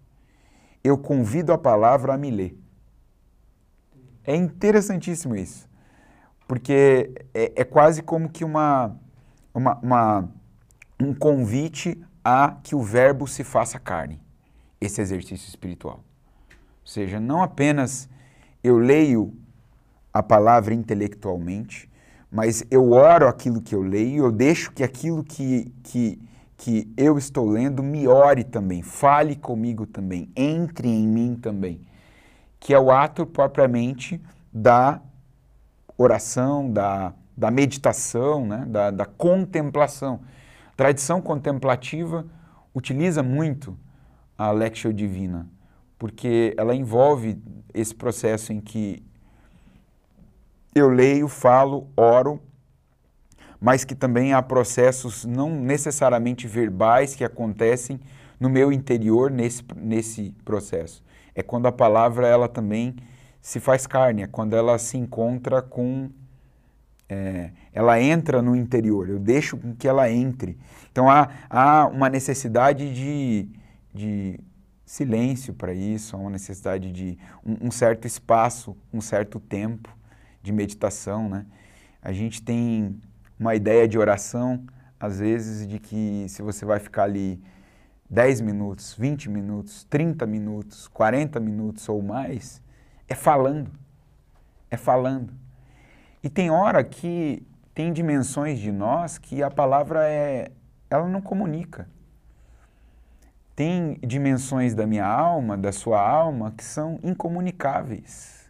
eu 0.83 0.97
convido 0.97 1.51
a 1.51 1.57
palavra 1.57 2.13
a 2.13 2.17
me 2.17 2.31
ler. 2.31 2.57
É 4.23 4.35
interessantíssimo 4.35 5.35
isso, 5.35 5.67
porque 6.47 7.11
é, 7.33 7.51
é 7.57 7.63
quase 7.65 8.01
como 8.01 8.29
que 8.29 8.45
uma, 8.45 8.95
uma, 9.53 9.77
uma, 9.79 10.29
um 10.99 11.13
convite 11.13 12.01
a 12.23 12.55
que 12.63 12.73
o 12.75 12.81
verbo 12.81 13.27
se 13.27 13.43
faça 13.43 13.77
carne, 13.77 14.21
esse 14.79 15.01
exercício 15.01 15.49
espiritual. 15.49 16.03
Ou 16.81 16.87
seja, 16.87 17.19
não 17.19 17.43
apenas 17.43 18.07
eu 18.63 18.77
leio 18.77 19.33
a 20.13 20.23
palavra 20.23 20.73
intelectualmente, 20.73 21.90
mas 22.31 22.63
eu 22.71 22.91
oro 22.91 23.27
aquilo 23.27 23.61
que 23.61 23.75
eu 23.75 23.81
leio, 23.81 24.25
eu 24.25 24.31
deixo 24.31 24.71
que 24.71 24.83
aquilo 24.83 25.21
que, 25.21 25.69
que, 25.83 26.17
que 26.55 26.89
eu 26.95 27.17
estou 27.17 27.49
lendo 27.49 27.83
me 27.83 28.07
ore 28.07 28.45
também, 28.45 28.81
fale 28.81 29.35
comigo 29.35 29.85
também, 29.85 30.31
entre 30.33 30.87
em 30.87 31.05
mim 31.05 31.35
também, 31.35 31.81
que 32.57 32.73
é 32.73 32.79
o 32.79 32.89
ato 32.89 33.25
propriamente 33.25 34.21
da 34.53 35.01
oração, 35.97 36.71
da, 36.71 37.13
da 37.35 37.51
meditação, 37.51 38.45
né? 38.45 38.65
da, 38.65 38.91
da 38.91 39.05
contemplação. 39.05 40.21
A 40.71 40.75
tradição 40.77 41.21
contemplativa 41.21 42.25
utiliza 42.73 43.21
muito 43.21 43.77
a 44.37 44.51
Lectio 44.51 44.93
Divina, 44.93 45.49
porque 45.99 46.55
ela 46.57 46.73
envolve 46.73 47.37
esse 47.73 47.93
processo 47.93 48.53
em 48.53 48.61
que 48.61 49.03
eu 50.73 50.89
leio, 50.89 51.27
falo, 51.27 51.87
oro, 51.95 52.41
mas 53.59 53.83
que 53.83 53.93
também 53.93 54.33
há 54.33 54.41
processos 54.41 55.25
não 55.25 55.49
necessariamente 55.51 56.47
verbais 56.47 57.13
que 57.13 57.23
acontecem 57.23 57.99
no 58.39 58.49
meu 58.49 58.71
interior 58.71 59.29
nesse, 59.29 59.63
nesse 59.75 60.31
processo. 60.43 61.03
É 61.35 61.43
quando 61.43 61.67
a 61.67 61.71
palavra 61.71 62.27
ela 62.27 62.47
também 62.47 62.95
se 63.39 63.59
faz 63.59 63.85
carne, 63.85 64.23
é 64.23 64.27
quando 64.27 64.55
ela 64.55 64.77
se 64.77 64.97
encontra 64.97 65.61
com. 65.61 66.09
É, 67.07 67.51
ela 67.73 68.01
entra 68.01 68.41
no 68.41 68.55
interior, 68.55 69.09
eu 69.09 69.19
deixo 69.19 69.57
que 69.77 69.87
ela 69.87 70.09
entre. 70.09 70.57
Então 70.91 71.09
há, 71.09 71.29
há 71.49 71.87
uma 71.87 72.09
necessidade 72.09 72.93
de, 72.93 73.49
de 73.93 74.39
silêncio 74.85 75.53
para 75.53 75.73
isso, 75.73 76.15
há 76.15 76.19
uma 76.19 76.29
necessidade 76.29 76.89
de 76.91 77.17
um, 77.45 77.67
um 77.67 77.71
certo 77.71 78.07
espaço, 78.07 78.75
um 78.93 79.01
certo 79.01 79.39
tempo 79.41 79.93
de 80.41 80.51
meditação, 80.51 81.29
né? 81.29 81.45
A 82.01 82.11
gente 82.11 82.41
tem 82.41 82.99
uma 83.39 83.55
ideia 83.55 83.87
de 83.87 83.97
oração, 83.97 84.65
às 84.99 85.19
vezes, 85.19 85.67
de 85.67 85.79
que 85.79 86.25
se 86.29 86.41
você 86.41 86.65
vai 86.65 86.79
ficar 86.79 87.03
ali 87.03 87.41
10 88.09 88.41
minutos, 88.41 88.95
20 88.97 89.29
minutos, 89.29 89.83
30 89.85 90.25
minutos, 90.25 90.87
40 90.87 91.39
minutos 91.39 91.87
ou 91.87 92.01
mais, 92.01 92.61
é 93.07 93.15
falando. 93.15 93.71
É 94.69 94.77
falando. 94.77 95.33
E 96.23 96.29
tem 96.29 96.49
hora 96.49 96.83
que 96.83 97.45
tem 97.73 97.93
dimensões 97.93 98.59
de 98.59 98.71
nós 98.71 99.17
que 99.17 99.41
a 99.41 99.49
palavra 99.49 100.07
é 100.07 100.51
ela 100.89 101.07
não 101.07 101.21
comunica. 101.21 101.87
Tem 103.55 103.97
dimensões 104.05 104.73
da 104.73 104.85
minha 104.85 105.05
alma, 105.05 105.57
da 105.57 105.71
sua 105.71 106.01
alma, 106.01 106.51
que 106.51 106.63
são 106.63 106.99
incomunicáveis 107.01 108.40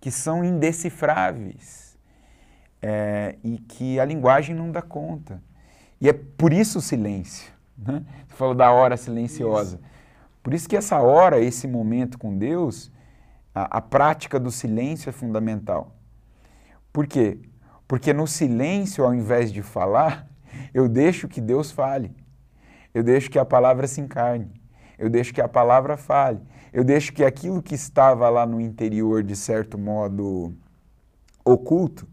que 0.00 0.10
são 0.10 0.44
indecifráveis 0.44 1.98
é, 2.80 3.36
e 3.42 3.58
que 3.58 3.98
a 3.98 4.04
linguagem 4.04 4.54
não 4.54 4.70
dá 4.70 4.82
conta. 4.82 5.42
E 6.00 6.08
é 6.08 6.12
por 6.12 6.52
isso 6.52 6.78
o 6.78 6.82
silêncio. 6.82 7.52
Né? 7.76 8.04
Você 8.28 8.36
falou 8.36 8.54
da 8.54 8.70
hora 8.70 8.96
silenciosa. 8.96 9.76
Isso. 9.76 9.84
Por 10.42 10.54
isso 10.54 10.68
que 10.68 10.76
essa 10.76 11.00
hora, 11.00 11.40
esse 11.40 11.66
momento 11.66 12.18
com 12.18 12.36
Deus, 12.36 12.90
a, 13.54 13.78
a 13.78 13.80
prática 13.80 14.38
do 14.38 14.50
silêncio 14.50 15.08
é 15.08 15.12
fundamental. 15.12 15.96
Por 16.92 17.06
quê? 17.06 17.38
Porque 17.86 18.12
no 18.12 18.26
silêncio, 18.26 19.04
ao 19.04 19.14
invés 19.14 19.52
de 19.52 19.62
falar, 19.62 20.28
eu 20.72 20.88
deixo 20.88 21.28
que 21.28 21.40
Deus 21.40 21.70
fale. 21.70 22.14
Eu 22.94 23.02
deixo 23.02 23.30
que 23.30 23.38
a 23.38 23.44
palavra 23.44 23.86
se 23.86 24.00
encarne. 24.00 24.50
Eu 24.98 25.08
deixo 25.08 25.32
que 25.32 25.40
a 25.40 25.48
palavra 25.48 25.96
fale 25.96 26.40
eu 26.72 26.84
deixo 26.84 27.12
que 27.12 27.24
aquilo 27.24 27.62
que 27.62 27.74
estava 27.74 28.28
lá 28.28 28.46
no 28.46 28.60
interior, 28.60 29.22
de 29.22 29.34
certo 29.36 29.78
modo 29.78 30.54
oculto, 31.44 32.06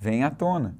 venha 0.00 0.28
à 0.28 0.30
tona. 0.30 0.76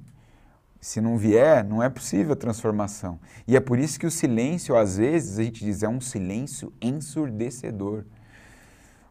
Se 0.81 1.01
não 1.01 1.17
vier, 1.17 1.65
não 1.65 1.83
é 1.83 1.89
possível 1.89 2.35
a 2.35 2.37
transformação. 2.37 3.19
E 3.47 3.57
é 3.57 3.61
por 3.61 3.79
isso 3.79 3.99
que 3.99 4.07
o 4.07 4.11
silêncio, 4.11 4.77
às 4.77 4.97
vezes, 4.97 5.39
a 5.39 5.43
gente 5.43 5.65
diz, 5.65 5.83
é 5.83 5.89
um 5.89 6.01
silêncio 6.01 6.73
ensurdecedor. 6.81 8.05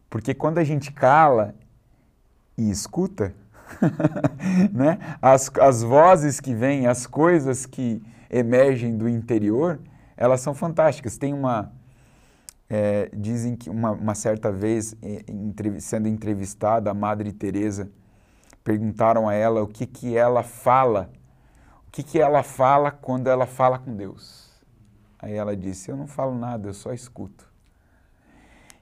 Porque 0.08 0.32
quando 0.32 0.58
a 0.58 0.64
gente 0.64 0.90
cala 0.90 1.54
e 2.56 2.70
escuta, 2.70 3.34
né, 4.72 4.98
as, 5.20 5.50
as 5.60 5.82
vozes 5.82 6.40
que 6.40 6.54
vêm, 6.54 6.86
as 6.86 7.06
coisas 7.06 7.66
que 7.66 8.02
emergem 8.30 8.96
do 8.96 9.08
interior, 9.08 9.78
elas 10.16 10.40
são 10.40 10.54
fantásticas. 10.54 11.18
Tem 11.18 11.34
uma, 11.34 11.72
é, 12.68 13.08
dizem 13.14 13.56
que 13.56 13.70
uma, 13.70 13.92
uma 13.92 14.14
certa 14.14 14.50
vez, 14.50 14.96
sendo 15.80 16.08
entrevistada, 16.08 16.90
a 16.90 16.94
Madre 16.94 17.32
Teresa 17.32 17.90
perguntaram 18.64 19.28
a 19.28 19.34
ela 19.34 19.62
o 19.62 19.68
que, 19.68 19.86
que 19.86 20.16
ela 20.16 20.42
fala, 20.42 21.10
o 21.86 21.90
que, 21.90 22.02
que 22.02 22.20
ela 22.20 22.42
fala 22.42 22.90
quando 22.90 23.28
ela 23.28 23.46
fala 23.46 23.78
com 23.78 23.94
Deus. 23.94 24.50
Aí 25.18 25.34
ela 25.34 25.56
disse, 25.56 25.90
eu 25.90 25.96
não 25.96 26.06
falo 26.06 26.36
nada, 26.36 26.68
eu 26.68 26.74
só 26.74 26.92
escuto. 26.92 27.48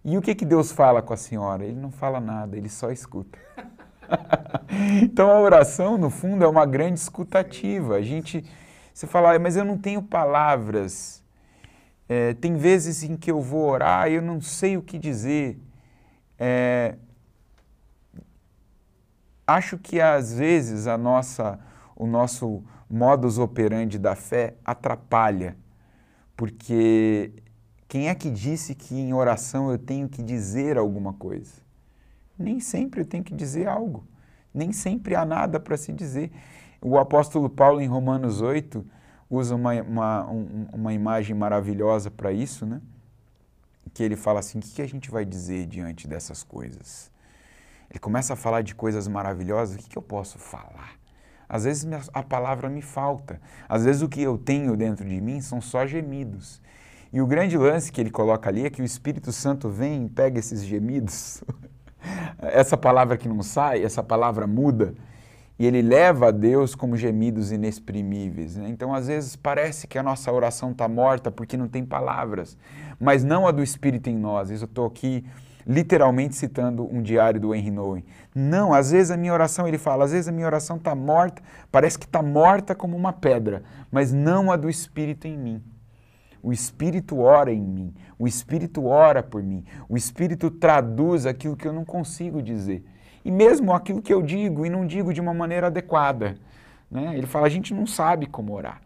E 0.05 0.19
o 0.19 0.23
que, 0.23 0.35
que 0.35 0.45
Deus 0.45 0.73
fala 0.73 1.01
com 1.01 1.15
a 1.15 1.17
senhora? 1.17 1.65
Ele 1.65 1.81
não 1.81 1.91
fala 1.91 2.21
nada, 2.21 2.57
ele 2.57 2.69
só 2.69 2.91
escuta. 2.91 3.39
então 5.03 5.31
a 5.31 5.41
oração, 5.41 5.97
no 5.97 6.11
fundo, 6.11 6.45
é 6.45 6.49
uma 6.49 6.67
grande 6.67 7.01
escutativa. 7.01 7.97
A 7.97 8.03
gente, 8.03 8.45
você 8.93 9.07
fala, 9.07 9.39
mas 9.39 9.57
eu 9.57 9.65
não 9.65 9.79
tenho 9.79 10.03
palavras 10.03 11.24
é, 12.09 12.35
tem 12.35 12.57
vezes 12.57 13.03
em 13.03 13.17
que 13.17 13.31
eu 13.31 13.41
vou 13.41 13.69
orar 13.69 14.11
e 14.11 14.15
eu 14.15 14.23
não 14.23 14.41
sei 14.41 14.77
o 14.77 14.83
que 14.83 14.99
dizer. 14.99 15.59
É, 16.39 16.97
acho 19.47 19.79
que 19.79 20.01
às 20.01 20.35
vezes 20.35 20.87
a 20.87 20.99
nossa, 20.99 21.59
o 21.97 22.07
nosso 22.07 22.63
modus 22.89 23.39
operandi 23.39 23.99
da 23.99 24.15
fé 24.15 24.55
atrapalha, 24.65 25.57
porque 26.37 27.33
quem 27.89 28.09
é 28.09 28.15
que 28.15 28.31
disse 28.31 28.75
que 28.75 28.95
em 28.95 29.15
oração 29.15 29.71
eu 29.71 29.79
tenho 29.79 30.09
que 30.09 30.23
dizer 30.23 30.77
alguma 30.77 31.13
coisa? 31.13 31.63
Nem 32.39 32.61
sempre 32.61 33.01
eu 33.01 33.05
tenho 33.07 33.23
que 33.23 33.35
dizer 33.35 33.69
algo, 33.69 34.05
nem 34.53 34.73
sempre 34.73 35.15
há 35.15 35.25
nada 35.25 35.59
para 35.61 35.77
se 35.77 35.93
dizer. 35.93 36.33
O 36.83 36.99
apóstolo 36.99 37.49
Paulo, 37.49 37.81
em 37.81 37.87
Romanos 37.87 38.41
8, 38.43 38.85
usa 39.35 39.55
uma, 39.55 39.73
uma, 39.83 40.31
um, 40.31 40.67
uma 40.73 40.93
imagem 40.93 41.37
maravilhosa 41.37 42.11
para 42.11 42.33
isso, 42.33 42.65
né? 42.65 42.81
Que 43.93 44.03
ele 44.03 44.17
fala 44.17 44.41
assim: 44.41 44.59
o 44.59 44.63
que, 44.63 44.71
que 44.75 44.83
a 44.83 44.89
gente 44.89 45.11
vai 45.11 45.25
dizer 45.25 45.67
diante 45.67 46.09
dessas 46.09 46.43
coisas? 46.43 47.11
Ele 47.91 47.99
começa 47.99 48.33
a 48.33 48.37
falar 48.37 48.63
de 48.63 48.75
coisas 48.75 49.07
maravilhosas, 49.07 49.77
o 49.77 49.79
que, 49.79 49.89
que 49.89 49.99
eu 49.99 50.03
posso 50.03 50.39
falar? 50.39 50.95
Às 51.49 51.65
vezes 51.65 51.87
a 52.13 52.23
palavra 52.23 52.69
me 52.69 52.83
falta, 52.83 53.41
às 53.69 53.85
vezes 53.85 54.03
o 54.03 54.09
que 54.09 54.23
eu 54.23 54.37
tenho 54.39 54.77
dentro 54.77 55.09
de 55.09 55.21
mim 55.21 55.41
são 55.41 55.61
só 55.61 55.87
gemidos. 55.87 56.61
E 57.13 57.21
o 57.21 57.27
grande 57.27 57.57
lance 57.57 57.93
que 57.93 58.01
ele 58.01 58.11
coloca 58.11 58.49
ali 58.49 58.67
é 58.67 58.71
que 58.71 58.83
o 58.83 58.85
Espírito 58.85 59.31
Santo 59.31 59.69
vem 59.69 60.07
e 60.07 60.09
pega 60.09 60.39
esses 60.41 60.65
gemidos, 60.65 61.45
essa 62.43 62.77
palavra 62.77 63.17
que 63.17 63.29
não 63.29 63.43
sai, 63.43 63.85
essa 63.85 64.03
palavra 64.03 64.47
muda, 64.47 64.95
e 65.59 65.67
ele 65.67 65.83
leva 65.83 66.29
a 66.29 66.31
Deus 66.31 66.75
como 66.75 66.97
gemidos 66.97 67.53
inexprimíveis. 67.53 68.57
Né? 68.57 68.69
Então, 68.69 68.93
às 68.93 69.07
vezes, 69.07 69.37
parece 69.37 69.87
que 69.87 69.99
a 69.99 70.03
nossa 70.03 70.33
oração 70.33 70.73
está 70.73 70.89
morta 70.89 71.31
porque 71.31 71.57
não 71.57 71.69
tem 71.69 71.85
palavras, 71.85 72.59
mas 72.99 73.23
não 73.23 73.47
a 73.47 73.51
do 73.53 73.63
Espírito 73.63 74.11
em 74.11 74.17
nós. 74.17 74.51
Isso 74.51 74.65
eu 74.65 74.67
estou 74.67 74.87
aqui 74.87 75.25
literalmente 75.67 76.35
citando 76.35 76.87
um 76.93 77.01
diário 77.01 77.41
do 77.41 77.55
Henry 77.55 77.71
Nouwen. 77.71 78.05
Não, 78.35 78.75
às 78.75 78.91
vezes 78.91 79.11
a 79.11 79.17
minha 79.17 79.33
oração, 79.33 79.67
ele 79.67 79.79
fala, 79.79 80.05
às 80.05 80.13
vezes 80.13 80.29
a 80.29 80.33
minha 80.33 80.47
oração 80.47 80.77
está 80.77 80.95
morta, 80.95 81.43
parece 81.71 81.99
que 81.99 82.05
está 82.05 82.23
morta 82.23 82.75
como 82.75 82.97
uma 82.97 83.13
pedra, 83.13 83.63
mas 83.91 84.13
não 84.13 84.51
a 84.51 84.57
do 84.57 84.69
Espírito 84.69 85.27
em 85.27 85.39
mim. 85.39 85.63
O 86.43 86.53
Espírito 86.53 87.21
ora 87.21 87.51
em 87.51 87.63
mim, 87.63 87.95
o 88.19 88.29
Espírito 88.29 88.85
ora 88.85 89.23
por 89.23 89.43
mim, 89.43 89.65
o 89.89 89.97
Espírito 89.97 90.51
traduz 90.51 91.25
aquilo 91.25 91.57
que 91.57 91.67
eu 91.67 91.73
não 91.73 91.87
consigo 91.87 92.43
dizer. 92.43 92.85
E 93.25 93.31
mesmo 93.31 93.73
aquilo 93.73 94.03
que 94.03 94.13
eu 94.13 94.23
digo 94.23 94.67
e 94.67 94.71
não 94.71 94.87
digo 94.87 95.13
de 95.13 95.21
uma 95.21 95.33
maneira 95.33 95.69
adequada. 95.69 96.37
Né? 96.91 97.17
Ele 97.17 97.27
fala, 97.27 97.47
a 97.47 97.51
gente 97.51 97.73
não 97.73 97.87
sabe 97.87 98.27
como 98.27 98.53
orar. 98.53 98.81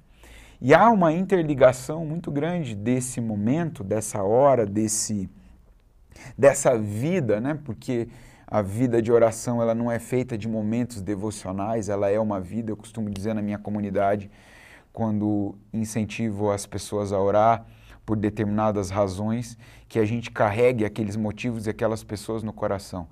E 0.61 0.75
há 0.75 0.89
uma 0.91 1.13
interligação 1.13 2.05
muito 2.05 2.31
grande 2.31 2.75
desse 2.75 3.21
momento, 3.21 3.85
dessa 3.85 4.23
hora, 4.23 4.65
desse, 4.67 5.29
dessa 6.37 6.77
vida, 6.79 7.41
né? 7.41 7.59
porque 7.65 8.09
a 8.47 8.63
vida 8.63 9.03
de 9.03 9.13
oração 9.13 9.61
ela 9.61 9.75
não 9.75 9.91
é 9.91 9.99
feita 9.99 10.39
de 10.39 10.49
momentos 10.49 11.03
devocionais, 11.03 11.89
ela 11.89 12.09
é 12.09 12.19
uma 12.19 12.41
vida, 12.41 12.73
eu 12.73 12.77
costumo 12.77 13.11
dizer 13.11 13.35
na 13.35 13.43
minha 13.43 13.59
comunidade, 13.59 14.31
quando 14.93 15.55
incentivo 15.73 16.51
as 16.51 16.65
pessoas 16.67 17.13
a 17.13 17.21
orar 17.21 17.67
por 18.07 18.17
determinadas 18.17 18.89
razões, 18.89 19.59
que 19.87 19.99
a 19.99 20.05
gente 20.05 20.31
carregue 20.31 20.85
aqueles 20.85 21.15
motivos 21.15 21.67
e 21.67 21.71
aquelas 21.71 22.03
pessoas 22.03 22.43
no 22.43 22.53
coração. 22.53 23.07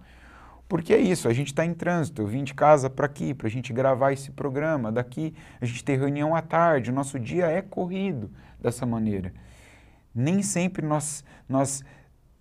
Porque 0.69 0.93
é 0.93 0.99
isso, 0.99 1.29
a 1.29 1.33
gente 1.33 1.49
está 1.49 1.65
em 1.65 1.73
trânsito, 1.73 2.23
eu 2.23 2.27
vim 2.27 2.43
de 2.43 2.53
casa 2.53 2.91
para 2.91 3.07
aqui, 3.07 3.33
para 3.33 3.47
a 3.47 3.51
gente 3.51 3.73
gravar 3.73 4.13
esse 4.13 4.33
programa, 4.33 4.91
daqui 4.91 5.33
a 5.61 5.65
gente 5.65 5.85
tem 5.85 5.97
reunião 5.97 6.35
à 6.35 6.43
tarde, 6.43 6.91
o 6.91 6.95
nosso 6.95 7.21
dia 7.21 7.47
é 7.47 7.63
corrido 7.63 8.31
dessa 8.61 8.85
maneira. 8.85 9.33
Nem 10.13 10.43
sempre 10.43 10.85
nós, 10.85 11.23
nós 11.49 11.85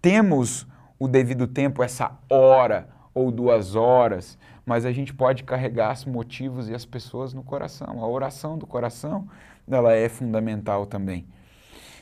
temos 0.01 0.67
o 0.97 1.07
devido 1.07 1.45
tempo, 1.45 1.84
essa 1.84 2.17
hora 2.30 2.89
ou 3.13 3.32
duas 3.32 3.76
horas, 3.76 4.38
mas 4.65 4.86
a 4.86 4.91
gente 4.91 5.13
pode 5.13 5.43
carregar 5.43 5.93
os 5.93 6.05
motivos 6.05 6.67
e 6.67 6.73
as 6.73 6.86
pessoas 6.86 7.34
no 7.34 7.43
coração. 7.43 8.03
A 8.03 8.07
oração 8.07 8.57
do 8.57 8.65
coração, 8.65 9.28
ela 9.69 9.93
é 9.93 10.09
fundamental 10.09 10.86
também. 10.86 11.28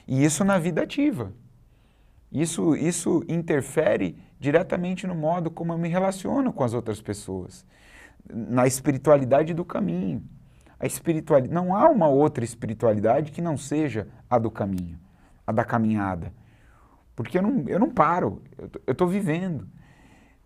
E 0.08 0.24
isso 0.24 0.46
na 0.46 0.58
vida 0.58 0.84
ativa. 0.84 1.34
Isso, 2.32 2.76
isso 2.76 3.24
interfere 3.28 4.18
diretamente 4.44 5.08
no 5.08 5.16
modo 5.16 5.50
como 5.50 5.72
eu 5.72 5.78
me 5.78 5.88
relaciono 5.88 6.52
com 6.52 6.66
as 6.66 6.74
outras 6.74 7.02
pessoas, 7.02 7.66
na 8.30 8.68
espiritualidade 8.68 9.54
do 9.54 9.64
caminho. 9.64 10.22
A 10.78 10.86
espiritualidade, 10.86 11.54
não 11.54 11.74
há 11.74 11.88
uma 11.88 12.10
outra 12.10 12.44
espiritualidade 12.44 13.32
que 13.32 13.42
não 13.42 13.56
seja 13.56 14.06
a 14.30 14.38
do 14.38 14.52
caminho, 14.52 15.00
a 15.48 15.54
da 15.54 15.64
caminhada. 15.64 16.34
Porque 17.16 17.38
eu 17.38 17.42
não, 17.42 17.64
eu 17.70 17.80
não 17.80 17.90
paro, 17.90 18.42
eu 18.86 18.92
estou 18.92 19.08
vivendo. 19.08 19.66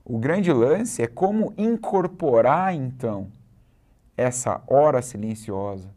O 0.05 0.19
grande 0.19 0.53
lance 0.53 1.01
é 1.01 1.07
como 1.07 1.51
incorporar, 1.57 2.75
então, 2.75 3.31
essa 4.15 4.61
hora 4.67 5.01
silenciosa, 5.01 5.89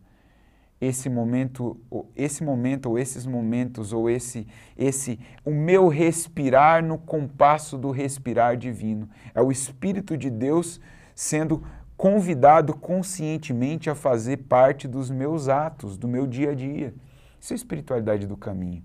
esse 0.80 1.10
momento, 1.10 1.78
esse 2.16 2.42
momento 2.42 2.86
ou 2.86 2.98
esses 2.98 3.26
momentos 3.26 3.92
ou 3.92 4.08
esse 4.08 4.46
esse 4.76 5.20
o 5.44 5.50
meu 5.50 5.88
respirar 5.88 6.82
no 6.82 6.96
compasso 6.96 7.76
do 7.76 7.90
respirar 7.90 8.56
divino. 8.56 9.08
É 9.34 9.42
o 9.42 9.52
espírito 9.52 10.16
de 10.16 10.30
Deus 10.30 10.80
sendo 11.14 11.62
convidado 11.96 12.74
conscientemente 12.74 13.90
a 13.90 13.94
fazer 13.94 14.38
parte 14.38 14.88
dos 14.88 15.10
meus 15.10 15.48
atos, 15.48 15.98
do 15.98 16.08
meu 16.08 16.26
dia 16.26 16.52
a 16.52 16.54
dia. 16.54 16.94
Isso 17.38 17.52
é 17.52 17.54
a 17.54 17.56
espiritualidade 17.56 18.26
do 18.26 18.38
caminho. 18.38 18.82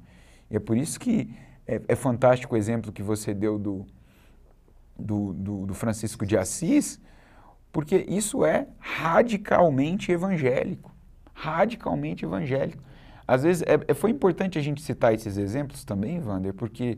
E 0.52 0.58
é 0.58 0.60
por 0.60 0.76
isso 0.76 1.00
que 1.00 1.34
é, 1.66 1.82
é 1.88 1.96
fantástico 1.96 2.56
o 2.56 2.58
exemplo 2.58 2.92
que 2.92 3.02
você 3.02 3.34
deu 3.34 3.58
do, 3.58 3.86
do, 5.00 5.34
do, 5.34 5.66
do 5.68 5.74
Francisco 5.74 6.26
de 6.26 6.38
Assis, 6.38 7.00
porque 7.72 8.06
isso 8.08 8.46
é 8.46 8.68
radicalmente 8.80 10.12
evangélico. 10.12 10.95
Radicalmente 11.46 12.26
evangélico. 12.26 12.82
Às 13.28 13.44
vezes, 13.44 13.64
é, 13.64 13.80
é, 13.88 13.94
foi 13.94 14.12
importante 14.12 14.58
a 14.58 14.62
gente 14.62 14.82
citar 14.82 15.14
esses 15.14 15.38
exemplos 15.38 15.84
também, 15.84 16.20
Wander, 16.20 16.54
porque 16.54 16.98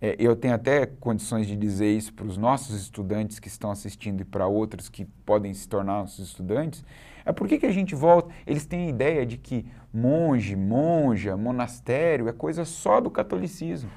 é, 0.00 0.16
eu 0.18 0.34
tenho 0.36 0.54
até 0.54 0.86
condições 0.86 1.46
de 1.46 1.56
dizer 1.56 1.90
isso 1.96 2.12
para 2.12 2.26
os 2.26 2.36
nossos 2.36 2.80
estudantes 2.80 3.38
que 3.38 3.48
estão 3.48 3.70
assistindo 3.70 4.20
e 4.20 4.24
para 4.24 4.46
outros 4.46 4.88
que 4.88 5.04
podem 5.24 5.52
se 5.54 5.68
tornar 5.68 6.00
nossos 6.00 6.28
estudantes. 6.28 6.84
É 7.24 7.32
por 7.32 7.46
que 7.46 7.64
a 7.66 7.72
gente 7.72 7.94
volta? 7.94 8.32
Eles 8.46 8.66
têm 8.66 8.86
a 8.86 8.88
ideia 8.90 9.26
de 9.26 9.36
que 9.36 9.66
monge, 9.92 10.56
monja, 10.56 11.36
monastério 11.36 12.28
é 12.28 12.32
coisa 12.32 12.64
só 12.64 13.00
do 13.00 13.10
catolicismo 13.10 13.90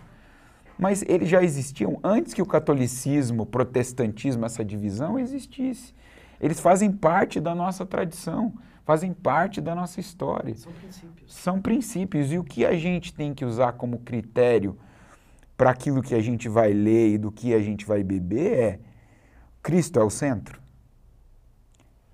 mas 0.82 1.04
eles 1.08 1.30
já 1.30 1.43
existiam 1.43 1.99
antes 2.04 2.34
que 2.34 2.41
o 2.41 2.45
catolicismo, 2.45 3.43
o 3.43 3.45
protestantismo, 3.45 4.47
essa 4.47 4.66
divisão 4.66 5.20
existisse. 5.20 5.93
Eles 6.39 6.60
fazem 6.60 6.91
parte 6.91 7.39
da 7.39 7.54
nossa 7.54 7.86
tradição, 7.86 8.52
fazem 8.86 9.14
parte 9.14 9.62
da 9.62 9.76
nossa 9.76 10.00
história. 10.00 10.56
São 10.56 10.72
princípios. 10.72 11.34
São 11.34 11.62
princípios. 11.62 12.32
E 12.32 12.38
o 12.38 12.44
que 12.44 12.66
a 12.66 12.76
gente 12.76 13.14
tem 13.14 13.34
que 13.34 13.46
usar 13.46 13.74
como 13.74 14.00
critério 14.00 14.78
para 15.56 15.70
aquilo 15.70 16.02
que 16.02 16.16
a 16.16 16.22
gente 16.22 16.50
vai 16.50 16.74
ler 16.74 17.14
e 17.14 17.18
do 17.18 17.32
que 17.32 17.54
a 17.54 17.60
gente 17.60 17.86
vai 17.86 18.04
beber 18.04 18.54
é: 18.54 18.80
Cristo 19.62 20.00
é 20.00 20.04
o 20.04 20.10
centro? 20.10 20.62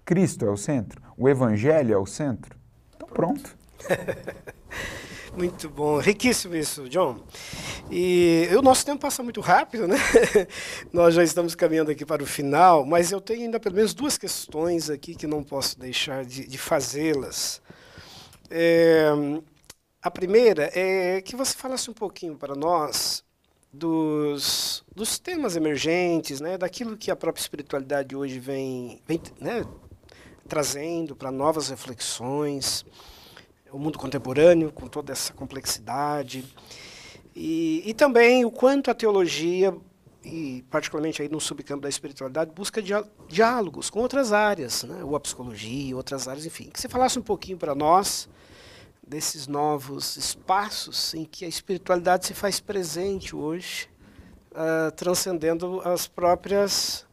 Cristo 0.06 0.46
é 0.46 0.50
o 0.50 0.58
centro? 0.58 1.02
O 1.18 1.28
Evangelho 1.28 1.94
é 1.94 1.98
o 1.98 2.06
centro? 2.06 2.58
Então 2.96 3.08
pronto. 3.08 3.58
Muito 5.38 5.70
bom, 5.70 6.00
riquíssimo 6.00 6.56
isso, 6.56 6.90
John. 6.90 7.20
E 7.92 8.50
o 8.58 8.62
nosso 8.64 8.84
tempo 8.84 9.02
passa 9.02 9.22
muito 9.22 9.40
rápido, 9.40 9.88
né? 9.88 9.96
Nós 10.92 11.14
já 11.14 11.24
estamos 11.24 11.54
caminhando 11.54 11.92
aqui 11.92 12.04
para 12.04 12.24
o 12.24 12.26
final, 12.26 12.84
mas 12.84 13.12
eu 13.12 13.22
tenho 13.22 13.44
ainda 13.44 13.60
pelo 13.60 13.76
menos 13.76 13.94
duas 13.94 14.18
questões 14.18 14.90
aqui 14.90 15.14
que 15.14 15.28
não 15.28 15.44
posso 15.44 15.78
deixar 15.78 16.26
de, 16.26 16.48
de 16.48 16.58
fazê-las. 16.58 17.62
É, 18.50 19.10
a 20.02 20.10
primeira 20.10 20.72
é 20.74 21.22
que 21.22 21.36
você 21.36 21.56
falasse 21.56 21.88
um 21.88 21.94
pouquinho 21.94 22.36
para 22.36 22.56
nós 22.56 23.24
dos, 23.72 24.84
dos 24.96 25.20
temas 25.20 25.56
emergentes, 25.56 26.42
né? 26.42 26.58
Daquilo 26.58 26.98
que 26.98 27.12
a 27.12 27.16
própria 27.16 27.44
espiritualidade 27.44 28.16
hoje 28.16 28.40
vem, 28.40 29.04
vem 29.06 29.22
né? 29.40 29.64
trazendo 30.48 31.16
para 31.16 31.32
novas 31.32 31.70
reflexões 31.70 32.84
o 33.72 33.80
mundo 33.80 33.98
contemporâneo, 33.98 34.72
com 34.72 34.88
toda 34.88 35.12
essa 35.12 35.34
complexidade. 35.34 36.46
E, 37.36 37.84
e 37.86 37.94
também 37.94 38.46
o 38.46 38.52
quanto 38.52 38.90
a 38.90 38.94
teologia, 38.94 39.76
e 40.24 40.64
particularmente 40.70 41.22
aí 41.22 41.30
no 41.30 41.40
subcampo 41.40 41.82
da 41.82 41.90
espiritualidade, 41.90 42.52
busca 42.52 42.82
diálogos 43.28 43.90
com 43.90 44.00
outras 44.00 44.34
áreas, 44.34 44.84
né? 44.84 45.04
ou 45.04 45.16
a 45.16 45.20
psicologia, 45.20 45.96
outras 45.96 46.28
áreas, 46.28 46.46
enfim. 46.46 46.70
Que 46.70 46.80
você 46.80 46.90
falasse 46.90 47.20
um 47.20 47.22
pouquinho 47.22 47.58
para 47.58 47.76
nós 47.76 48.28
desses 49.08 49.48
novos 49.48 50.18
espaços 50.18 51.14
em 51.14 51.24
que 51.24 51.46
a 51.46 51.48
espiritualidade 51.48 52.26
se 52.26 52.34
faz 52.34 52.60
presente 52.60 53.36
hoje, 53.36 53.88
uh, 54.52 54.92
transcendendo 54.92 55.82
as 55.86 56.08
próprias 56.08 57.06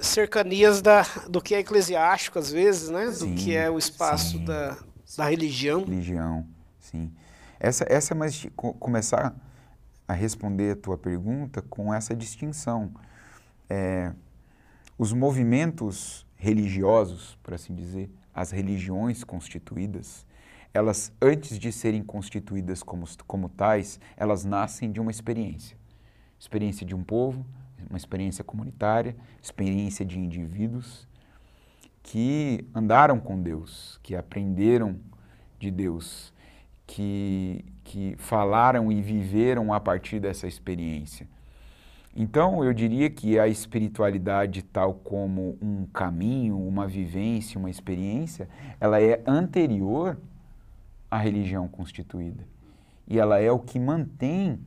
cercanias 0.00 0.82
da, 0.82 1.02
do 1.28 1.40
que 1.40 1.54
é 1.54 1.60
eclesiástico, 1.60 2.38
às 2.38 2.50
vezes, 2.50 2.90
né? 2.90 3.10
Sim, 3.12 3.34
do 3.34 3.40
que 3.40 3.54
é 3.54 3.70
o 3.70 3.78
espaço 3.78 4.38
da, 4.40 4.76
da 5.16 5.28
religião. 5.28 5.84
Religião, 5.84 6.46
sim. 6.78 7.12
Essa, 7.58 7.84
essa 7.88 8.14
é 8.14 8.16
mais 8.16 8.46
começar 8.78 9.34
a 10.06 10.12
responder 10.12 10.72
a 10.72 10.76
tua 10.76 10.98
pergunta 10.98 11.62
com 11.62 11.92
essa 11.92 12.14
distinção. 12.14 12.92
É, 13.68 14.12
os 14.98 15.12
movimentos 15.12 16.26
religiosos, 16.36 17.38
por 17.42 17.54
assim 17.54 17.74
dizer, 17.74 18.10
as 18.34 18.50
religiões 18.50 19.22
constituídas, 19.22 20.26
elas, 20.74 21.12
antes 21.20 21.58
de 21.58 21.70
serem 21.70 22.02
constituídas 22.02 22.82
como, 22.82 23.06
como 23.26 23.48
tais, 23.48 24.00
elas 24.16 24.44
nascem 24.44 24.90
de 24.90 25.00
uma 25.00 25.10
experiência. 25.10 25.76
Experiência 26.38 26.84
de 26.84 26.94
um 26.94 27.04
povo, 27.04 27.46
uma 27.88 27.96
experiência 27.96 28.42
comunitária, 28.42 29.14
experiência 29.42 30.04
de 30.04 30.18
indivíduos 30.18 31.06
que 32.02 32.66
andaram 32.74 33.18
com 33.20 33.40
Deus, 33.40 33.98
que 34.02 34.16
aprenderam 34.16 34.96
de 35.58 35.70
Deus 35.70 36.32
que, 36.86 37.64
que 37.84 38.14
falaram 38.18 38.90
e 38.90 39.00
viveram 39.00 39.72
a 39.72 39.80
partir 39.80 40.20
dessa 40.20 40.46
experiência. 40.46 41.26
Então, 42.14 42.62
eu 42.62 42.74
diria 42.74 43.08
que 43.08 43.38
a 43.38 43.48
espiritualidade, 43.48 44.62
tal 44.62 44.94
como 44.94 45.56
um 45.62 45.86
caminho, 45.86 46.58
uma 46.58 46.86
vivência, 46.86 47.58
uma 47.58 47.70
experiência, 47.70 48.48
ela 48.78 49.00
é 49.00 49.22
anterior 49.26 50.18
à 51.10 51.16
religião 51.16 51.66
constituída. 51.66 52.46
E 53.08 53.18
ela 53.18 53.40
é 53.40 53.50
o 53.50 53.58
que 53.58 53.80
mantém 53.80 54.60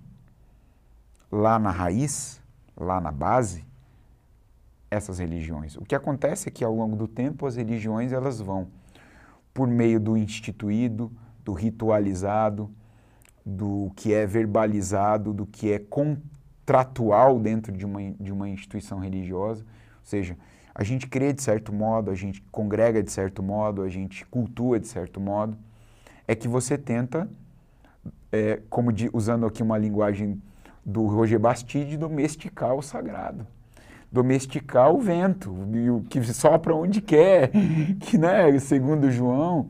lá 1.32 1.60
na 1.60 1.70
raiz, 1.70 2.42
lá 2.76 3.00
na 3.00 3.12
base, 3.12 3.64
essas 4.96 5.20
religiões. 5.20 5.76
O 5.76 5.82
que 5.82 5.96
acontece 5.96 6.48
é 6.48 6.52
que 6.52 6.64
ao 6.64 6.74
longo 6.74 6.96
do 6.96 7.08
tempo 7.08 7.46
as 7.46 7.56
religiões 7.56 8.12
elas 8.12 8.40
vão 8.40 8.68
por 9.54 9.68
meio 9.68 10.00
do 10.00 10.18
instituído, 10.18 11.12
do 11.44 11.54
ritualizado, 11.54 12.70
do 13.46 13.92
que 13.96 14.14
é 14.14 14.26
verbalizado, 14.26 15.34
do 15.34 15.46
que 15.46 15.72
é 15.72 15.80
contratual 15.80 17.40
dentro 17.40 17.72
de 17.72 17.86
uma, 17.86 18.02
de 18.20 18.32
uma 18.32 18.50
instituição 18.50 19.00
religiosa. 19.00 19.64
Ou 19.64 20.06
seja, 20.06 20.38
a 20.74 20.84
gente 20.84 21.08
crê 21.08 21.32
de 21.32 21.42
certo 21.42 21.72
modo, 21.72 22.12
a 22.12 22.16
gente 22.16 22.42
congrega 22.52 23.02
de 23.02 23.12
certo 23.12 23.44
modo, 23.44 23.84
a 23.84 23.90
gente 23.90 24.26
cultua 24.26 24.80
de 24.80 24.88
certo 24.88 25.22
modo. 25.22 25.58
É 26.28 26.36
que 26.36 26.48
você 26.48 26.78
tenta, 26.78 27.30
é, 28.32 28.62
como 28.70 28.92
de, 28.92 29.10
usando 29.14 29.46
aqui 29.46 29.62
uma 29.62 29.78
linguagem 29.78 30.42
do 30.84 31.06
Roger 31.06 31.40
Bastide, 31.40 31.98
domesticar 31.98 32.74
o 32.74 32.82
sagrado 32.82 33.48
domesticar 34.12 34.92
o 34.92 35.00
vento, 35.00 35.54
que 36.10 36.24
sopra 36.34 36.76
onde 36.76 37.02
quer, 37.02 37.52
que, 38.02 38.18
né, 38.18 38.58
segundo 38.60 39.12
João, 39.12 39.70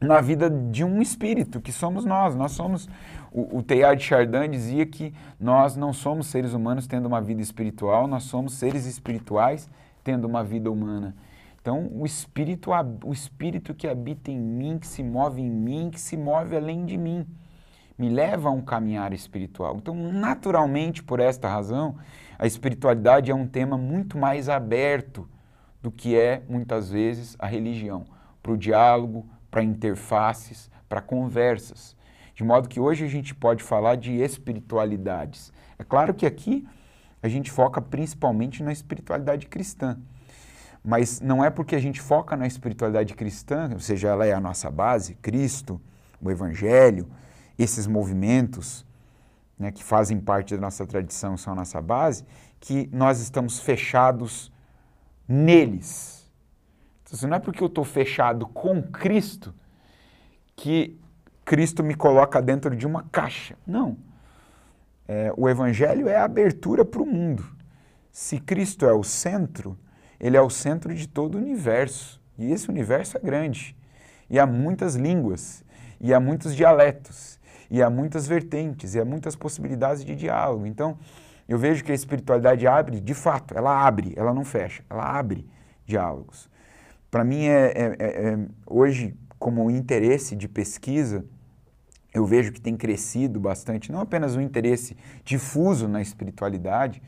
na 0.00 0.20
vida 0.20 0.50
de 0.50 0.84
um 0.84 1.00
espírito, 1.00 1.60
que 1.60 1.72
somos 1.72 2.04
nós. 2.04 2.34
Nós 2.34 2.52
somos. 2.52 2.88
O, 3.32 3.58
o 3.58 3.62
Teilhard 3.62 4.00
de 4.00 4.06
Chardin 4.06 4.50
dizia 4.50 4.86
que 4.86 5.12
nós 5.38 5.76
não 5.76 5.92
somos 5.92 6.26
seres 6.28 6.52
humanos 6.52 6.86
tendo 6.86 7.06
uma 7.06 7.20
vida 7.20 7.42
espiritual, 7.42 8.06
nós 8.06 8.24
somos 8.24 8.54
seres 8.54 8.86
espirituais 8.86 9.68
tendo 10.02 10.26
uma 10.26 10.42
vida 10.44 10.70
humana. 10.70 11.14
Então, 11.60 11.90
o 11.92 12.06
espírito, 12.06 12.70
o 13.04 13.12
espírito 13.12 13.74
que 13.74 13.88
habita 13.88 14.30
em 14.30 14.38
mim, 14.38 14.78
que 14.78 14.86
se 14.86 15.02
move 15.02 15.42
em 15.42 15.50
mim, 15.50 15.90
que 15.90 16.00
se 16.00 16.16
move 16.16 16.56
além 16.56 16.84
de 16.84 16.96
mim, 16.96 17.26
me 17.98 18.08
leva 18.08 18.48
a 18.48 18.52
um 18.52 18.60
caminhar 18.60 19.12
espiritual. 19.12 19.76
Então, 19.76 19.94
naturalmente, 19.94 21.02
por 21.02 21.18
esta 21.18 21.48
razão, 21.48 21.96
a 22.38 22.46
espiritualidade 22.46 23.30
é 23.30 23.34
um 23.34 23.46
tema 23.46 23.78
muito 23.78 24.18
mais 24.18 24.48
aberto 24.48 25.28
do 25.82 25.90
que 25.90 26.16
é, 26.16 26.42
muitas 26.48 26.90
vezes, 26.90 27.36
a 27.38 27.46
religião, 27.46 28.04
para 28.42 28.52
o 28.52 28.56
diálogo, 28.56 29.28
para 29.50 29.62
interfaces, 29.62 30.70
para 30.88 31.00
conversas. 31.00 31.96
De 32.34 32.44
modo 32.44 32.68
que 32.68 32.78
hoje 32.78 33.04
a 33.04 33.08
gente 33.08 33.34
pode 33.34 33.62
falar 33.62 33.96
de 33.96 34.12
espiritualidades. 34.12 35.52
É 35.78 35.84
claro 35.84 36.12
que 36.12 36.26
aqui 36.26 36.66
a 37.22 37.28
gente 37.28 37.50
foca 37.50 37.80
principalmente 37.80 38.62
na 38.62 38.72
espiritualidade 38.72 39.46
cristã. 39.46 39.98
Mas 40.84 41.20
não 41.20 41.44
é 41.44 41.50
porque 41.50 41.74
a 41.74 41.80
gente 41.80 42.00
foca 42.00 42.36
na 42.36 42.46
espiritualidade 42.46 43.14
cristã, 43.14 43.70
ou 43.72 43.80
seja, 43.80 44.08
ela 44.08 44.24
é 44.24 44.32
a 44.32 44.40
nossa 44.40 44.70
base, 44.70 45.14
Cristo, 45.16 45.80
o 46.20 46.30
Evangelho, 46.30 47.08
esses 47.58 47.86
movimentos 47.86 48.85
né, 49.58 49.70
que 49.70 49.82
fazem 49.82 50.20
parte 50.20 50.54
da 50.54 50.60
nossa 50.60 50.86
tradição, 50.86 51.36
são 51.36 51.52
a 51.52 51.56
nossa 51.56 51.80
base, 51.80 52.24
que 52.60 52.88
nós 52.92 53.20
estamos 53.20 53.58
fechados 53.58 54.52
neles. 55.26 56.30
Então, 57.02 57.28
não 57.28 57.36
é 57.36 57.40
porque 57.40 57.62
eu 57.62 57.68
estou 57.68 57.84
fechado 57.84 58.46
com 58.46 58.82
Cristo 58.82 59.54
que 60.54 60.98
Cristo 61.44 61.84
me 61.84 61.94
coloca 61.94 62.42
dentro 62.42 62.74
de 62.74 62.86
uma 62.86 63.04
caixa. 63.04 63.56
Não. 63.66 63.96
É, 65.06 65.32
o 65.36 65.48
Evangelho 65.48 66.08
é 66.08 66.16
a 66.16 66.24
abertura 66.24 66.84
para 66.84 67.02
o 67.02 67.06
mundo. 67.06 67.44
Se 68.10 68.40
Cristo 68.40 68.86
é 68.86 68.92
o 68.92 69.04
centro, 69.04 69.78
ele 70.18 70.36
é 70.36 70.40
o 70.40 70.50
centro 70.50 70.92
de 70.94 71.06
todo 71.06 71.36
o 71.36 71.38
universo. 71.38 72.20
E 72.36 72.50
esse 72.50 72.68
universo 72.68 73.16
é 73.16 73.20
grande. 73.20 73.76
E 74.28 74.38
há 74.40 74.46
muitas 74.46 74.96
línguas, 74.96 75.62
e 76.00 76.12
há 76.12 76.18
muitos 76.18 76.56
dialetos 76.56 77.35
e 77.70 77.82
há 77.82 77.90
muitas 77.90 78.26
vertentes, 78.26 78.94
e 78.94 79.00
há 79.00 79.04
muitas 79.04 79.34
possibilidades 79.34 80.04
de 80.04 80.14
diálogo. 80.14 80.66
Então, 80.66 80.98
eu 81.48 81.58
vejo 81.58 81.84
que 81.84 81.92
a 81.92 81.94
espiritualidade 81.94 82.66
abre, 82.66 83.00
de 83.00 83.14
fato, 83.14 83.56
ela 83.56 83.86
abre, 83.86 84.12
ela 84.16 84.34
não 84.34 84.44
fecha, 84.44 84.84
ela 84.90 85.04
abre 85.04 85.46
diálogos. 85.84 86.50
Para 87.10 87.24
mim, 87.24 87.44
é, 87.44 87.66
é, 87.66 87.96
é, 87.98 88.28
é, 88.28 88.38
hoje, 88.66 89.16
como 89.38 89.70
interesse 89.70 90.34
de 90.34 90.48
pesquisa, 90.48 91.24
eu 92.12 92.24
vejo 92.26 92.50
que 92.50 92.60
tem 92.60 92.76
crescido 92.76 93.38
bastante, 93.38 93.92
não 93.92 94.00
apenas 94.00 94.34
o 94.34 94.40
interesse 94.40 94.96
difuso 95.24 95.86
na 95.86 96.00
espiritualidade, 96.00 97.02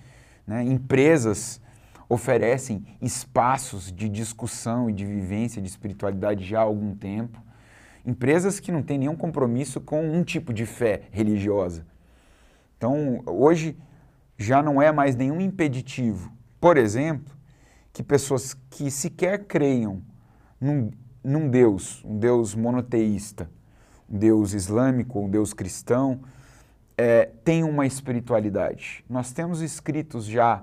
né? 0.46 0.62
empresas 0.62 1.60
oferecem 2.08 2.86
espaços 3.02 3.92
de 3.92 4.08
discussão 4.08 4.88
e 4.88 4.92
de 4.92 5.04
vivência 5.04 5.60
de 5.60 5.68
espiritualidade 5.68 6.44
já 6.44 6.60
há 6.60 6.62
algum 6.62 6.94
tempo 6.94 7.42
empresas 8.08 8.58
que 8.58 8.72
não 8.72 8.82
têm 8.82 8.96
nenhum 8.96 9.14
compromisso 9.14 9.82
com 9.82 10.00
um 10.00 10.24
tipo 10.24 10.50
de 10.50 10.64
fé 10.64 11.02
religiosa. 11.10 11.86
Então, 12.78 13.22
hoje 13.26 13.76
já 14.38 14.62
não 14.62 14.80
é 14.80 14.90
mais 14.90 15.14
nenhum 15.14 15.38
impeditivo, 15.42 16.32
por 16.58 16.78
exemplo, 16.78 17.36
que 17.92 18.02
pessoas 18.02 18.54
que 18.70 18.90
sequer 18.90 19.44
creiam 19.44 20.00
num, 20.58 20.90
num 21.22 21.50
Deus, 21.50 22.02
um 22.02 22.18
Deus 22.18 22.54
monoteísta, 22.54 23.50
um 24.08 24.16
Deus 24.16 24.54
islâmico, 24.54 25.20
um 25.20 25.28
Deus 25.28 25.52
cristão, 25.52 26.22
é, 26.96 27.26
tenham 27.44 27.68
uma 27.68 27.84
espiritualidade. 27.84 29.04
Nós 29.06 29.32
temos 29.32 29.60
escritos 29.60 30.24
já 30.24 30.62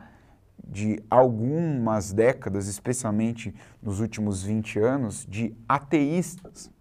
de 0.67 0.99
algumas 1.11 2.11
décadas, 2.11 2.67
especialmente 2.67 3.53
nos 3.83 3.99
últimos 3.99 4.41
20 4.41 4.79
anos, 4.79 5.27
de 5.29 5.55
ateístas 5.69 6.73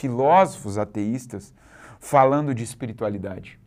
filósofos 0.00 0.78
ateístas 0.78 1.52
falando 1.98 2.54
de 2.54 2.64
espiritualidade. 2.64 3.60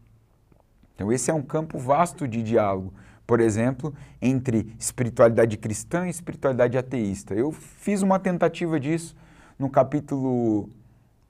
Então, 0.95 1.11
esse 1.11 1.29
é 1.29 1.33
um 1.33 1.43
campo 1.43 1.77
vasto 1.77 2.27
de 2.27 2.41
diálogo, 2.41 2.91
por 3.25 3.39
exemplo, 3.39 3.93
entre 4.19 4.75
espiritualidade 4.79 5.57
cristã 5.57 6.07
e 6.07 6.09
espiritualidade 6.09 6.77
ateísta. 6.77 7.35
Eu 7.35 7.51
fiz 7.51 8.01
uma 8.01 8.17
tentativa 8.19 8.79
disso 8.79 9.15
no 9.57 9.69
capítulo 9.69 10.69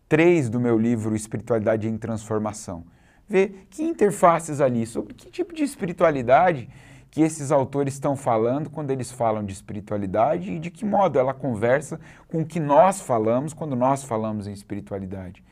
3 0.08 0.50
do 0.50 0.60
meu 0.60 0.78
livro 0.78 1.16
Espiritualidade 1.16 1.88
em 1.88 1.98
Transformação. 1.98 2.86
Ver 3.28 3.68
que 3.70 3.84
interfaces 3.84 4.62
ali, 4.62 4.86
sobre 4.86 5.14
que 5.14 5.30
tipo 5.30 5.54
de 5.54 5.64
espiritualidade 5.64 6.70
que 7.14 7.22
esses 7.22 7.52
autores 7.52 7.94
estão 7.94 8.16
falando 8.16 8.72
quando 8.72 8.90
eles 8.90 9.12
falam 9.12 9.46
de 9.46 9.54
espiritualidade 9.54 10.54
e 10.54 10.58
de 10.58 10.72
que 10.72 10.84
modo 10.84 11.20
ela 11.20 11.32
conversa 11.32 12.00
com 12.28 12.42
o 12.42 12.46
que 12.46 12.60
nós 12.60 13.02
falamos 13.02 13.54
quando 13.54 13.76
nós 13.76 14.04
falamos 14.04 14.48
em 14.48 14.52
espiritualidade. 14.52 15.44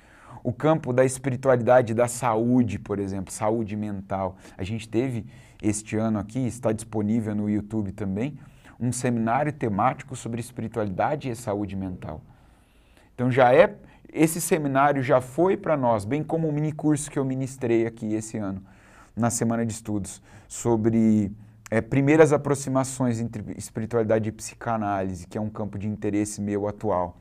O 0.44 0.52
campo 0.52 0.92
da 0.92 1.06
espiritualidade 1.06 1.94
da 1.94 2.08
saúde, 2.08 2.80
por 2.80 2.98
exemplo, 2.98 3.32
saúde 3.32 3.76
mental. 3.76 4.36
A 4.58 4.64
gente 4.64 4.90
teve 4.90 5.28
este 5.62 5.96
ano 5.96 6.18
aqui, 6.18 6.40
está 6.48 6.72
disponível 6.72 7.36
no 7.36 7.48
YouTube 7.48 7.92
também, 7.92 8.40
um 8.80 8.92
seminário 8.92 9.54
temático 9.54 10.16
sobre 10.16 10.42
espiritualidade 10.42 11.30
e 11.30 11.36
saúde 11.36 11.76
mental. 11.76 12.22
Então 13.14 13.30
já 13.30 13.54
é 13.54 13.76
esse 14.12 14.42
seminário 14.42 15.04
já 15.04 15.22
foi 15.22 15.56
para 15.56 15.78
nós, 15.78 16.06
bem 16.06 16.24
como 16.24 16.48
o 16.48 16.52
mini 16.52 16.72
curso 16.72 17.12
que 17.12 17.20
eu 17.20 17.24
ministrei 17.24 17.86
aqui 17.86 18.16
esse 18.16 18.40
ano 18.40 18.64
na 19.16 19.30
semana 19.30 19.64
de 19.64 19.74
estudos 19.74 20.20
sobre 20.48 21.32
é, 21.72 21.80
primeiras 21.80 22.34
aproximações 22.34 23.22
entre 23.22 23.54
espiritualidade 23.58 24.28
e 24.28 24.32
psicanálise, 24.32 25.26
que 25.26 25.38
é 25.38 25.42
um 25.42 25.50
campo 25.50 25.80
de 25.80 25.88
interesse 25.88 26.42
meu 26.42 26.68
atual. 26.68 27.18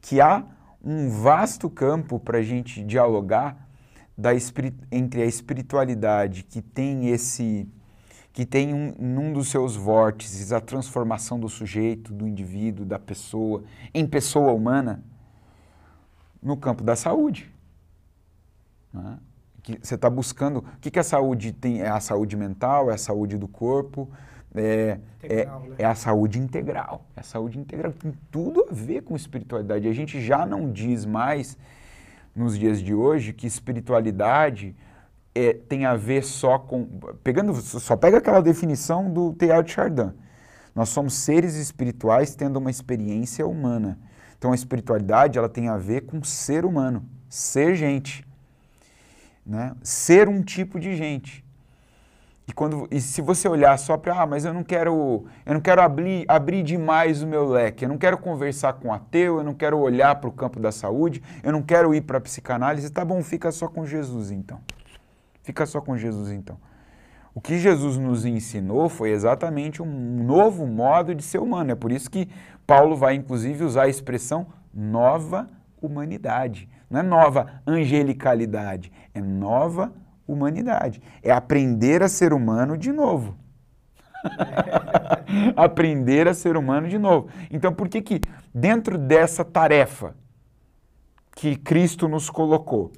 Que 0.00 0.20
há 0.20 0.44
um 0.82 1.10
vasto 1.10 1.68
campo 1.68 2.20
para 2.20 2.38
a 2.38 2.42
gente 2.42 2.84
dialogar 2.84 3.68
da, 4.16 4.30
entre 4.92 5.22
a 5.22 5.26
espiritualidade 5.26 6.44
que 6.44 6.62
tem 6.62 7.08
esse 7.08 7.68
que 8.32 8.46
tem 8.46 8.72
um, 8.72 8.94
num 8.96 9.32
dos 9.32 9.48
seus 9.48 9.74
vórtices 9.74 10.52
a 10.52 10.60
transformação 10.60 11.38
do 11.38 11.48
sujeito, 11.48 12.12
do 12.12 12.28
indivíduo, 12.28 12.86
da 12.86 12.96
pessoa, 12.96 13.64
em 13.92 14.06
pessoa 14.06 14.52
humana, 14.52 15.02
no 16.40 16.56
campo 16.56 16.84
da 16.84 16.94
saúde. 16.94 17.52
Né? 18.92 19.18
Que 19.60 19.78
você 19.82 19.94
está 19.94 20.08
buscando. 20.08 20.58
O 20.58 20.64
que, 20.80 20.90
que 20.90 20.98
a 20.98 21.04
saúde 21.04 21.52
tem? 21.52 21.80
É 21.82 21.88
a 21.88 22.00
saúde 22.00 22.36
mental, 22.36 22.90
é 22.90 22.94
a 22.94 22.98
saúde 22.98 23.36
do 23.36 23.48
corpo, 23.48 24.08
é, 24.54 24.98
integral, 25.22 25.62
é, 25.64 25.68
né? 25.68 25.76
é, 25.78 25.84
a 25.84 25.94
saúde 25.94 26.38
integral. 26.38 27.06
É 27.16 27.20
a 27.20 27.22
saúde 27.22 27.58
integral. 27.58 27.92
Tem 27.92 28.12
tudo 28.30 28.66
a 28.70 28.74
ver 28.74 29.02
com 29.02 29.14
espiritualidade. 29.14 29.88
A 29.88 29.92
gente 29.92 30.20
já 30.20 30.44
não 30.44 30.70
diz 30.70 31.04
mais, 31.04 31.56
nos 32.34 32.58
dias 32.58 32.80
de 32.80 32.94
hoje, 32.94 33.32
que 33.32 33.46
espiritualidade 33.46 34.74
é, 35.34 35.52
tem 35.52 35.84
a 35.84 35.94
ver 35.94 36.24
só 36.24 36.58
com. 36.58 36.86
Pegando, 37.22 37.54
só 37.54 37.96
pega 37.96 38.18
aquela 38.18 38.40
definição 38.40 39.12
do 39.12 39.32
Teilhard 39.34 39.66
de 39.66 39.74
Chardin. 39.74 40.12
Nós 40.74 40.88
somos 40.88 41.14
seres 41.14 41.54
espirituais 41.56 42.34
tendo 42.34 42.58
uma 42.58 42.70
experiência 42.70 43.46
humana. 43.46 43.98
Então 44.38 44.52
a 44.52 44.54
espiritualidade 44.54 45.38
ela 45.38 45.48
tem 45.48 45.68
a 45.68 45.76
ver 45.76 46.02
com 46.02 46.22
ser 46.22 46.64
humano, 46.64 47.04
ser 47.28 47.74
gente, 47.74 48.26
né? 49.50 49.74
ser 49.82 50.28
um 50.28 50.42
tipo 50.42 50.78
de 50.78 50.94
gente. 50.94 51.44
E, 52.46 52.52
quando, 52.52 52.88
e 52.90 53.00
se 53.00 53.20
você 53.20 53.48
olhar 53.48 53.76
só 53.78 53.96
para, 53.96 54.22
ah, 54.22 54.26
mas 54.26 54.44
eu 54.44 54.54
não 54.54 54.62
quero, 54.62 55.24
eu 55.44 55.54
não 55.54 55.60
quero 55.60 55.82
abrir, 55.82 56.24
abrir 56.28 56.62
demais 56.62 57.22
o 57.22 57.26
meu 57.26 57.48
leque, 57.48 57.84
eu 57.84 57.88
não 57.88 57.98
quero 57.98 58.16
conversar 58.18 58.74
com 58.74 58.92
ateu, 58.92 59.38
eu 59.38 59.44
não 59.44 59.54
quero 59.54 59.78
olhar 59.78 60.14
para 60.16 60.28
o 60.28 60.32
campo 60.32 60.58
da 60.58 60.72
saúde, 60.72 61.22
eu 61.42 61.52
não 61.52 61.62
quero 61.62 61.94
ir 61.94 62.00
para 62.00 62.18
a 62.18 62.20
psicanálise, 62.20 62.90
tá 62.90 63.04
bom, 63.04 63.22
fica 63.22 63.50
só 63.52 63.68
com 63.68 63.84
Jesus 63.84 64.30
então. 64.30 64.60
Fica 65.42 65.66
só 65.66 65.80
com 65.80 65.96
Jesus 65.96 66.30
então. 66.30 66.56
O 67.34 67.40
que 67.40 67.58
Jesus 67.58 67.96
nos 67.96 68.24
ensinou 68.24 68.88
foi 68.88 69.10
exatamente 69.10 69.82
um 69.82 70.24
novo 70.24 70.66
modo 70.66 71.14
de 71.14 71.22
ser 71.22 71.38
humano. 71.38 71.72
É 71.72 71.74
por 71.76 71.92
isso 71.92 72.10
que 72.10 72.28
Paulo 72.66 72.96
vai, 72.96 73.14
inclusive, 73.14 73.64
usar 73.64 73.82
a 73.84 73.88
expressão 73.88 74.48
nova 74.74 75.48
humanidade. 75.80 76.68
Não 76.90 77.00
é 77.00 77.02
nova 77.02 77.62
angelicalidade, 77.64 78.92
é 79.14 79.20
nova 79.20 79.92
humanidade. 80.26 81.00
É 81.22 81.30
aprender 81.30 82.02
a 82.02 82.08
ser 82.08 82.32
humano 82.32 82.76
de 82.76 82.90
novo. 82.90 83.36
aprender 85.56 86.26
a 86.26 86.34
ser 86.34 86.56
humano 86.56 86.88
de 86.88 86.98
novo. 86.98 87.28
Então, 87.50 87.72
por 87.72 87.88
que 87.88 88.02
que 88.02 88.20
dentro 88.52 88.98
dessa 88.98 89.44
tarefa 89.44 90.14
que 91.36 91.56
Cristo 91.56 92.08
nos 92.08 92.28
colocou, 92.28 92.92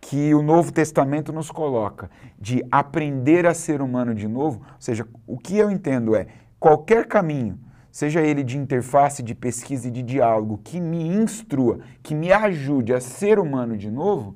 que 0.00 0.34
o 0.34 0.42
Novo 0.42 0.70
Testamento 0.72 1.32
nos 1.32 1.50
coloca, 1.50 2.10
de 2.38 2.62
aprender 2.70 3.46
a 3.46 3.54
ser 3.54 3.82
humano 3.82 4.14
de 4.14 4.28
novo, 4.28 4.60
ou 4.60 4.80
seja, 4.80 5.06
o 5.26 5.38
que 5.38 5.56
eu 5.56 5.70
entendo 5.70 6.14
é 6.14 6.26
qualquer 6.60 7.06
caminho, 7.06 7.58
seja 7.94 8.20
ele 8.20 8.42
de 8.42 8.58
interface, 8.58 9.22
de 9.22 9.36
pesquisa 9.36 9.86
e 9.86 9.90
de 9.90 10.02
diálogo, 10.02 10.58
que 10.64 10.80
me 10.80 11.06
instrua, 11.06 11.78
que 12.02 12.12
me 12.12 12.32
ajude 12.32 12.92
a 12.92 13.00
ser 13.00 13.38
humano 13.38 13.76
de 13.76 13.88
novo, 13.88 14.34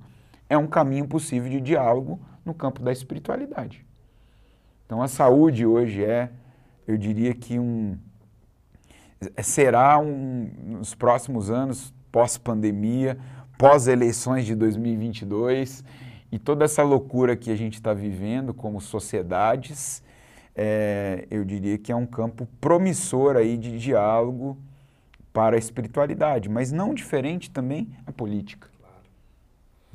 é 0.49 0.57
um 0.57 0.69
caminho 0.69 1.09
possível 1.09 1.51
de 1.51 1.61
diálogo 1.61 2.21
no 2.45 2.55
campo 2.55 2.81
da 2.81 2.93
espiritualidade. 2.93 3.85
Então 4.87 5.03
a 5.03 5.09
saúde 5.09 5.67
hoje 5.67 6.05
é, 6.05 6.31
eu 6.87 6.97
diria 6.97 7.35
que 7.35 7.59
um 7.59 7.99
será 9.43 9.99
um 9.99 10.49
nos 10.65 10.95
próximos 10.95 11.51
anos 11.51 11.93
pós-pandemia, 12.13 13.19
pós-eleições 13.59 14.47
de 14.47 14.55
2022 14.55 15.83
e 16.31 16.39
toda 16.39 16.65
essa 16.65 16.85
loucura 16.85 17.35
que 17.35 17.51
a 17.51 17.57
gente 17.57 17.75
está 17.75 17.93
vivendo 17.93 18.55
como 18.55 18.81
sociedades, 18.81 20.01
é, 20.61 21.25
eu 21.31 21.45
diria 21.45 21.79
que 21.79 21.93
é 21.93 21.95
um 21.95 22.05
campo 22.05 22.49
promissor 22.61 23.37
aí 23.37 23.57
de 23.57 23.79
diálogo 23.79 24.59
para 25.33 25.55
a 25.55 25.59
espiritualidade, 25.59 26.49
mas 26.49 26.73
não 26.73 26.93
diferente 26.93 27.49
também 27.49 27.89
a 28.05 28.11
política. 28.11 28.69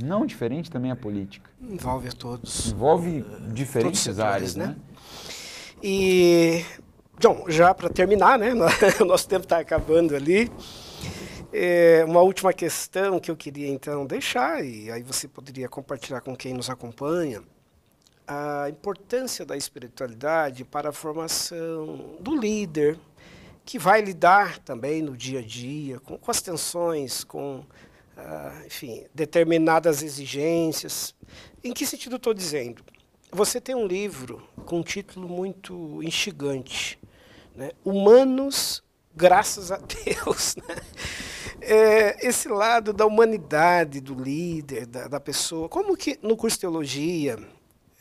Não 0.01 0.25
diferente 0.25 0.71
também 0.71 0.89
a 0.89 0.95
política. 0.95 1.51
Envolve 1.61 2.07
a 2.07 2.11
todos. 2.13 2.71
Envolve 2.71 3.25
diferentes 3.51 3.99
setores, 3.99 4.33
áreas, 4.33 4.55
né? 4.55 4.67
né? 4.67 4.75
E, 5.83 6.63
John, 7.19 7.43
já 7.49 7.73
para 7.73 7.89
terminar, 7.89 8.39
né? 8.39 8.53
O 9.01 9.05
nosso 9.05 9.27
tempo 9.27 9.43
está 9.43 9.57
acabando 9.57 10.15
ali. 10.15 10.49
É, 11.51 12.05
uma 12.07 12.21
última 12.21 12.53
questão 12.53 13.19
que 13.19 13.29
eu 13.29 13.35
queria 13.35 13.67
então 13.67 14.05
deixar, 14.05 14.65
e 14.65 14.89
aí 14.89 15.03
você 15.03 15.27
poderia 15.27 15.67
compartilhar 15.67 16.21
com 16.21 16.35
quem 16.35 16.53
nos 16.53 16.69
acompanha, 16.69 17.43
a 18.27 18.69
importância 18.69 19.45
da 19.45 19.55
espiritualidade 19.57 20.63
para 20.63 20.89
a 20.89 20.93
formação 20.93 22.17
do 22.19 22.35
líder, 22.35 22.99
que 23.65 23.79
vai 23.79 24.01
lidar 24.01 24.59
também 24.59 25.01
no 25.01 25.15
dia 25.15 25.39
a 25.39 25.41
dia 25.41 25.99
com, 25.99 26.17
com 26.17 26.31
as 26.31 26.41
tensões, 26.41 27.23
com 27.23 27.65
uh, 28.17 28.65
enfim, 28.65 29.05
determinadas 29.13 30.01
exigências. 30.03 31.15
Em 31.63 31.73
que 31.73 31.85
sentido 31.85 32.17
estou 32.17 32.33
dizendo? 32.33 32.83
Você 33.31 33.59
tem 33.59 33.75
um 33.75 33.87
livro 33.87 34.47
com 34.65 34.79
um 34.79 34.83
título 34.83 35.27
muito 35.27 36.01
instigante, 36.03 36.99
né? 37.55 37.71
Humanos, 37.83 38.83
graças 39.15 39.71
a 39.71 39.77
Deus. 39.77 40.55
Né? 40.67 40.75
É, 41.65 42.27
esse 42.27 42.49
lado 42.49 42.91
da 42.91 43.05
humanidade, 43.05 44.01
do 44.01 44.13
líder, 44.13 44.85
da, 44.85 45.07
da, 45.07 45.19
pessoa. 45.19 45.69
Como 45.69 45.95
que 45.95 46.19
no 46.21 46.35
curso 46.35 46.57
de 46.57 46.61
teologia, 46.61 47.39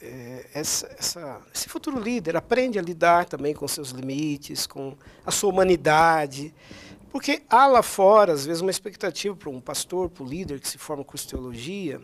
é, 0.02 0.46
essa, 0.52 0.90
essa, 0.98 1.40
esse 1.54 1.68
futuro 1.68 1.98
líder 2.00 2.36
aprende 2.36 2.78
a 2.78 2.82
lidar 2.82 3.24
também 3.26 3.54
com 3.54 3.68
seus 3.68 3.90
limites, 3.90 4.66
com 4.66 4.96
a 5.24 5.30
sua 5.30 5.50
humanidade, 5.50 6.52
porque 7.12 7.42
há 7.48 7.66
lá 7.66 7.82
fora, 7.82 8.32
às 8.32 8.44
vezes, 8.44 8.62
uma 8.62 8.70
expectativa 8.70 9.36
para 9.36 9.50
um 9.50 9.60
pastor, 9.60 10.08
para 10.10 10.24
o 10.24 10.26
líder 10.26 10.58
que 10.58 10.68
se 10.68 10.78
forma 10.78 11.04
com 11.04 11.16
teologia, 11.16 12.00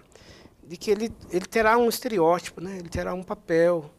de 0.63 0.77
que 0.77 0.91
ele, 0.91 1.11
ele 1.31 1.47
terá 1.47 1.79
um 1.79 1.89
estereótipo, 1.89 2.61
né? 2.61 2.77
ele 2.79 2.91
terá 2.91 3.15
um 3.15 3.23
papel 3.23 3.91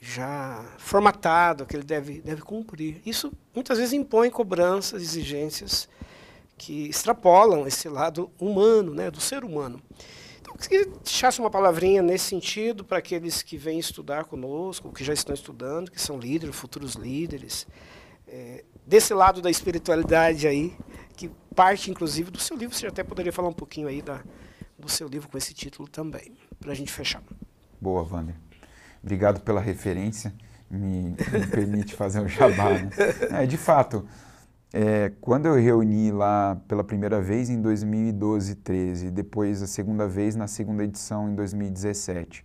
já 0.00 0.62
formatado 0.76 1.64
que 1.64 1.74
ele 1.74 1.82
deve, 1.82 2.20
deve 2.20 2.42
cumprir. 2.42 3.00
Isso 3.06 3.32
muitas 3.54 3.78
vezes 3.78 3.94
impõe 3.94 4.28
cobranças, 4.28 5.02
exigências 5.02 5.88
que 6.58 6.88
extrapolam 6.88 7.66
esse 7.66 7.88
lado 7.88 8.30
humano, 8.38 8.92
né? 8.92 9.10
do 9.10 9.20
ser 9.20 9.44
humano. 9.44 9.82
Queria 10.58 10.86
deixasse 10.86 11.40
uma 11.40 11.50
palavrinha 11.50 12.00
nesse 12.00 12.26
sentido 12.26 12.84
para 12.84 12.98
aqueles 12.98 13.42
que 13.42 13.56
vêm 13.56 13.78
estudar 13.78 14.24
conosco, 14.24 14.92
que 14.92 15.04
já 15.04 15.12
estão 15.12 15.34
estudando, 15.34 15.90
que 15.90 16.00
são 16.00 16.18
líderes, 16.18 16.54
futuros 16.54 16.94
líderes. 16.94 17.66
É, 18.26 18.64
desse 18.86 19.12
lado 19.12 19.42
da 19.42 19.50
espiritualidade 19.50 20.46
aí, 20.46 20.74
que 21.16 21.30
parte 21.54 21.90
inclusive 21.90 22.30
do 22.30 22.38
seu 22.38 22.56
livro. 22.56 22.74
Você 22.74 22.86
até 22.86 23.02
poderia 23.02 23.32
falar 23.32 23.48
um 23.48 23.54
pouquinho 23.54 23.88
aí 23.88 24.00
da, 24.00 24.22
do 24.78 24.88
seu 24.88 25.08
livro 25.08 25.28
com 25.28 25.38
esse 25.38 25.54
título 25.54 25.88
também, 25.88 26.36
para 26.60 26.72
a 26.72 26.74
gente 26.74 26.92
fechar. 26.92 27.22
Boa, 27.80 28.02
Wander. 28.02 28.34
Obrigado 29.02 29.40
pela 29.40 29.60
referência. 29.60 30.34
Me, 30.70 31.10
me 31.10 31.46
permite 31.50 31.94
fazer 31.94 32.20
um 32.20 32.28
jabá. 32.28 32.70
Né? 32.70 32.90
É, 33.42 33.46
de 33.46 33.56
fato, 33.56 34.08
é, 34.76 35.12
quando 35.20 35.46
eu 35.46 35.54
reuni 35.54 36.10
lá 36.10 36.60
pela 36.66 36.82
primeira 36.82 37.22
vez 37.22 37.48
em 37.48 37.62
2012, 37.62 38.56
13, 38.56 39.08
depois 39.08 39.62
a 39.62 39.68
segunda 39.68 40.08
vez 40.08 40.34
na 40.34 40.48
segunda 40.48 40.82
edição 40.82 41.30
em 41.30 41.34
2017, 41.36 42.44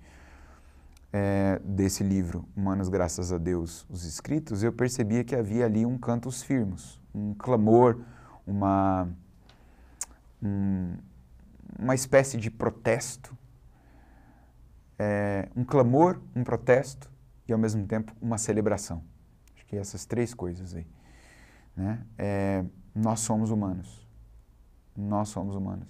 é, 1.11 1.59
desse 1.65 2.03
livro, 2.03 2.47
Humanos 2.55 2.87
Graças 2.87 3.33
a 3.33 3.39
Deus, 3.39 3.83
os 3.89 4.05
Escritos, 4.05 4.61
eu 4.61 4.71
percebia 4.71 5.23
que 5.23 5.35
havia 5.35 5.65
ali 5.65 5.87
um 5.87 5.97
cantos 5.97 6.43
firmos, 6.43 7.01
um 7.15 7.33
clamor, 7.33 7.99
uma, 8.45 9.09
um, 10.39 10.97
uma 11.79 11.95
espécie 11.95 12.37
de 12.37 12.51
protesto, 12.51 13.35
é, 14.99 15.49
um 15.55 15.63
clamor, 15.63 16.21
um 16.35 16.43
protesto 16.43 17.09
e 17.47 17.53
ao 17.53 17.57
mesmo 17.57 17.87
tempo 17.87 18.15
uma 18.21 18.37
celebração. 18.37 19.01
Acho 19.55 19.65
que 19.65 19.75
essas 19.75 20.05
três 20.05 20.31
coisas 20.31 20.75
aí. 20.75 20.85
Né? 21.79 22.05
É, 22.17 22.65
nós 22.93 23.21
somos 23.21 23.51
humanos. 23.51 24.05
Nós 24.97 25.29
somos 25.29 25.55
humanos. 25.55 25.87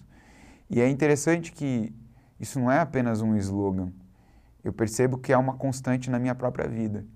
E 0.69 0.79
é 0.79 0.87
interessante 0.87 1.51
que 1.51 1.91
isso 2.39 2.59
não 2.59 2.71
é 2.71 2.79
apenas 2.79 3.21
um 3.21 3.35
slogan, 3.35 3.91
eu 4.63 4.71
percebo 4.71 5.17
que 5.17 5.33
é 5.33 5.37
uma 5.37 5.53
constante 5.53 6.11
na 6.11 6.19
minha 6.19 6.35
própria 6.35 6.69
vida. 6.69 7.07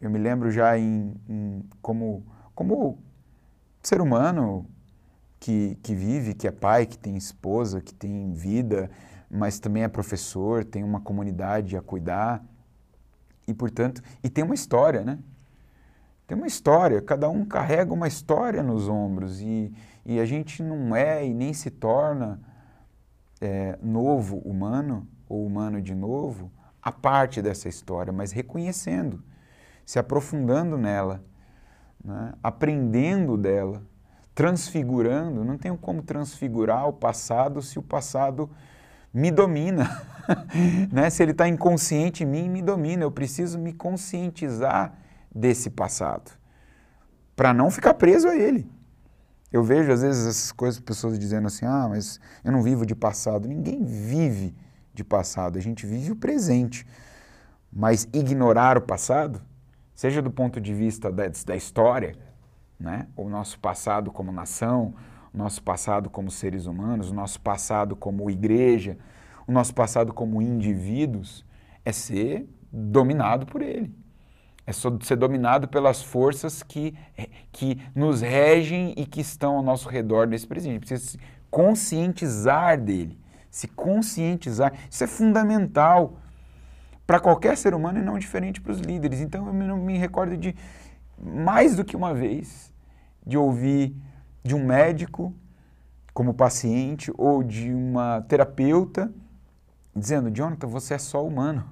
Eu 0.00 0.10
me 0.10 0.18
lembro 0.18 0.50
já 0.50 0.76
em, 0.76 1.14
em 1.28 1.64
como, 1.80 2.26
como 2.56 2.98
ser 3.82 4.00
humano 4.00 4.66
que, 5.38 5.78
que 5.80 5.94
vive, 5.94 6.34
que 6.34 6.48
é 6.48 6.50
pai, 6.50 6.86
que 6.86 6.98
tem 6.98 7.16
esposa, 7.16 7.80
que 7.80 7.94
tem 7.94 8.32
vida, 8.32 8.90
mas 9.30 9.60
também 9.60 9.84
é 9.84 9.88
professor, 9.88 10.64
tem 10.64 10.82
uma 10.82 11.00
comunidade 11.00 11.76
a 11.76 11.82
cuidar 11.82 12.44
e, 13.46 13.54
portanto, 13.54 14.02
e 14.24 14.28
tem 14.28 14.42
uma 14.42 14.54
história, 14.54 15.04
né? 15.04 15.20
Tem 16.28 16.36
uma 16.36 16.46
história, 16.46 17.00
cada 17.00 17.26
um 17.30 17.42
carrega 17.42 17.90
uma 17.90 18.06
história 18.06 18.62
nos 18.62 18.86
ombros 18.86 19.40
e, 19.40 19.72
e 20.04 20.20
a 20.20 20.26
gente 20.26 20.62
não 20.62 20.94
é 20.94 21.26
e 21.26 21.32
nem 21.32 21.54
se 21.54 21.70
torna 21.70 22.38
é, 23.40 23.78
novo 23.82 24.36
humano 24.40 25.08
ou 25.26 25.46
humano 25.46 25.80
de 25.80 25.94
novo 25.94 26.52
a 26.82 26.92
parte 26.92 27.40
dessa 27.40 27.66
história, 27.66 28.12
mas 28.12 28.30
reconhecendo, 28.30 29.24
se 29.86 29.98
aprofundando 29.98 30.76
nela, 30.76 31.24
né? 32.04 32.34
aprendendo 32.42 33.34
dela, 33.38 33.82
transfigurando. 34.34 35.42
Não 35.42 35.56
tenho 35.56 35.78
como 35.78 36.02
transfigurar 36.02 36.86
o 36.86 36.92
passado 36.92 37.62
se 37.62 37.78
o 37.78 37.82
passado 37.82 38.50
me 39.14 39.30
domina. 39.30 40.06
né? 40.92 41.08
Se 41.08 41.22
ele 41.22 41.32
está 41.32 41.48
inconsciente 41.48 42.22
em 42.22 42.26
mim, 42.26 42.50
me 42.50 42.60
domina. 42.60 43.02
Eu 43.02 43.10
preciso 43.10 43.58
me 43.58 43.72
conscientizar 43.72 45.07
desse 45.38 45.70
passado 45.70 46.32
para 47.38 47.54
não 47.54 47.70
ficar 47.70 47.94
preso 47.94 48.28
a 48.28 48.36
ele. 48.36 48.68
Eu 49.52 49.62
vejo 49.62 49.92
às 49.92 50.02
vezes 50.02 50.26
essas 50.26 50.52
coisas, 50.52 50.80
pessoas 50.80 51.18
dizendo 51.18 51.46
assim: 51.46 51.64
ah, 51.64 51.86
mas 51.88 52.20
eu 52.44 52.50
não 52.50 52.62
vivo 52.62 52.84
de 52.84 52.96
passado. 52.96 53.46
Ninguém 53.46 53.84
vive 53.84 54.56
de 54.92 55.04
passado, 55.04 55.56
a 55.56 55.60
gente 55.60 55.86
vive 55.86 56.10
o 56.10 56.16
presente. 56.16 56.84
Mas 57.72 58.08
ignorar 58.12 58.76
o 58.76 58.80
passado 58.80 59.40
seja 59.94 60.20
do 60.20 60.30
ponto 60.30 60.60
de 60.60 60.74
vista 60.74 61.12
da, 61.12 61.24
da 61.46 61.56
história, 61.56 62.16
né? 62.78 63.06
o 63.16 63.28
nosso 63.28 63.58
passado 63.60 64.10
como 64.10 64.32
nação, 64.32 64.94
o 65.32 65.38
nosso 65.38 65.62
passado 65.62 66.10
como 66.10 66.30
seres 66.30 66.66
humanos, 66.66 67.10
o 67.10 67.14
nosso 67.14 67.40
passado 67.40 67.94
como 67.94 68.30
igreja, 68.30 68.98
o 69.46 69.52
nosso 69.52 69.74
passado 69.74 70.12
como 70.12 70.42
indivíduos, 70.42 71.44
é 71.84 71.92
ser 71.92 72.48
dominado 72.72 73.46
por 73.46 73.62
ele. 73.62 73.94
É 74.68 74.72
ser 74.72 75.16
dominado 75.16 75.66
pelas 75.66 76.02
forças 76.02 76.62
que, 76.62 76.94
que 77.50 77.80
nos 77.94 78.20
regem 78.20 78.92
e 78.98 79.06
que 79.06 79.22
estão 79.22 79.56
ao 79.56 79.62
nosso 79.62 79.88
redor 79.88 80.26
nesse 80.26 80.46
presente. 80.46 80.68
A 80.68 80.74
gente 80.74 80.86
precisa 80.86 81.12
se 81.12 81.18
conscientizar 81.50 82.78
dele, 82.78 83.18
se 83.50 83.66
conscientizar. 83.66 84.74
Isso 84.90 85.02
é 85.02 85.06
fundamental 85.06 86.18
para 87.06 87.18
qualquer 87.18 87.56
ser 87.56 87.72
humano 87.72 87.98
e 87.98 88.02
não 88.02 88.18
diferente 88.18 88.60
para 88.60 88.72
os 88.72 88.78
líderes. 88.80 89.22
Então 89.22 89.46
eu 89.46 89.54
me, 89.54 89.72
me 89.72 89.96
recordo 89.96 90.36
de 90.36 90.54
mais 91.18 91.74
do 91.74 91.82
que 91.82 91.96
uma 91.96 92.12
vez 92.12 92.70
de 93.26 93.38
ouvir 93.38 93.96
de 94.44 94.54
um 94.54 94.66
médico 94.66 95.34
como 96.12 96.34
paciente 96.34 97.10
ou 97.16 97.42
de 97.42 97.72
uma 97.72 98.20
terapeuta 98.28 99.10
dizendo: 99.96 100.30
Jonathan, 100.30 100.66
você 100.66 100.92
é 100.92 100.98
só 100.98 101.26
humano. 101.26 101.64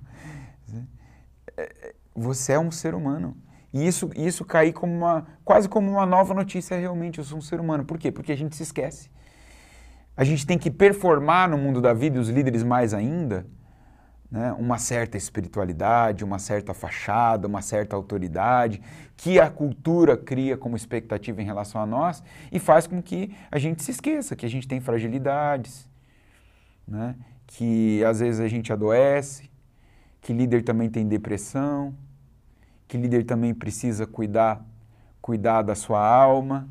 Você 2.17 2.53
é 2.53 2.59
um 2.59 2.71
ser 2.71 2.95
humano. 2.95 3.37
E 3.73 3.87
isso, 3.87 4.11
isso 4.17 4.45
cair 4.45 4.73
como 4.73 4.93
uma, 4.93 5.27
quase 5.45 5.69
como 5.69 5.91
uma 5.91 6.07
nova 6.07 6.33
notícia 6.33 6.79
realmente, 6.79 7.19
eu 7.19 7.25
sou 7.25 7.39
um 7.39 7.43
ser 7.43 7.61
humano. 7.61 7.85
Por 7.85 7.99
quê? 7.99 8.11
Porque 8.11 8.33
a 8.33 8.37
gente 8.37 8.57
se 8.57 8.63
esquece. 8.63 9.11
A 10.17 10.25
gente 10.25 10.47
tem 10.47 10.57
que 10.57 10.71
performar 10.71 11.49
no 11.49 11.59
mundo 11.59 11.81
da 11.81 11.93
vida, 11.93 12.17
e 12.17 12.19
os 12.19 12.31
líderes 12.31 12.63
mais 12.63 12.95
ainda, 12.95 13.47
né, 14.31 14.53
uma 14.59 14.79
certa 14.79 15.19
espiritualidade, 15.19 16.25
uma 16.25 16.39
certa 16.39 16.73
fachada, 16.73 17.47
uma 17.47 17.61
certa 17.61 17.95
autoridade, 17.95 18.81
que 19.15 19.39
a 19.39 19.51
cultura 19.51 20.17
cria 20.17 20.57
como 20.57 20.75
expectativa 20.75 21.43
em 21.43 21.45
relação 21.45 21.81
a 21.81 21.87
nós 21.87 22.23
e 22.51 22.59
faz 22.59 22.87
com 22.87 23.03
que 23.03 23.37
a 23.51 23.59
gente 23.59 23.83
se 23.83 23.91
esqueça 23.91 24.35
que 24.35 24.47
a 24.47 24.49
gente 24.49 24.67
tem 24.67 24.81
fragilidades, 24.81 25.89
né, 26.89 27.15
que 27.47 28.03
às 28.05 28.21
vezes 28.21 28.41
a 28.41 28.49
gente 28.49 28.73
adoece, 28.73 29.51
que 30.21 30.33
líder 30.33 30.65
também 30.65 30.89
tem 30.89 31.07
depressão, 31.07 31.95
que 32.89 32.97
líder 32.97 33.25
também 33.25 33.55
precisa 33.55 34.07
cuidar, 34.07 34.65
cuidar 35.21 35.63
da 35.63 35.75
sua 35.75 36.01
alma 36.01 36.69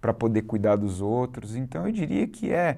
para 0.00 0.12
poder 0.12 0.42
cuidar 0.42 0.76
dos 0.76 1.00
outros. 1.00 1.56
Então 1.56 1.86
eu 1.86 1.92
diria 1.92 2.26
que 2.26 2.52
é 2.52 2.76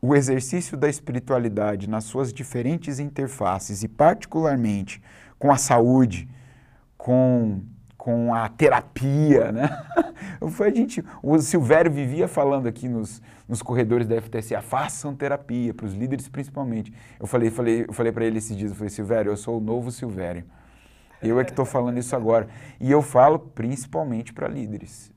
o 0.00 0.16
exercício 0.16 0.76
da 0.76 0.88
espiritualidade 0.88 1.88
nas 1.88 2.04
suas 2.04 2.32
diferentes 2.32 2.98
interfaces 2.98 3.84
e 3.84 3.88
particularmente 3.88 5.00
com 5.38 5.52
a 5.52 5.56
saúde, 5.56 6.28
com, 6.96 7.62
com 7.96 8.34
a 8.34 8.48
terapia, 8.48 9.52
né? 9.52 9.68
Foi 10.50 10.68
a 10.68 10.74
gente, 10.74 11.04
o 11.22 11.38
Silvério 11.38 11.90
vivia 11.90 12.26
falando 12.26 12.66
aqui 12.66 12.88
nos, 12.88 13.22
nos 13.48 13.62
corredores 13.62 14.06
da 14.06 14.20
FTSA, 14.20 14.60
façam 14.60 15.14
terapia, 15.14 15.72
para 15.72 15.86
os 15.86 15.94
líderes 15.94 16.28
principalmente. 16.28 16.92
Eu 17.18 17.26
falei, 17.26 17.50
falei, 17.50 17.84
eu 17.88 17.92
falei 17.92 18.12
para 18.12 18.24
ele 18.24 18.38
esses 18.38 18.56
dias, 18.56 18.70
eu 18.70 18.76
falei, 18.76 18.90
Silvério, 18.90 19.30
eu 19.30 19.36
sou 19.36 19.58
o 19.58 19.60
novo 19.60 19.90
Silvério. 19.92 20.44
Eu 21.22 21.38
é 21.38 21.44
que 21.44 21.50
estou 21.50 21.64
falando 21.64 21.98
isso 21.98 22.14
agora. 22.16 22.48
E 22.80 22.90
eu 22.90 23.02
falo 23.02 23.38
principalmente 23.38 24.32
para 24.32 24.48
líderes, 24.48 25.12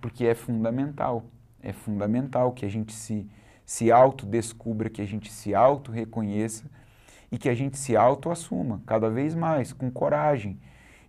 porque 0.00 0.26
é 0.26 0.34
fundamental. 0.34 1.24
É 1.62 1.72
fundamental 1.72 2.52
que 2.52 2.64
a 2.64 2.68
gente 2.68 2.92
se 2.92 3.28
se 3.64 3.90
autodescubra, 3.90 4.90
que 4.90 5.00
a 5.00 5.06
gente 5.06 5.32
se 5.32 5.54
auto-reconheça 5.54 6.64
e 7.30 7.38
que 7.38 7.48
a 7.48 7.54
gente 7.54 7.78
se 7.78 7.96
auto-assuma 7.96 8.82
cada 8.86 9.08
vez 9.08 9.34
mais, 9.34 9.72
com 9.72 9.90
coragem, 9.90 10.60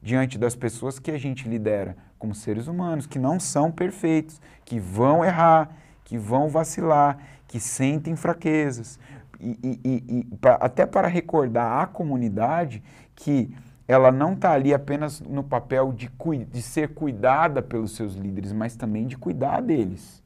diante 0.01 0.37
das 0.37 0.55
pessoas 0.55 0.99
que 0.99 1.11
a 1.11 1.17
gente 1.17 1.47
lidera 1.47 1.97
como 2.17 2.33
seres 2.33 2.67
humanos, 2.67 3.05
que 3.05 3.19
não 3.19 3.39
são 3.39 3.69
perfeitos, 3.69 4.39
que 4.63 4.79
vão 4.79 5.25
errar, 5.25 5.75
que 6.05 6.17
vão 6.17 6.47
vacilar, 6.47 7.17
que 7.47 7.59
sentem 7.59 8.15
fraquezas. 8.15 8.97
E, 9.39 9.57
e, 9.83 10.03
e 10.07 10.23
pra, 10.37 10.53
até 10.55 10.85
para 10.85 11.09
recordar 11.09 11.81
à 11.81 11.85
comunidade 11.85 12.81
que 13.13 13.53
ela 13.87 14.11
não 14.11 14.33
está 14.33 14.53
ali 14.53 14.73
apenas 14.73 15.19
no 15.19 15.43
papel 15.43 15.91
de, 15.91 16.09
de 16.49 16.61
ser 16.61 16.89
cuidada 16.93 17.61
pelos 17.61 17.95
seus 17.95 18.15
líderes, 18.15 18.53
mas 18.53 18.75
também 18.75 19.05
de 19.05 19.17
cuidar 19.17 19.61
deles. 19.61 20.23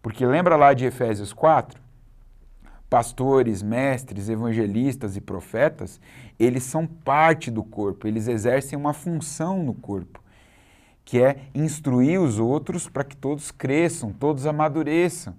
Porque 0.00 0.24
lembra 0.24 0.54
lá 0.56 0.72
de 0.72 0.84
Efésios 0.84 1.32
4? 1.32 1.82
Pastores, 2.88 3.62
mestres, 3.62 4.28
evangelistas 4.28 5.16
e 5.16 5.20
profetas, 5.20 6.00
eles 6.38 6.62
são 6.62 6.86
parte 6.86 7.50
do 7.50 7.64
corpo, 7.64 8.06
eles 8.06 8.28
exercem 8.28 8.78
uma 8.78 8.92
função 8.92 9.62
no 9.62 9.74
corpo, 9.74 10.22
que 11.04 11.20
é 11.20 11.38
instruir 11.54 12.20
os 12.20 12.38
outros 12.38 12.88
para 12.88 13.02
que 13.02 13.16
todos 13.16 13.50
cresçam, 13.50 14.12
todos 14.12 14.46
amadureçam. 14.46 15.34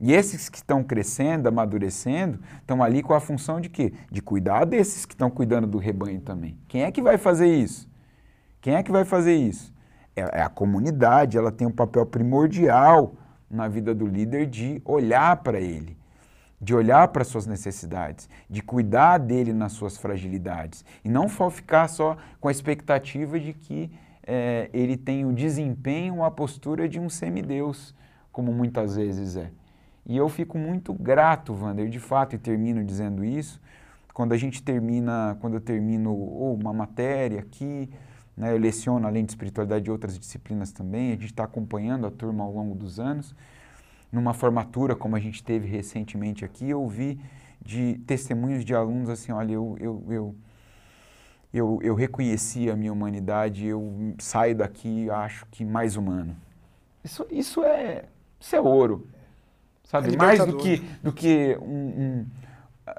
E 0.00 0.12
esses 0.14 0.48
que 0.48 0.56
estão 0.56 0.82
crescendo, 0.82 1.46
amadurecendo, 1.46 2.40
estão 2.58 2.82
ali 2.82 3.02
com 3.02 3.12
a 3.12 3.20
função 3.20 3.60
de 3.60 3.68
quê? 3.68 3.92
De 4.10 4.22
cuidar 4.22 4.64
desses 4.64 5.04
que 5.04 5.12
estão 5.12 5.30
cuidando 5.30 5.66
do 5.66 5.76
rebanho 5.76 6.20
também. 6.20 6.58
Quem 6.66 6.84
é 6.84 6.90
que 6.90 7.02
vai 7.02 7.18
fazer 7.18 7.54
isso? 7.54 7.86
Quem 8.62 8.76
é 8.76 8.82
que 8.82 8.90
vai 8.90 9.04
fazer 9.04 9.34
isso? 9.34 9.74
É, 10.16 10.40
é 10.40 10.42
a 10.42 10.48
comunidade, 10.48 11.36
ela 11.36 11.52
tem 11.52 11.66
um 11.66 11.72
papel 11.72 12.06
primordial 12.06 13.14
na 13.50 13.68
vida 13.68 13.94
do 13.94 14.06
líder 14.06 14.46
de 14.46 14.80
olhar 14.86 15.36
para 15.38 15.60
ele, 15.60 15.98
de 16.58 16.74
olhar 16.74 17.08
para 17.08 17.22
suas 17.22 17.46
necessidades, 17.46 18.28
de 18.48 18.62
cuidar 18.62 19.18
dele 19.18 19.52
nas 19.52 19.72
suas 19.72 19.98
fragilidades 19.98 20.84
e 21.04 21.08
não 21.10 21.28
ficar 21.28 21.88
só 21.88 22.16
com 22.40 22.48
a 22.48 22.52
expectativa 22.52 23.38
de 23.38 23.52
que 23.52 23.90
é, 24.26 24.70
ele 24.72 24.96
tem 24.96 25.26
o 25.26 25.32
desempenho 25.32 26.22
a 26.22 26.30
postura 26.30 26.88
de 26.88 26.98
um 27.00 27.08
semideus, 27.08 27.94
como 28.32 28.52
muitas 28.52 28.96
vezes 28.96 29.36
é. 29.36 29.50
E 30.10 30.16
eu 30.16 30.28
fico 30.28 30.58
muito 30.58 30.92
grato, 30.92 31.54
Wander, 31.54 31.88
de 31.88 32.00
fato, 32.00 32.34
e 32.34 32.38
termino 32.38 32.82
dizendo 32.82 33.24
isso, 33.24 33.60
quando 34.12 34.32
a 34.32 34.36
gente 34.36 34.60
termina, 34.60 35.38
quando 35.40 35.54
eu 35.54 35.60
termino 35.60 36.12
ou 36.12 36.52
uma 36.52 36.72
matéria 36.72 37.38
aqui, 37.38 37.88
né? 38.36 38.52
Eu 38.52 38.58
leciono, 38.58 39.06
além 39.06 39.24
de 39.24 39.30
espiritualidade, 39.30 39.88
outras 39.88 40.18
disciplinas 40.18 40.72
também. 40.72 41.10
A 41.12 41.14
gente 41.14 41.26
está 41.26 41.44
acompanhando 41.44 42.08
a 42.08 42.10
turma 42.10 42.42
ao 42.42 42.52
longo 42.52 42.74
dos 42.74 42.98
anos. 42.98 43.36
Numa 44.10 44.34
formatura, 44.34 44.96
como 44.96 45.14
a 45.14 45.20
gente 45.20 45.44
teve 45.44 45.68
recentemente 45.68 46.44
aqui, 46.44 46.68
eu 46.68 46.82
ouvi 46.82 47.20
de 47.64 48.00
testemunhos 48.04 48.64
de 48.64 48.74
alunos 48.74 49.08
assim, 49.10 49.30
olha, 49.30 49.52
eu, 49.52 49.76
eu, 49.78 50.04
eu, 50.08 50.34
eu, 51.54 51.78
eu 51.82 51.94
reconheci 51.94 52.68
a 52.68 52.74
minha 52.74 52.92
humanidade, 52.92 53.64
eu 53.64 54.12
saio 54.18 54.56
daqui 54.56 55.08
acho 55.08 55.46
que 55.52 55.64
mais 55.64 55.94
humano. 55.94 56.34
Isso, 57.04 57.24
isso, 57.30 57.62
é, 57.62 58.06
isso 58.40 58.56
é 58.56 58.60
ouro, 58.60 59.06
sabe? 59.90 60.14
É 60.14 60.16
mais 60.16 60.38
do 60.44 60.56
que, 60.56 60.76
do 61.02 61.12
que 61.12 61.58
um, 61.60 61.66
um, 61.66 62.26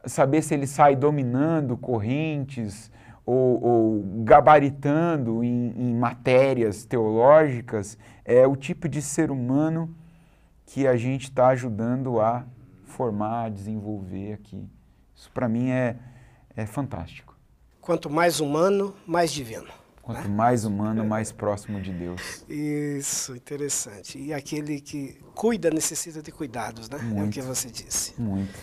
saber 0.05 0.41
se 0.41 0.53
ele 0.53 0.67
sai 0.67 0.93
dominando 0.93 1.77
correntes, 1.77 2.91
ou, 3.25 3.63
ou 3.63 4.03
gabaritando 4.23 5.41
em, 5.41 5.73
em 5.77 5.95
matérias 5.95 6.83
teológicas, 6.83 7.97
é 8.25 8.45
o 8.45 8.57
tipo 8.57 8.89
de 8.89 9.01
ser 9.01 9.31
humano 9.31 9.95
que 10.65 10.85
a 10.85 10.97
gente 10.97 11.23
está 11.25 11.47
ajudando 11.47 12.19
a 12.19 12.45
formar, 12.83 13.45
a 13.45 13.49
desenvolver 13.49 14.33
aqui. 14.33 14.67
Isso 15.15 15.31
para 15.31 15.47
mim 15.47 15.69
é, 15.69 15.95
é 16.57 16.65
fantástico. 16.65 17.37
Quanto 17.79 18.09
mais 18.09 18.41
humano, 18.41 18.93
mais 19.07 19.31
divino. 19.31 19.80
Quanto 20.01 20.27
né? 20.27 20.35
mais 20.35 20.65
humano, 20.65 21.05
mais 21.05 21.31
próximo 21.31 21.79
de 21.79 21.91
Deus. 21.91 22.43
Isso, 22.49 23.35
interessante. 23.35 24.17
E 24.17 24.33
aquele 24.33 24.81
que 24.81 25.19
cuida 25.35 25.69
necessita 25.69 26.21
de 26.21 26.31
cuidados, 26.31 26.89
né? 26.89 26.97
Muito, 26.97 27.19
é 27.19 27.23
o 27.25 27.29
que 27.29 27.41
você 27.41 27.69
disse. 27.69 28.19
Muito. 28.19 28.59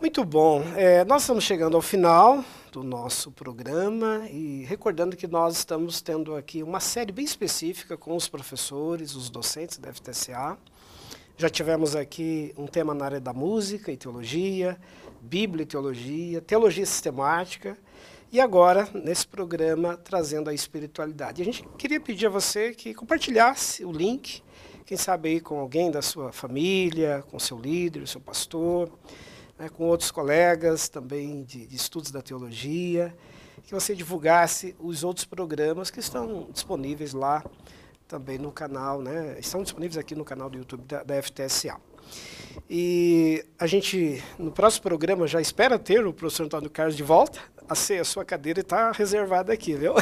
Muito 0.00 0.24
bom. 0.24 0.62
É, 0.76 1.04
nós 1.04 1.22
estamos 1.22 1.42
chegando 1.42 1.74
ao 1.74 1.82
final 1.82 2.44
do 2.70 2.84
nosso 2.84 3.32
programa 3.32 4.28
e 4.30 4.64
recordando 4.64 5.16
que 5.16 5.26
nós 5.26 5.56
estamos 5.56 6.00
tendo 6.00 6.36
aqui 6.36 6.62
uma 6.62 6.78
série 6.78 7.10
bem 7.10 7.24
específica 7.24 7.96
com 7.96 8.14
os 8.14 8.28
professores, 8.28 9.16
os 9.16 9.28
docentes 9.28 9.78
da 9.78 9.92
FTCA. 9.92 10.56
Já 11.36 11.50
tivemos 11.50 11.96
aqui 11.96 12.54
um 12.56 12.66
tema 12.66 12.94
na 12.94 13.04
área 13.04 13.20
da 13.20 13.32
música 13.32 13.90
e 13.90 13.96
teologia, 13.96 14.78
Bíblia 15.20 15.64
e 15.64 15.66
teologia, 15.66 16.40
teologia 16.40 16.86
sistemática 16.86 17.76
e 18.30 18.40
agora, 18.40 18.86
nesse 18.92 19.26
programa, 19.26 19.96
trazendo 19.96 20.50
a 20.50 20.54
espiritualidade. 20.54 21.40
A 21.40 21.44
gente 21.44 21.66
queria 21.78 21.98
pedir 21.98 22.26
a 22.26 22.30
você 22.30 22.74
que 22.74 22.92
compartilhasse 22.92 23.84
o 23.86 23.90
link, 23.90 24.42
quem 24.84 24.98
sabe 24.98 25.30
aí 25.30 25.40
com 25.40 25.58
alguém 25.58 25.90
da 25.90 26.02
sua 26.02 26.30
família, 26.30 27.24
com 27.30 27.38
seu 27.38 27.58
líder, 27.58 28.06
seu 28.06 28.20
pastor, 28.20 28.90
né, 29.58 29.68
com 29.70 29.84
outros 29.84 30.10
colegas 30.10 30.88
também 30.90 31.42
de, 31.42 31.66
de, 31.66 31.74
estudos 31.74 32.10
da 32.10 32.20
teologia, 32.20 33.16
que 33.64 33.74
você 33.74 33.94
divulgasse 33.94 34.76
os 34.78 35.04
outros 35.04 35.24
programas 35.24 35.90
que 35.90 36.00
estão 36.00 36.48
disponíveis 36.52 37.14
lá 37.14 37.42
também 38.06 38.38
no 38.38 38.52
canal, 38.52 39.00
né, 39.00 39.36
estão 39.38 39.62
disponíveis 39.62 39.96
aqui 39.96 40.14
no 40.14 40.24
canal 40.24 40.50
do 40.50 40.58
YouTube 40.58 40.84
da, 40.84 41.02
da 41.02 41.22
FTSA. 41.22 41.76
E 42.68 43.44
a 43.58 43.66
gente, 43.66 44.22
no 44.38 44.50
próximo 44.50 44.82
programa, 44.82 45.26
já 45.26 45.40
espera 45.40 45.78
ter 45.78 46.06
o 46.06 46.12
professor 46.12 46.44
Antônio 46.44 46.70
Carlos 46.70 46.96
de 46.96 47.02
volta, 47.02 47.40
a, 47.68 48.00
a 48.00 48.04
sua 48.04 48.24
cadeira 48.24 48.60
está 48.60 48.90
reservada 48.92 49.52
aqui, 49.52 49.74
viu? 49.74 49.94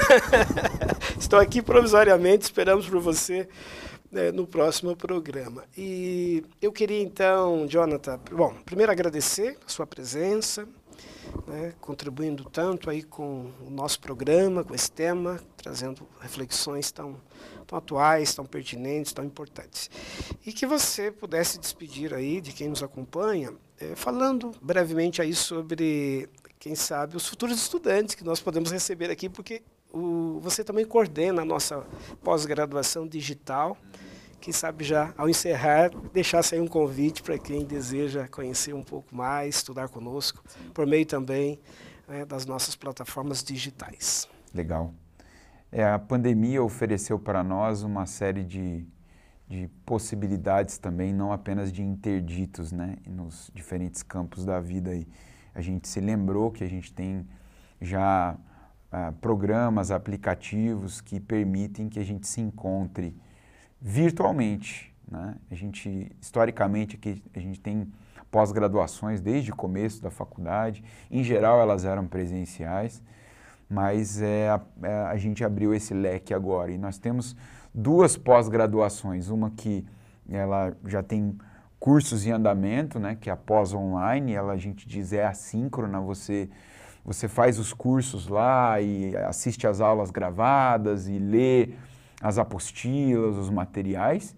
Estou 1.19 1.39
aqui 1.39 1.61
provisoriamente, 1.61 2.45
esperamos 2.45 2.89
por 2.89 3.01
você 3.01 3.49
né, 4.11 4.31
no 4.33 4.47
próximo 4.47 4.95
programa. 4.97 5.65
E 5.77 6.45
eu 6.61 6.73
queria 6.73 7.03
então, 7.03 7.67
Jonathan, 7.67 8.21
bom, 8.31 8.55
primeiro 8.65 8.93
agradecer 8.93 9.59
a 9.67 9.69
sua 9.69 9.87
presença, 9.87 10.69
né, 11.47 11.75
contribuindo 11.81 12.45
tanto 12.45 12.89
aí 12.89 13.03
com 13.03 13.51
o 13.61 13.71
nosso 13.71 14.01
programa, 14.01 14.65
com 14.65 14.75
esse 14.75 14.91
tema, 14.91 15.41
trazendo 15.57 16.07
reflexões 16.21 16.91
tão, 16.91 17.21
tão 17.67 17.79
atuais, 17.79 18.35
tão 18.35 18.47
pertinentes, 18.47 19.13
tão 19.13 19.25
importantes. 19.25 19.91
E 20.47 20.53
que 20.53 20.67
você 20.67 21.11
pudesse 21.11 21.59
despedir 21.59 22.15
aí 22.15 22.41
de 22.41 22.53
quem 22.53 22.69
nos 22.69 22.83
acompanha, 22.83 23.53
é, 23.79 23.95
falando 23.95 24.53
brevemente 24.63 25.21
aí 25.21 25.35
sobre, 25.35 26.29
quem 26.59 26.75
sabe, 26.75 27.17
os 27.17 27.27
futuros 27.29 27.59
estudantes 27.59 28.15
que 28.15 28.25
nós 28.25 28.41
podemos 28.41 28.71
receber 28.71 29.11
aqui, 29.11 29.29
porque 29.29 29.63
o, 29.93 30.41
você 30.41 30.65
também 30.65 30.85
coordena 30.85 31.43
a 31.43 31.45
nossa 31.45 31.85
pós-graduação 32.23 33.07
digital. 33.07 33.77
Quem 34.41 34.53
sabe 34.53 34.85
já, 34.85 35.13
ao 35.17 35.29
encerrar, 35.29 35.91
deixar 36.13 36.43
sair 36.43 36.61
um 36.61 36.69
convite 36.69 37.23
para 37.23 37.39
quem 37.39 37.65
deseja 37.65 38.29
conhecer 38.29 38.75
um 38.75 38.83
pouco 38.83 39.15
mais, 39.15 39.57
estudar 39.57 39.89
conosco, 39.89 40.43
por 40.73 40.87
meio 40.87 41.07
também 41.07 41.59
né, 42.07 42.25
das 42.25 42.47
nossas 42.47 42.77
plataformas 42.77 43.43
digitais. 43.43 44.29
Legal. 44.55 44.95
É, 45.73 45.85
a 45.85 45.99
pandemia 45.99 46.63
ofereceu 46.63 47.19
para 47.19 47.43
nós 47.43 47.83
uma 47.83 48.07
série 48.07 48.45
de, 48.45 48.87
de 49.49 49.69
possibilidades 49.85 50.79
também, 50.79 51.13
não 51.13 51.33
apenas 51.33 51.73
de 51.73 51.83
interditos 51.83 52.71
né, 52.71 52.97
nos 53.07 53.51
diferentes 53.53 54.03
campos 54.03 54.45
da 54.45 54.61
vida. 54.61 54.91
Aí. 54.91 55.09
A 55.57 55.63
gente 55.63 55.89
se 55.89 56.01
lembrou 56.01 56.51
que 56.51 56.63
a 56.63 56.69
gente 56.69 56.93
tem 56.93 57.27
já 57.81 58.37
uh, 58.93 59.13
programas, 59.23 59.91
aplicativos 59.91 61.01
que 61.01 61.19
permitem 61.19 61.89
que 61.89 61.99
a 61.99 62.05
gente 62.05 62.27
se 62.27 62.43
encontre 62.43 63.17
virtualmente. 63.81 64.95
Né? 65.11 65.35
A 65.51 65.55
gente, 65.55 66.15
historicamente, 66.21 66.97
aqui, 66.97 67.25
a 67.35 67.41
gente 67.41 67.59
tem 67.59 67.91
pós-graduações 68.31 69.23
desde 69.23 69.51
o 69.51 69.57
começo 69.57 70.03
da 70.03 70.11
faculdade. 70.11 70.85
Em 71.11 71.25
geral, 71.25 71.59
elas 71.59 71.87
eram 71.87 72.07
presenciais, 72.07 73.03
mas 73.67 74.21
é, 74.21 74.51
a, 74.51 74.61
é, 74.83 74.95
a 75.05 75.17
gente 75.17 75.43
abriu 75.43 75.73
esse 75.73 75.95
leque 75.95 76.35
agora. 76.35 76.71
E 76.71 76.77
nós 76.77 76.99
temos 76.99 77.35
duas 77.73 78.15
pós-graduações. 78.15 79.31
Uma 79.31 79.51
que 79.53 79.87
ela 80.29 80.77
já 80.85 81.03
tem 81.03 81.39
cursos 81.79 82.27
em 82.27 82.31
andamento, 82.31 82.99
né, 82.99 83.17
que 83.21 83.29
é 83.29 83.33
a 83.33 83.37
pós-online, 83.37 84.33
ela 84.33 84.53
a 84.53 84.57
gente 84.57 84.89
diz 84.89 85.13
é 85.13 85.25
assíncrona, 85.25 86.01
você 86.01 86.49
você 87.05 87.29
faz 87.29 87.57
os 87.61 87.73
cursos 87.73 88.27
lá 88.27 88.81
e 88.81 89.17
assiste 89.17 89.65
às 89.65 89.81
aulas 89.81 90.11
gravadas 90.11 91.07
e 91.07 91.21
lê 91.21 91.69
as 92.21 92.37
apostilas, 92.37 93.37
os 93.37 93.49
materiais. 93.49 94.35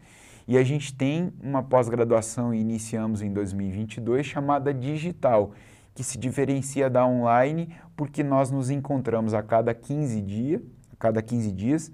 E 0.46 0.58
a 0.58 0.62
gente 0.62 0.94
tem 0.94 1.32
uma 1.42 1.62
pós-graduação 1.62 2.52
iniciamos 2.52 3.22
em 3.22 3.32
2022 3.32 4.26
chamada 4.26 4.74
digital, 4.74 5.52
que 5.94 6.04
se 6.04 6.18
diferencia 6.18 6.90
da 6.90 7.06
online 7.06 7.74
porque 7.96 8.22
nós 8.22 8.50
nos 8.50 8.68
encontramos 8.68 9.32
a 9.32 9.42
cada 9.42 9.72
15 9.72 10.20
dias, 10.20 10.60
a 10.92 10.96
cada 10.96 11.22
15 11.22 11.50
dias 11.52 11.90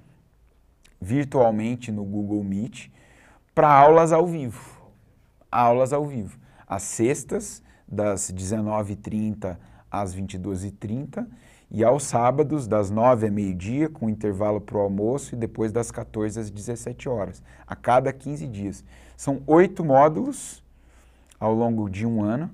virtualmente 1.01 1.93
no 1.93 2.05
Google 2.05 2.43
Meet 2.43 2.89
para 3.55 3.73
aulas 3.73 4.13
ao 4.13 4.27
vivo. 4.27 4.74
Aulas 5.55 5.93
ao 5.93 6.07
vivo. 6.07 6.39
Às 6.67 6.83
sextas, 6.83 7.63
das 7.87 8.33
19h30 8.33 9.57
às 9.91 10.15
22h30 10.15 11.27
e 11.71 11.85
aos 11.85 12.05
sábados, 12.05 12.67
das 12.67 12.91
9 12.91 13.27
a 13.27 13.31
meio-dia, 13.31 13.89
com 13.89 14.11
intervalo 14.11 14.61
para 14.61 14.77
o 14.77 14.81
almoço 14.81 15.35
e 15.35 15.39
depois 15.39 15.73
das 15.73 15.91
14 15.91 16.39
às 16.41 16.51
17 16.51 17.09
horas, 17.09 17.43
a 17.67 17.75
cada 17.75 18.13
15 18.13 18.47
dias. 18.49 18.85
São 19.17 19.43
oito 19.47 19.85
módulos 19.85 20.63
ao 21.39 21.55
longo 21.55 21.89
de 21.89 22.07
um 22.07 22.23
ano. 22.23 22.51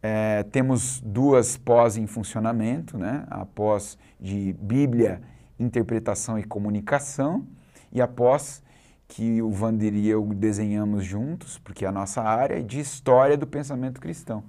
É, 0.00 0.44
temos 0.44 1.00
duas 1.00 1.56
pós 1.56 1.96
em 1.96 2.06
funcionamento, 2.06 2.96
né? 2.96 3.24
a 3.28 3.44
pós 3.44 3.98
de 4.20 4.52
Bíblia, 4.52 5.20
Interpretação 5.58 6.38
e 6.38 6.44
Comunicação 6.44 7.44
e 7.92 8.00
a 8.00 8.06
pós 8.06 8.62
que 9.08 9.40
o 9.42 9.50
Vander 9.50 9.94
e 9.94 10.06
eu 10.06 10.24
desenhamos 10.34 11.04
juntos, 11.04 11.58
porque 11.58 11.84
é 11.84 11.88
a 11.88 11.92
nossa 11.92 12.22
área, 12.22 12.62
de 12.62 12.78
História 12.78 13.36
do 13.36 13.46
Pensamento 13.46 14.00
Cristão. 14.00 14.44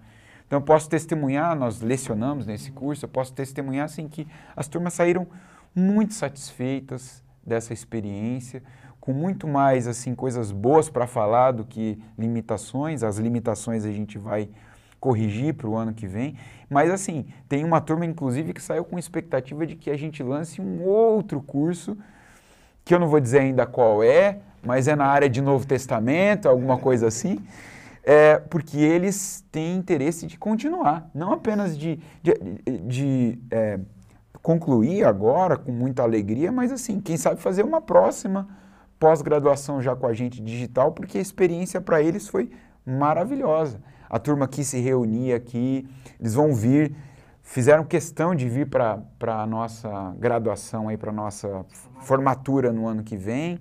Então, 0.45 0.60
eu 0.60 0.64
posso 0.64 0.89
testemunhar, 0.89 1.55
nós 1.55 1.82
lecionamos 1.82 2.45
nesse 2.45 2.72
curso, 2.72 3.05
eu 3.05 3.10
posso 3.10 3.34
testemunhar 3.34 3.86
assim 3.86 4.07
que 4.07 4.28
as 4.55 4.68
turmas 4.68 4.93
saíram 4.93 5.26
muito 5.74 6.14
satisfeitas 6.14 7.24
dessa 7.45 7.74
experiência, 7.74 8.62
com 8.99 9.14
muito 9.14 9.47
mais 9.47 9.88
assim 9.88 10.14
coisas 10.14 10.51
boas 10.51 10.89
para 10.89 11.07
falar 11.07 11.51
do 11.51 11.64
que 11.64 12.01
limitações. 12.18 13.01
As 13.03 13.18
limitações 13.18 13.86
a 13.86 13.91
gente 13.91 14.18
vai 14.18 14.49
corrigir 14.99 15.53
para 15.53 15.68
o 15.68 15.76
ano 15.76 15.93
que 15.93 16.05
vem. 16.05 16.36
Mas 16.70 16.91
assim, 16.91 17.26
tem 17.47 17.64
uma 17.64 17.80
turma 17.80 18.05
inclusive 18.05 18.53
que 18.53 18.62
saiu 18.62 18.84
com 18.84 18.99
expectativa 18.99 19.66
de 19.66 19.76
que 19.76 19.89
a 19.89 19.97
gente 19.97 20.22
lance 20.22 20.60
um 20.62 20.84
outro 20.84 21.41
curso, 21.41 21.97
que 22.84 22.93
eu 22.93 22.99
não 22.99 23.07
vou 23.07 23.20
dizer 23.20 23.39
ainda 23.39 23.66
qual 23.66 24.03
é, 24.03 24.39
mas 24.64 24.88
é 24.88 24.95
na 24.95 25.05
área 25.05 25.30
de 25.30 25.41
Novo 25.41 25.66
Testamento, 25.66 26.47
alguma 26.47 26.78
coisa 26.78 27.07
assim 27.07 27.39
é, 28.03 28.39
porque 28.39 28.78
eles 28.78 29.45
têm 29.51 29.78
interesse 29.78 30.26
de 30.26 30.36
continuar, 30.36 31.10
não 31.14 31.34
apenas 31.34 31.78
de, 31.78 31.99
de, 32.24 32.34
de 32.88 33.39
é, 33.51 33.80
concluir 34.41 35.03
agora 35.03 35.55
com 35.55 35.72
muita 35.72 36.01
alegria, 36.01 36.51
mas 36.51 36.72
assim, 36.72 36.99
quem 36.99 37.18
sabe 37.18 37.39
fazer 37.39 37.64
uma 37.64 37.82
próxima 37.82 38.47
pós-graduação 38.99 39.80
já 39.80 39.95
com 39.95 40.07
a 40.07 40.14
gente 40.14 40.41
digital, 40.41 40.91
porque 40.91 41.20
a 41.20 41.22
experiência 41.22 41.80
para 41.80 42.01
eles 42.01 42.28
foi 42.28 42.49
maravilhosa. 42.84 43.80
A 44.10 44.18
turma 44.18 44.45
aqui 44.45 44.64
se 44.64 44.80
reunia 44.80 45.36
aqui, 45.36 45.88
eles 46.20 46.34
vão 46.34 46.55
vir, 46.55 46.95
fizeram 47.43 47.84
questão 47.84 48.34
de 48.34 48.49
vir 48.49 48.68
para 48.68 49.03
a 49.22 49.45
nossa 49.45 50.16
graduação, 50.18 50.88
para 50.97 51.12
a 51.12 51.14
nossa 51.14 51.64
formatura 51.99 52.74
no 52.74 52.88
ano 52.88 53.03
que 53.03 53.16
vem. 53.16 53.60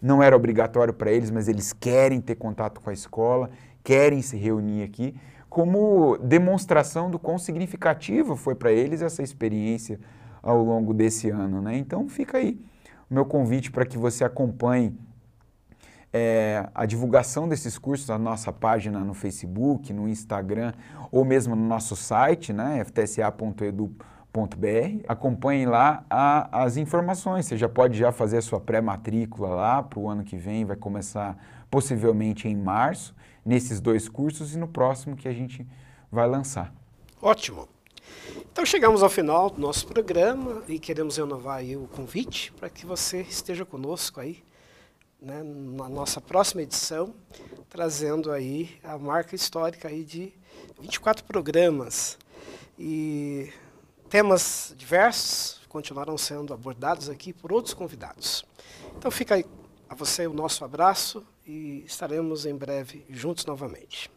Não 0.00 0.22
era 0.22 0.36
obrigatório 0.36 0.94
para 0.94 1.10
eles, 1.10 1.30
mas 1.30 1.48
eles 1.48 1.72
querem 1.72 2.20
ter 2.20 2.36
contato 2.36 2.80
com 2.80 2.90
a 2.90 2.92
escola 2.92 3.50
querem 3.88 4.20
se 4.20 4.36
reunir 4.36 4.82
aqui, 4.82 5.14
como 5.48 6.18
demonstração 6.18 7.10
do 7.10 7.18
quão 7.18 7.38
significativo 7.38 8.36
foi 8.36 8.54
para 8.54 8.70
eles 8.70 9.00
essa 9.00 9.22
experiência 9.22 9.98
ao 10.42 10.62
longo 10.62 10.92
desse 10.92 11.30
ano. 11.30 11.62
Né? 11.62 11.78
Então 11.78 12.06
fica 12.06 12.36
aí 12.36 12.60
o 13.08 13.14
meu 13.14 13.24
convite 13.24 13.70
para 13.70 13.86
que 13.86 13.96
você 13.96 14.24
acompanhe 14.24 14.94
é, 16.12 16.68
a 16.74 16.84
divulgação 16.84 17.48
desses 17.48 17.78
cursos 17.78 18.06
na 18.08 18.18
nossa 18.18 18.52
página 18.52 19.00
no 19.00 19.14
Facebook, 19.14 19.90
no 19.90 20.06
Instagram 20.06 20.74
ou 21.10 21.24
mesmo 21.24 21.56
no 21.56 21.66
nosso 21.66 21.96
site, 21.96 22.52
né, 22.52 22.84
ftsa.edu.br. 22.84 24.17
Acompanhe 25.08 25.66
lá 25.66 26.04
a, 26.08 26.64
as 26.64 26.76
informações. 26.76 27.46
Você 27.46 27.56
já 27.56 27.68
pode 27.68 27.98
já 27.98 28.12
fazer 28.12 28.38
a 28.38 28.42
sua 28.42 28.60
pré-matrícula 28.60 29.48
lá 29.48 29.82
para 29.82 29.98
o 29.98 30.08
ano 30.08 30.24
que 30.24 30.36
vem, 30.36 30.64
vai 30.64 30.76
começar 30.76 31.36
possivelmente 31.70 32.48
em 32.48 32.56
março 32.56 33.14
nesses 33.44 33.80
dois 33.80 34.08
cursos 34.08 34.54
e 34.54 34.58
no 34.58 34.68
próximo 34.68 35.16
que 35.16 35.28
a 35.28 35.32
gente 35.32 35.66
vai 36.10 36.28
lançar. 36.28 36.72
Ótimo. 37.20 37.68
Então 38.52 38.64
chegamos 38.64 39.02
ao 39.02 39.08
final 39.08 39.50
do 39.50 39.60
nosso 39.60 39.86
programa 39.86 40.62
e 40.68 40.78
queremos 40.78 41.16
renovar 41.16 41.62
o 41.64 41.88
convite 41.88 42.52
para 42.52 42.68
que 42.68 42.84
você 42.84 43.20
esteja 43.22 43.64
conosco 43.64 44.20
aí 44.20 44.42
né, 45.20 45.42
na 45.42 45.88
nossa 45.88 46.20
próxima 46.20 46.62
edição, 46.62 47.14
trazendo 47.68 48.30
aí 48.30 48.78
a 48.82 48.96
marca 48.98 49.34
histórica 49.34 49.88
aí 49.88 50.04
de 50.04 50.32
24 50.80 51.24
programas 51.24 52.18
e 52.78 53.52
temas 54.08 54.74
diversos 54.76 55.60
continuarão 55.68 56.16
sendo 56.16 56.54
abordados 56.54 57.08
aqui 57.08 57.32
por 57.32 57.52
outros 57.52 57.74
convidados. 57.74 58.44
Então 58.96 59.10
fica 59.10 59.44
a 59.88 59.94
você 59.94 60.26
o 60.26 60.32
nosso 60.32 60.64
abraço 60.64 61.24
e 61.46 61.84
estaremos 61.86 62.46
em 62.46 62.56
breve 62.56 63.04
juntos 63.10 63.44
novamente. 63.44 64.10